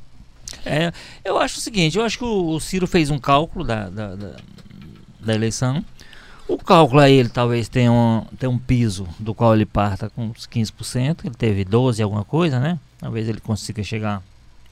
É, 0.65 0.93
eu 1.25 1.39
acho 1.39 1.59
o 1.59 1.61
seguinte, 1.61 1.99
eu 1.99 2.05
acho 2.05 2.19
que 2.19 2.25
o, 2.25 2.51
o 2.51 2.61
Ciro 2.61 2.87
fez 2.87 3.11
um 3.11 3.19
cálculo 3.19 3.65
da, 3.65 3.89
da, 3.89 4.15
da, 4.15 4.37
da 5.19 5.35
eleição 5.35 5.85
o 6.49 6.57
cálculo 6.57 7.01
aí, 7.01 7.15
ele 7.15 7.29
talvez 7.29 7.69
tenha 7.69 7.91
um, 7.91 8.25
tenha 8.39 8.51
um 8.51 8.59
piso 8.59 9.09
do 9.19 9.35
qual 9.35 9.55
ele 9.55 9.67
parta 9.67 10.09
com 10.09 10.27
uns 10.27 10.47
15%, 10.47 11.25
ele 11.25 11.35
teve 11.35 11.65
12 11.65 12.03
alguma 12.03 12.25
coisa, 12.25 12.61
né? 12.61 12.79
Talvez 12.99 13.29
ele 13.29 13.41
consiga 13.41 13.83
chegar, 13.83 14.23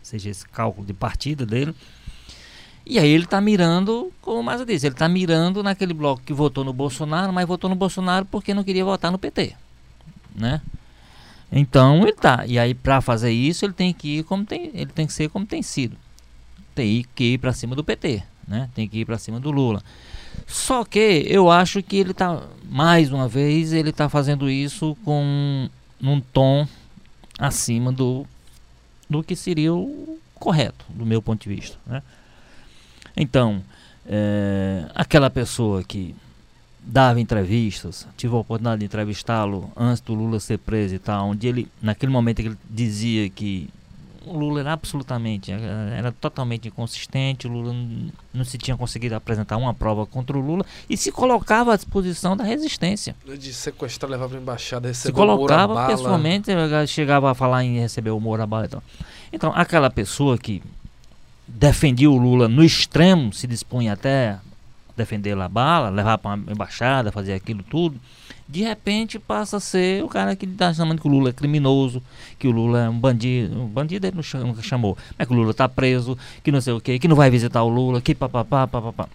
seja 0.03 0.31
esse 0.31 0.47
cálculo 0.49 0.87
de 0.87 0.93
partida 0.93 1.45
dele. 1.45 1.75
E 2.87 2.99
aí 2.99 3.09
ele 3.09 3.25
está 3.25 3.41
mirando, 3.41 4.13
como 4.21 4.41
o 4.41 4.43
Maza 4.43 4.65
disse, 4.65 4.87
ele 4.87 4.95
está 4.95 5.09
mirando 5.09 5.63
naquele 5.63 5.95
bloco 5.95 6.23
que 6.23 6.33
votou 6.33 6.63
no 6.65 6.73
Bolsonaro, 6.73 7.33
mas 7.33 7.49
votou 7.49 7.69
no 7.69 7.77
Bolsonaro 7.77 8.27
porque 8.27 8.55
não 8.55 8.63
queria 8.63 8.85
votar 8.85 9.11
no 9.11 9.19
PT, 9.19 9.55
né? 10.35 10.61
Então 11.51 12.03
ele 12.03 12.13
tá. 12.13 12.45
E 12.47 12.59
aí 12.59 12.75
para 12.75 13.01
fazer 13.01 13.33
isso 13.33 13.65
ele 13.65 13.73
tem 13.73 13.93
que 13.93 14.19
ir 14.19 14.25
como 14.25 14.45
tem, 14.45 14.71
ele 14.75 14.93
tem 14.93 15.07
que 15.07 15.13
ser 15.13 15.29
como 15.29 15.47
tem 15.47 15.63
sido. 15.63 15.97
Tem 16.75 17.05
que 17.15 17.35
ir 17.35 17.39
para 17.39 17.53
cima 17.53 17.75
do 17.75 17.83
PT, 17.83 18.23
né? 18.47 18.69
Tem 18.75 18.89
que 18.89 18.99
ir 18.99 19.05
para 19.05 19.19
cima 19.19 19.41
do 19.41 19.51
Lula. 19.51 19.83
Só 20.47 20.85
que 20.85 21.25
eu 21.29 21.51
acho 21.51 21.83
que 21.83 21.97
ele 21.97 22.11
está, 22.11 22.43
mais 22.69 23.13
uma 23.13 23.29
vez, 23.29 23.73
ele 23.73 23.91
está 23.91 24.09
fazendo 24.09 24.51
isso 24.51 24.97
com 25.05 25.69
um 26.03 26.21
tom 26.21 26.67
acima 27.39 27.91
do, 27.93 28.27
do 29.09 29.23
que 29.23 29.35
seria 29.35 29.73
o 29.73 30.19
correto, 30.35 30.85
do 30.89 31.07
meu 31.07 31.23
ponto 31.23 31.43
de 31.43 31.55
vista. 31.55 31.79
Né? 31.87 32.03
Então, 33.17 33.63
é, 34.07 34.87
aquela 34.95 35.31
pessoa 35.31 35.83
que 35.83 36.15
dava 36.81 37.21
entrevistas, 37.21 38.07
tive 38.17 38.35
a 38.35 38.39
oportunidade 38.39 38.81
de 38.81 38.85
entrevistá-lo 38.85 39.73
antes 39.75 40.03
do 40.03 40.13
Lula 40.13 40.39
ser 40.39 40.59
preso 40.59 40.95
e 40.95 40.99
tal, 40.99 41.29
onde 41.29 41.47
ele, 41.47 41.69
naquele 41.81 42.13
momento 42.13 42.43
que 42.43 42.49
ele 42.49 42.59
dizia 42.69 43.31
que 43.31 43.71
o 44.27 44.37
Lula 44.37 44.61
era 44.61 44.73
absolutamente, 44.73 45.53
era 45.53 46.13
totalmente 46.13 46.69
inconsistente, 46.69 47.47
o 47.47 47.51
Lula 47.51 47.75
não 48.33 48.45
se 48.45 48.59
tinha 48.59 48.77
conseguido 48.77 49.15
apresentar 49.15 49.57
uma 49.57 49.75
prova 49.75 50.07
contra 50.07 50.37
o 50.37 50.41
Lula 50.41 50.65
e 50.89 50.97
se 50.97 51.13
colocava 51.13 51.73
à 51.73 51.77
disposição 51.77 52.37
da 52.37 52.45
resistência. 52.45 53.15
De 53.39 53.53
sequestrar, 53.53 54.11
levar 54.11 54.29
para 54.29 54.39
a 54.39 54.41
embaixada, 54.41 54.89
receber 54.89 55.13
Se 55.13 55.13
colocava 55.13 55.87
pessoalmente, 55.87 56.51
chegava 56.87 57.31
a 57.31 57.35
falar 57.35 57.65
em 57.65 57.79
receber 57.79 58.11
o 58.11 58.21
Moura 58.21 58.47
Bala. 58.47 58.67
Então. 58.67 58.83
então, 59.33 59.53
aquela 59.55 59.91
pessoa 59.91 60.39
que 60.39 60.63
defendia 61.47 62.11
o 62.11 62.17
Lula 62.17 62.49
no 62.49 62.65
extremo, 62.65 63.33
se 63.33 63.47
dispunha 63.47 63.93
até 63.93 64.39
defender 64.97 65.39
a 65.39 65.49
bala, 65.49 65.91
levar 65.91 66.19
para 66.19 66.35
uma 66.37 66.53
embaixada, 66.53 67.11
fazer 67.11 67.35
aquilo 67.35 67.63
tudo 67.63 68.01
de 68.49 68.63
repente 68.63 69.19
passa 69.19 69.57
a 69.57 69.61
ser 69.61 70.05
o 70.05 70.09
cara 70.09 70.37
que 70.37 70.45
está 70.45 70.73
chamando 70.73 71.01
que 71.01 71.09
o 71.09 71.11
Lula 71.11 71.31
é 71.31 71.33
criminoso, 71.33 72.03
que 72.39 72.47
o 72.47 72.51
Lula 72.51 72.85
é 72.85 72.89
um 72.89 72.99
bandido, 72.99 73.61
um 73.61 73.67
bandido 73.67 74.07
ele 74.07 74.17
nunca 74.45 74.63
chamou, 74.63 74.97
mas 75.19 75.27
que 75.27 75.33
o 75.33 75.37
Lula 75.37 75.53
está 75.53 75.69
preso, 75.69 76.17
que 76.43 76.53
não 76.53 76.61
sei 76.61 76.75
o 76.75 76.81
que, 76.81 76.99
que 76.99 77.09
não 77.09 77.17
vai 77.17 77.31
visitar 77.31 77.63
o 77.63 77.69
Lula, 77.69 78.01
que 78.01 78.15
papapá, 78.15 78.67
papapá. 78.67 79.09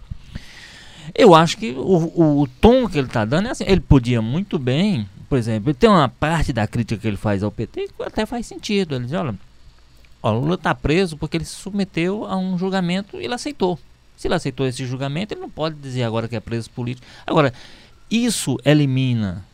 Eu 1.14 1.34
acho 1.34 1.56
que 1.56 1.70
o, 1.70 2.40
o, 2.42 2.48
tom 2.60 2.88
que 2.88 2.98
ele 2.98 3.06
está 3.06 3.24
dando 3.24 3.48
é 3.48 3.50
assim, 3.50 3.64
ele 3.66 3.80
podia 3.80 4.20
muito 4.20 4.58
bem, 4.58 5.08
por 5.28 5.38
exemplo, 5.38 5.72
tem 5.74 5.88
uma 5.88 6.08
parte 6.08 6.52
da 6.52 6.66
crítica 6.66 7.00
que 7.00 7.08
ele 7.08 7.16
faz 7.16 7.42
ao 7.42 7.50
PT 7.50 7.88
que 7.88 8.02
até 8.02 8.26
faz 8.26 8.46
sentido, 8.46 8.94
ele 8.94 9.04
diz, 9.04 9.14
olha, 9.14 9.34
o 10.22 10.30
Lula 10.30 10.54
está 10.54 10.74
preso 10.74 11.16
porque 11.16 11.36
ele 11.36 11.44
se 11.44 11.54
submeteu 11.54 12.26
a 12.26 12.36
um 12.36 12.58
julgamento 12.58 13.20
e 13.20 13.24
ele 13.24 13.34
aceitou. 13.34 13.78
Se 14.16 14.28
ele 14.28 14.34
aceitou 14.34 14.66
esse 14.66 14.84
julgamento, 14.84 15.32
ele 15.32 15.40
não 15.40 15.48
pode 15.48 15.76
dizer 15.76 16.02
agora 16.02 16.28
que 16.28 16.36
é 16.36 16.40
preso 16.40 16.68
político. 16.70 17.06
Agora, 17.26 17.54
isso 18.10 18.58
elimina, 18.64 19.44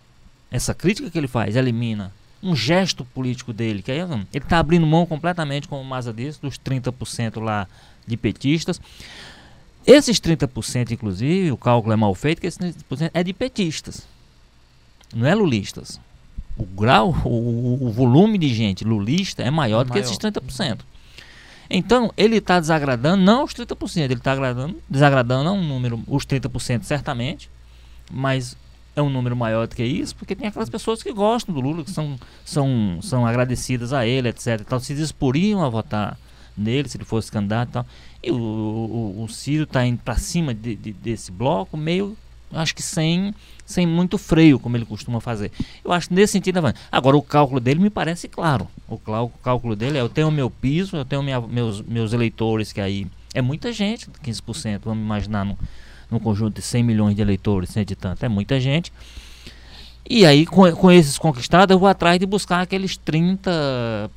essa 0.51 0.75
crítica 0.75 1.11
que 1.11 1.19
ele 1.19 1.29
faz, 1.29 1.57
elimina 1.57 2.13
um 2.43 2.55
gesto 2.55 3.05
político 3.05 3.53
dele, 3.53 3.83
que 3.83 3.91
aí 3.91 3.99
ele 3.99 4.27
está 4.35 4.59
abrindo 4.59 4.87
mão 4.87 5.05
completamente, 5.07 5.67
como 5.67 5.83
o 5.83 5.85
Maza 5.85 6.13
disse, 6.13 6.41
dos 6.41 6.59
30% 6.59 7.41
lá 7.41 7.67
de 8.07 8.17
petistas. 8.17 8.81
Esses 9.87 10.21
30%, 10.21 10.93
inclusive, 10.93 11.51
o 11.51 11.57
cálculo 11.57 11.93
é 11.93 11.97
mal 11.97 12.15
feito, 12.15 12.41
que 12.41 12.47
esses 12.47 12.59
30% 12.59 13.11
é 13.13 13.23
de 13.23 13.33
petistas, 13.33 14.07
não 15.15 15.27
é 15.27 15.35
lulistas. 15.35 16.01
O 16.57 16.65
grau, 16.65 17.11
o, 17.25 17.87
o 17.87 17.91
volume 17.91 18.39
de 18.39 18.53
gente 18.53 18.85
lulista 18.85 19.43
é 19.43 19.51
maior 19.51 19.83
é 19.83 19.85
do 19.85 19.91
maior. 19.91 20.03
que 20.03 20.07
esses 20.07 20.19
30%. 20.19 20.81
Então, 21.69 22.13
ele 22.17 22.37
está 22.37 22.61
desagradando 22.61 23.23
não 23.23 23.45
os 23.45 23.53
30%, 23.53 24.05
ele 24.05 24.15
está 24.15 24.35
desagradando 24.89 25.53
um 25.53 25.63
número, 25.63 26.03
os 26.07 26.25
30% 26.25 26.85
certamente, 26.85 27.51
mas 28.11 28.57
é 28.95 29.03
um 29.03 29.11
número 29.11 29.37
maior 29.37 29.67
do 29.67 29.77
que 29.77 29.85
isso, 29.85 30.17
porque 30.17 30.35
tem 30.35 30.49
aquelas 30.49 30.71
pessoas 30.71 31.03
que 31.03 31.13
gostam 31.13 31.55
do 31.55 31.61
Lula, 31.61 31.85
que 31.85 31.91
são, 31.91 32.19
são, 32.45 32.99
são 33.03 33.27
agradecidas 33.27 33.93
a 33.93 34.07
ele, 34.07 34.29
etc. 34.29 34.61
Então, 34.61 34.81
se 34.81 34.95
disporiam 34.95 35.63
a 35.63 35.69
votar 35.69 36.19
nele, 36.57 36.89
se 36.89 36.97
ele 36.97 37.05
fosse 37.05 37.31
candidato 37.31 37.85
e 38.23 38.31
o, 38.31 38.37
o, 38.37 39.23
o 39.23 39.29
Ciro 39.29 39.65
está 39.65 39.85
indo 39.87 39.99
para 39.99 40.17
cima 40.17 40.55
de, 40.55 40.75
de, 40.75 40.93
desse 40.93 41.31
bloco, 41.31 41.77
meio, 41.77 42.17
acho 42.53 42.75
que 42.75 42.83
sem, 42.83 43.35
sem 43.65 43.87
muito 43.87 44.19
freio, 44.19 44.59
como 44.59 44.77
ele 44.77 44.85
costuma 44.85 45.21
fazer. 45.21 45.53
Eu 45.85 45.93
acho 45.93 46.09
que 46.09 46.15
nesse 46.15 46.33
sentido, 46.33 46.59
agora 46.91 47.17
o 47.17 47.23
cálculo 47.23 47.61
dele 47.61 47.81
me 47.81 47.91
parece 47.91 48.29
claro. 48.29 48.67
O, 48.89 48.99
cálculo 49.43 49.77
dele 49.77 49.99
é: 49.99 50.01
eu 50.01 50.09
tenho 50.09 50.31
meu 50.31 50.51
piso, 50.51 50.97
eu 50.97 51.05
tenho 51.05 51.23
minha, 51.23 51.41
meus, 51.41 51.83
meus 51.83 52.13
eleitores, 52.13 52.73
que 52.73 52.81
aí 52.81 53.07
é 53.35 53.43
muita 53.43 53.73
gente, 53.73 54.09
15%, 54.25 54.81
vamos 54.85 55.05
imaginar. 55.05 55.47
Num 56.11 56.19
conjunto 56.19 56.57
de 56.57 56.63
100 56.63 56.83
milhões 56.83 57.17
de 57.17 57.23
eleitores, 57.23 57.71
100 57.71 57.85
de 57.85 57.97
tanto, 57.97 58.25
é 58.25 58.29
muita 58.29 58.61
gente. 58.61 58.93
E 60.09 60.25
aí, 60.25 60.47
com, 60.47 60.71
com 60.73 60.93
esses 60.93 61.19
conquistados, 61.19 61.75
eu 61.75 61.79
vou 61.79 61.89
atrás 61.89 62.19
de 62.19 62.27
buscar 62.27 62.61
aqueles 62.61 62.97
30%, 62.97 64.09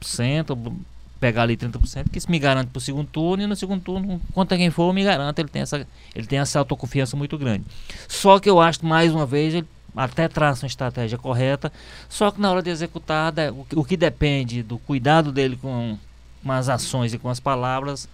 pegar 1.19 1.43
ali 1.43 1.57
30%, 1.57 2.09
que 2.11 2.19
isso 2.19 2.29
me 2.29 2.37
garante 2.37 2.69
para 2.69 2.77
o 2.77 2.81
segundo 2.81 3.07
turno, 3.07 3.43
e 3.43 3.47
no 3.47 3.55
segundo 3.55 3.81
turno, 3.81 4.21
conta 4.33 4.55
quem 4.55 4.69
for, 4.69 4.93
me 4.93 5.03
garante, 5.03 5.41
ele 5.41 5.49
tem 5.49 5.63
essa, 5.63 5.85
ele 6.15 6.27
tem 6.27 6.37
essa 6.37 6.59
autoconfiança 6.59 7.17
muito 7.17 7.37
grande. 7.37 7.65
Só 8.07 8.39
que 8.39 8.47
eu 8.49 8.61
acho, 8.61 8.85
mais 8.85 9.11
uma 9.11 9.25
vez, 9.25 9.55
ele 9.55 9.67
até 9.95 10.27
traça 10.27 10.65
uma 10.65 10.69
estratégia 10.69 11.17
correta, 11.17 11.71
só 12.07 12.29
que 12.29 12.39
na 12.39 12.51
hora 12.51 12.61
de 12.61 12.69
executar, 12.69 13.33
o, 13.51 13.65
o 13.75 13.83
que 13.83 13.97
depende 13.97 14.61
do 14.61 14.77
cuidado 14.77 15.31
dele 15.31 15.57
com, 15.59 15.97
com 16.43 16.51
as 16.51 16.69
ações 16.69 17.15
e 17.15 17.17
com 17.17 17.29
as 17.29 17.39
palavras, 17.39 18.07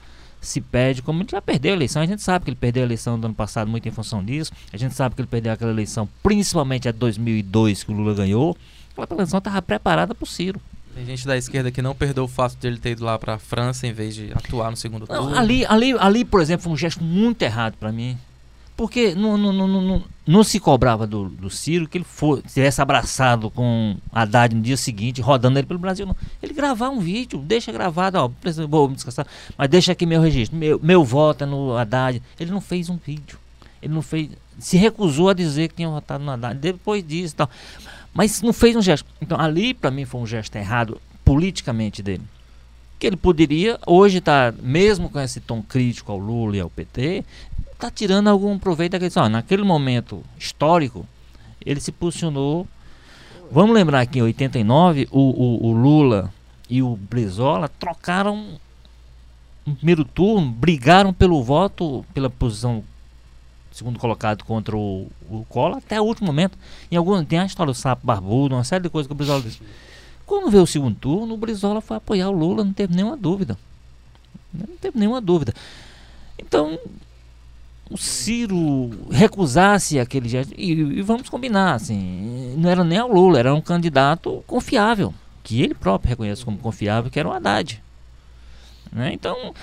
se 0.48 0.62
perde, 0.62 1.02
como 1.02 1.22
ele 1.22 1.30
já 1.30 1.42
perdeu 1.42 1.74
a 1.74 1.76
eleição, 1.76 2.02
a 2.02 2.06
gente 2.06 2.22
sabe 2.22 2.46
que 2.46 2.50
ele 2.52 2.58
perdeu 2.58 2.84
a 2.84 2.86
eleição 2.86 3.20
do 3.20 3.26
ano 3.26 3.34
passado 3.34 3.70
muito 3.70 3.88
em 3.88 3.92
função 3.92 4.24
disso, 4.24 4.52
a 4.72 4.78
gente 4.78 4.94
sabe 4.96 5.16
que 5.16 5.22
ele 5.22 5.28
perdeu 5.28 5.54
aquela 5.54 5.72
eleição, 5.72 6.08
principalmente 6.22 6.88
a 6.88 6.92
de 6.92 6.98
2002 6.98 7.84
que 7.84 7.92
o 7.92 7.96
Lula 7.96 8.14
ganhou, 8.14 8.58
aquela 8.98 9.22
eleição 9.22 9.40
estava 9.40 9.62
preparada 9.62 10.16
para 10.16 10.24
o 10.24 10.28
Ciro. 10.28 10.62
Tem 10.96 11.06
gente 11.06 11.28
da 11.28 11.36
esquerda 11.36 11.70
que 11.72 11.82
não 11.82 11.94
perdeu 11.94 12.24
o 12.24 12.28
fato 12.28 12.56
de 12.56 12.66
ele 12.66 12.78
ter 12.78 12.92
ido 12.92 13.04
lá 13.04 13.20
para 13.20 13.34
a 13.34 13.38
França 13.38 13.86
em 13.86 13.92
vez 13.92 14.16
de 14.16 14.32
atuar 14.34 14.72
no 14.72 14.78
segundo 14.78 15.06
turno. 15.06 15.38
ali, 15.38 15.66
ali, 15.66 15.92
ali, 16.00 16.24
por 16.24 16.40
exemplo, 16.40 16.64
foi 16.64 16.72
um 16.72 16.78
gesto 16.78 17.04
muito 17.04 17.42
errado 17.42 17.76
para 17.78 17.92
mim. 17.92 18.18
Porque 18.76 19.16
não, 19.16 19.38
não, 19.38 19.54
não, 19.54 19.68
não, 19.68 20.04
não 20.28 20.44
se 20.44 20.60
cobrava 20.60 21.08
do, 21.08 21.30
do 21.30 21.50
Ciro 21.50 21.88
que 21.88 21.98
ele 21.98 22.06
for, 22.06 22.42
tivesse 22.42 22.82
abraçado 22.82 23.50
com 23.50 23.96
Haddad 24.12 24.54
no 24.54 24.62
dia 24.62 24.76
seguinte, 24.76 25.22
rodando 25.22 25.58
ele 25.58 25.68
pelo 25.68 25.80
Brasil. 25.80 26.06
Não. 26.06 26.16
Ele 26.44 26.54
gravar 26.54 26.90
um 26.90 27.00
vídeo, 27.00 27.40
deixa 27.40 27.72
gravado, 27.72 28.18
ó, 28.18 28.30
vou 28.68 28.90
me 28.90 28.96
descansar, 28.96 29.26
mas 29.58 29.70
deixa 29.70 29.94
aqui 29.94 30.06
meu 30.06 30.22
registro, 30.22 30.58
meu, 30.58 30.78
meu 30.84 31.06
voto 31.06 31.46
é 31.46 31.48
no 31.48 31.78
Haddad. 31.78 32.22
Ele 32.38 32.52
não 32.52 32.60
fez 32.60 32.90
um 32.90 32.98
vídeo. 32.98 33.40
Ele 33.82 33.94
não 33.94 34.02
fez. 34.02 34.30
Se 34.60 34.78
recusou 34.78 35.30
a 35.30 35.34
dizer 35.34 35.70
que 35.70 35.76
tinha 35.76 35.90
votado 35.90 36.24
no 36.24 36.32
Haddad. 36.32 36.60
Depois 36.60 37.06
disso 37.06 37.34
e 37.34 37.38
tal. 37.38 37.50
Mas 38.14 38.42
não 38.42 38.52
fez 38.52 38.76
um 38.76 38.82
gesto. 38.82 39.08
Então 39.22 39.40
ali, 39.40 39.74
para 39.74 39.92
mim, 39.92 40.06
foi 40.06 40.20
um 40.20 40.28
gesto 40.28 40.56
errado 40.56 41.00
politicamente 41.24 42.04
dele 42.04 42.24
que 42.98 43.06
ele 43.06 43.18
poderia, 43.18 43.78
hoje 43.86 44.20
está, 44.20 44.54
mesmo 44.62 45.10
com 45.10 45.20
esse 45.20 45.40
tom 45.40 45.62
crítico 45.62 46.12
ao 46.12 46.18
Lula 46.18 46.58
e 46.58 46.60
ao 46.60 46.70
PT, 46.70 47.26
está 47.86 47.92
tirando 47.92 48.28
algum 48.28 48.58
proveito 48.58 48.94
daquele. 48.94 49.30
Naquele 49.30 49.64
momento 49.64 50.24
histórico, 50.38 51.06
ele 51.64 51.80
se 51.80 51.92
posicionou. 51.92 52.68
Vamos 53.52 53.76
lembrar 53.76 54.06
que 54.08 54.20
em 54.20 54.24
89, 54.24 55.08
o, 55.12 55.20
o, 55.20 55.68
o 55.68 55.72
Lula 55.72 56.34
e 56.70 56.82
o 56.82 56.96
Brizola 56.96 57.70
trocaram 57.70 58.60
no 59.66 59.76
primeiro 59.76 60.04
turno, 60.04 60.50
brigaram 60.50 61.14
pelo 61.14 61.42
voto, 61.44 62.06
pela 62.14 62.30
posição 62.30 62.84
segundo 63.72 64.00
colocado 64.00 64.44
contra 64.46 64.76
o, 64.76 65.12
o 65.30 65.46
Collor, 65.50 65.78
até 65.78 66.00
o 66.00 66.06
último 66.06 66.28
momento. 66.28 66.58
Em 66.90 66.96
algum, 66.96 67.24
tem 67.26 67.40
a 67.40 67.46
história 67.46 67.74
do 67.74 67.78
sapo 67.78 68.06
barbudo, 68.06 68.56
uma 68.56 68.64
série 68.64 68.84
de 68.84 68.90
coisas 68.90 69.08
que 69.08 69.14
o 69.14 69.16
Brizola 69.16 69.42
disse. 69.42 69.62
Quando 70.26 70.50
veio 70.50 70.64
o 70.64 70.68
segundo 70.68 70.96
turno, 70.96 71.34
o 71.34 71.38
Brizola 71.38 71.82
foi 71.82 71.98
apoiar 71.98 72.30
o 72.30 72.32
Lula, 72.32 72.64
não 72.64 72.74
teve 72.74 72.96
nenhuma 72.96 73.18
dúvida. 73.18 73.58
Não 74.54 74.78
teve 74.78 74.98
nenhuma 74.98 75.20
dúvida. 75.20 75.54
Então, 76.40 76.80
o 77.90 77.98
Ciro 77.98 78.92
recusasse 79.12 80.00
aquele 80.00 80.28
gesto, 80.28 80.54
e, 80.58 80.72
e, 80.72 81.02
vamos 81.02 81.30
combinar, 81.30 81.76
assim, 81.76 82.56
não 82.58 82.70
era 82.70 82.84
nem 82.84 83.00
o 83.02 83.08
Lula, 83.08 83.40
era 83.40 83.54
um 83.54 83.62
candidato 83.62 84.44
confiável, 84.48 85.14
que 85.44 85.62
ele 85.62 85.74
próprio 85.74 86.10
reconhece 86.10 86.44
como 86.44 86.58
confiável, 86.58 87.12
que 87.12 87.20
era 87.20 87.30
o 87.30 87.32
Haddad. 87.32 87.82
Né? 88.92 89.12
Então, 89.14 89.54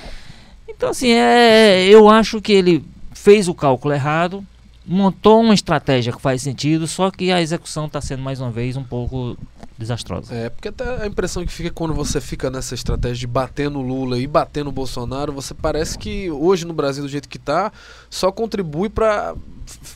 então, 0.68 0.90
assim, 0.90 1.10
é, 1.10 1.84
eu 1.84 2.08
acho 2.08 2.40
que 2.40 2.52
ele 2.52 2.84
fez 3.12 3.48
o 3.48 3.54
cálculo 3.54 3.94
errado, 3.94 4.46
montou 4.86 5.40
uma 5.40 5.54
estratégia 5.54 6.12
que 6.12 6.20
faz 6.20 6.42
sentido, 6.42 6.86
só 6.86 7.10
que 7.10 7.30
a 7.30 7.40
execução 7.40 7.86
está 7.86 8.00
sendo 8.00 8.22
mais 8.22 8.40
uma 8.40 8.50
vez 8.50 8.76
um 8.76 8.82
pouco 8.82 9.36
desastrosa. 9.78 10.34
É, 10.34 10.48
porque 10.48 10.68
até 10.68 11.02
a 11.02 11.06
impressão 11.06 11.44
que 11.44 11.52
fica 11.52 11.70
quando 11.70 11.94
você 11.94 12.20
fica 12.20 12.50
nessa 12.50 12.74
estratégia 12.74 13.20
de 13.20 13.26
bater 13.26 13.70
no 13.70 13.80
Lula 13.80 14.18
e 14.18 14.26
bater 14.26 14.64
no 14.64 14.72
Bolsonaro, 14.72 15.32
você 15.32 15.54
parece 15.54 15.98
que 15.98 16.30
hoje 16.30 16.64
no 16.64 16.72
Brasil, 16.72 17.02
do 17.02 17.08
jeito 17.08 17.28
que 17.28 17.36
está, 17.36 17.72
só 18.10 18.30
contribui 18.30 18.88
para 18.88 19.34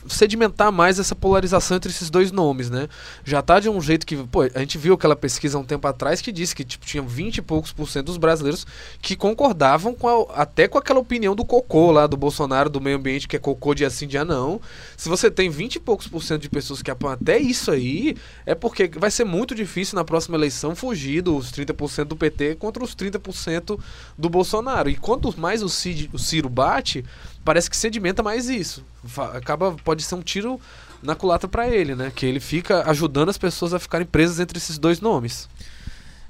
sedimentar 0.07 0.71
mais 0.71 0.99
essa 0.99 1.15
polarização 1.15 1.77
entre 1.77 1.89
esses 1.89 2.09
dois 2.09 2.31
nomes, 2.31 2.69
né? 2.69 2.87
Já 3.23 3.41
tá 3.41 3.59
de 3.59 3.69
um 3.69 3.81
jeito 3.81 4.05
que, 4.05 4.15
pô, 4.15 4.43
a 4.43 4.59
gente 4.59 4.77
viu 4.77 4.93
aquela 4.93 5.15
pesquisa 5.15 5.57
um 5.57 5.63
tempo 5.63 5.87
atrás 5.87 6.21
que 6.21 6.31
disse 6.31 6.55
que 6.55 6.63
tipo, 6.63 6.85
tinha 6.85 7.03
20 7.03 7.37
e 7.37 7.41
poucos 7.41 7.71
por 7.71 7.89
cento 7.89 8.07
dos 8.07 8.17
brasileiros 8.17 8.65
que 9.01 9.15
concordavam 9.15 9.93
com 9.93 10.07
a, 10.07 10.41
até 10.41 10.67
com 10.67 10.77
aquela 10.77 10.99
opinião 10.99 11.35
do 11.35 11.45
cocô 11.45 11.91
lá 11.91 12.07
do 12.07 12.17
Bolsonaro 12.17 12.69
do 12.69 12.81
meio 12.81 12.97
ambiente, 12.97 13.27
que 13.27 13.35
é 13.35 13.39
cocô 13.39 13.73
de 13.73 13.85
assim 13.85 14.07
dia 14.07 14.25
não. 14.25 14.59
Se 14.95 15.09
você 15.09 15.29
tem 15.29 15.49
20 15.49 15.75
e 15.75 15.79
poucos 15.79 16.07
por 16.07 16.23
cento 16.23 16.41
de 16.41 16.49
pessoas 16.49 16.81
que 16.81 16.91
apoiam 16.91 17.13
até 17.13 17.37
isso 17.37 17.71
aí, 17.71 18.15
é 18.45 18.55
porque 18.55 18.89
vai 18.97 19.11
ser 19.11 19.23
muito 19.23 19.53
difícil 19.53 19.95
na 19.95 20.03
próxima 20.03 20.37
eleição 20.37 20.75
fugir 20.75 21.21
dos 21.21 21.51
30% 21.51 22.05
do 22.05 22.15
PT 22.15 22.55
contra 22.55 22.83
os 22.83 22.95
30% 22.95 23.79
do 24.17 24.29
Bolsonaro. 24.29 24.89
E 24.89 24.95
quanto 24.95 25.37
mais 25.39 25.61
o, 25.61 25.69
Cid, 25.69 26.09
o 26.13 26.19
Ciro 26.19 26.49
bate, 26.49 27.03
parece 27.43 27.69
que 27.69 27.77
sedimenta 27.77 28.23
mais 28.23 28.49
isso. 28.49 28.83
Acaba 29.33 29.75
pode 29.83 30.03
ser 30.03 30.15
um 30.15 30.21
tiro 30.21 30.59
na 31.01 31.15
culatra 31.15 31.47
para 31.47 31.67
ele, 31.67 31.95
né? 31.95 32.11
Que 32.15 32.25
ele 32.25 32.39
fica 32.39 32.89
ajudando 32.89 33.29
as 33.29 33.37
pessoas 33.37 33.73
a 33.73 33.79
ficarem 33.79 34.05
presas 34.05 34.39
entre 34.39 34.57
esses 34.57 34.77
dois 34.77 34.99
nomes. 34.99 35.49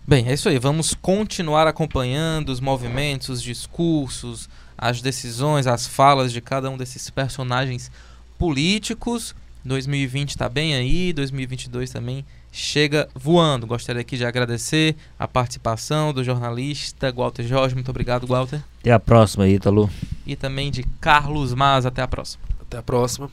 Bem, 0.06 0.28
é 0.30 0.34
isso 0.34 0.48
aí. 0.48 0.58
Vamos 0.58 0.94
continuar 0.94 1.68
acompanhando 1.68 2.50
os 2.50 2.60
movimentos, 2.60 3.30
os 3.30 3.42
discursos, 3.42 4.50
as 4.78 5.02
decisões, 5.02 5.68
as 5.68 5.86
falas 5.86 6.32
de 6.32 6.40
cada 6.40 6.70
um 6.70 6.78
desses 6.78 7.10
personagens 7.10 7.92
políticos. 8.38 9.36
2020 9.66 10.30
está 10.30 10.48
bem 10.48 10.76
aí, 10.76 11.12
2022 11.12 11.92
também 11.92 12.24
chega 12.52 13.10
voando. 13.14 13.68
Gostaria 13.68 14.02
aqui 14.02 14.16
de 14.16 14.26
agradecer 14.26 14.96
a 15.20 15.28
participação 15.28 16.14
do 16.14 16.24
jornalista 16.24 17.12
Walter 17.12 17.44
Jorge. 17.44 17.76
Muito 17.76 17.90
obrigado, 17.90 18.26
Walter. 18.26 18.64
Até 18.80 18.92
a 18.92 19.00
próxima, 19.00 19.48
Ítalo. 19.48 19.90
E 20.26 20.36
também 20.36 20.72
de 20.72 20.84
Carlos 21.02 21.54
Mas. 21.54 21.86
Até 21.86 22.02
a 22.02 22.08
próxima. 22.08 22.44
Até 22.68 22.78
a 22.78 22.84
próxima. 22.84 23.32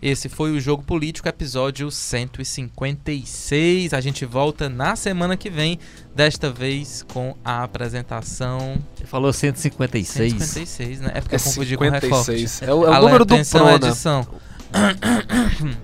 Esse 0.00 0.28
foi 0.28 0.52
o 0.52 0.60
Jogo 0.60 0.84
Político, 0.84 1.28
episódio 1.28 1.90
156. 1.90 3.92
A 3.92 4.00
gente 4.00 4.24
volta 4.24 4.68
na 4.68 4.94
semana 4.94 5.36
que 5.36 5.50
vem, 5.50 5.80
desta 6.14 6.48
vez 6.48 7.02
com 7.02 7.36
a 7.44 7.64
apresentação. 7.64 8.78
Você 8.94 9.04
falou 9.04 9.32
156. 9.32 10.32
156, 10.32 11.00
né? 11.00 11.10
É 11.14 11.20
porque 11.20 11.34
é 11.34 11.38
eu 11.38 11.42
confundi 11.42 11.70
56. 11.70 11.80
com 11.80 11.84
o 11.84 11.90
recorte. 11.90 12.46
É 12.64 12.72
o, 12.72 12.86
é 12.86 12.98
o 12.98 13.02
número 13.02 13.24
do 13.24 13.44
Prona. 13.44 13.74
Edição. 13.74 14.24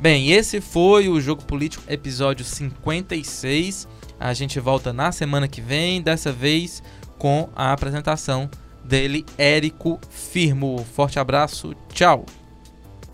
Bem, 0.00 0.32
esse 0.32 0.60
foi 0.60 1.08
o 1.08 1.20
Jogo 1.20 1.44
Político, 1.44 1.84
episódio 1.86 2.44
56. 2.44 3.86
A 4.18 4.34
gente 4.34 4.58
volta 4.58 4.92
na 4.92 5.12
semana 5.12 5.46
que 5.46 5.60
vem, 5.60 6.02
dessa 6.02 6.32
vez 6.32 6.82
com 7.18 7.48
a 7.54 7.72
apresentação 7.72 8.50
dele, 8.84 9.24
Érico 9.38 9.98
Firmo. 10.10 10.84
Forte 10.94 11.18
abraço, 11.18 11.74
tchau! 11.92 12.24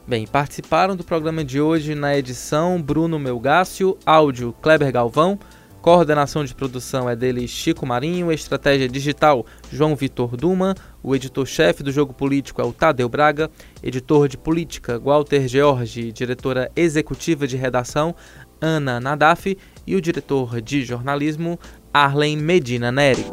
Bem, 0.07 0.27
participaram 0.27 0.97
do 0.97 1.05
programa 1.05 1.45
de 1.45 1.61
hoje 1.61 1.95
na 1.95 2.17
edição 2.17 2.83
Bruno 2.83 3.19
Melgácio, 3.19 3.97
áudio 4.05 4.53
Kleber 4.61 4.91
Galvão, 4.91 5.39
Coordenação 5.81 6.45
de 6.45 6.55
produção 6.55 7.09
é 7.09 7.17
dele 7.17 7.49
Chico 7.49 7.87
Marinho, 7.87 8.31
estratégia 8.31 8.87
digital 8.87 9.47
João 9.73 9.97
Vitor 9.97 10.37
Duma, 10.37 10.75
o 11.03 11.17
editor-chefe 11.17 11.83
do 11.83 11.91
Jogo 11.91 12.13
Político 12.13 12.61
é 12.61 12.65
o 12.65 12.73
Tadeu 12.73 13.09
Braga, 13.09 13.51
editor 13.83 14.29
de 14.29 14.37
política 14.37 14.99
Walter 14.99 15.49
George, 15.49 16.13
diretora 16.13 16.71
executiva 16.77 17.47
de 17.47 17.57
redação 17.57 18.15
Ana 18.61 19.01
Nadaf 19.01 19.57
e 19.87 19.97
o 19.97 20.03
diretor 20.03 20.61
de 20.61 20.85
jornalismo 20.85 21.59
Arlen 21.95 22.37
Medina 22.37 22.93
Neri. 22.93 23.25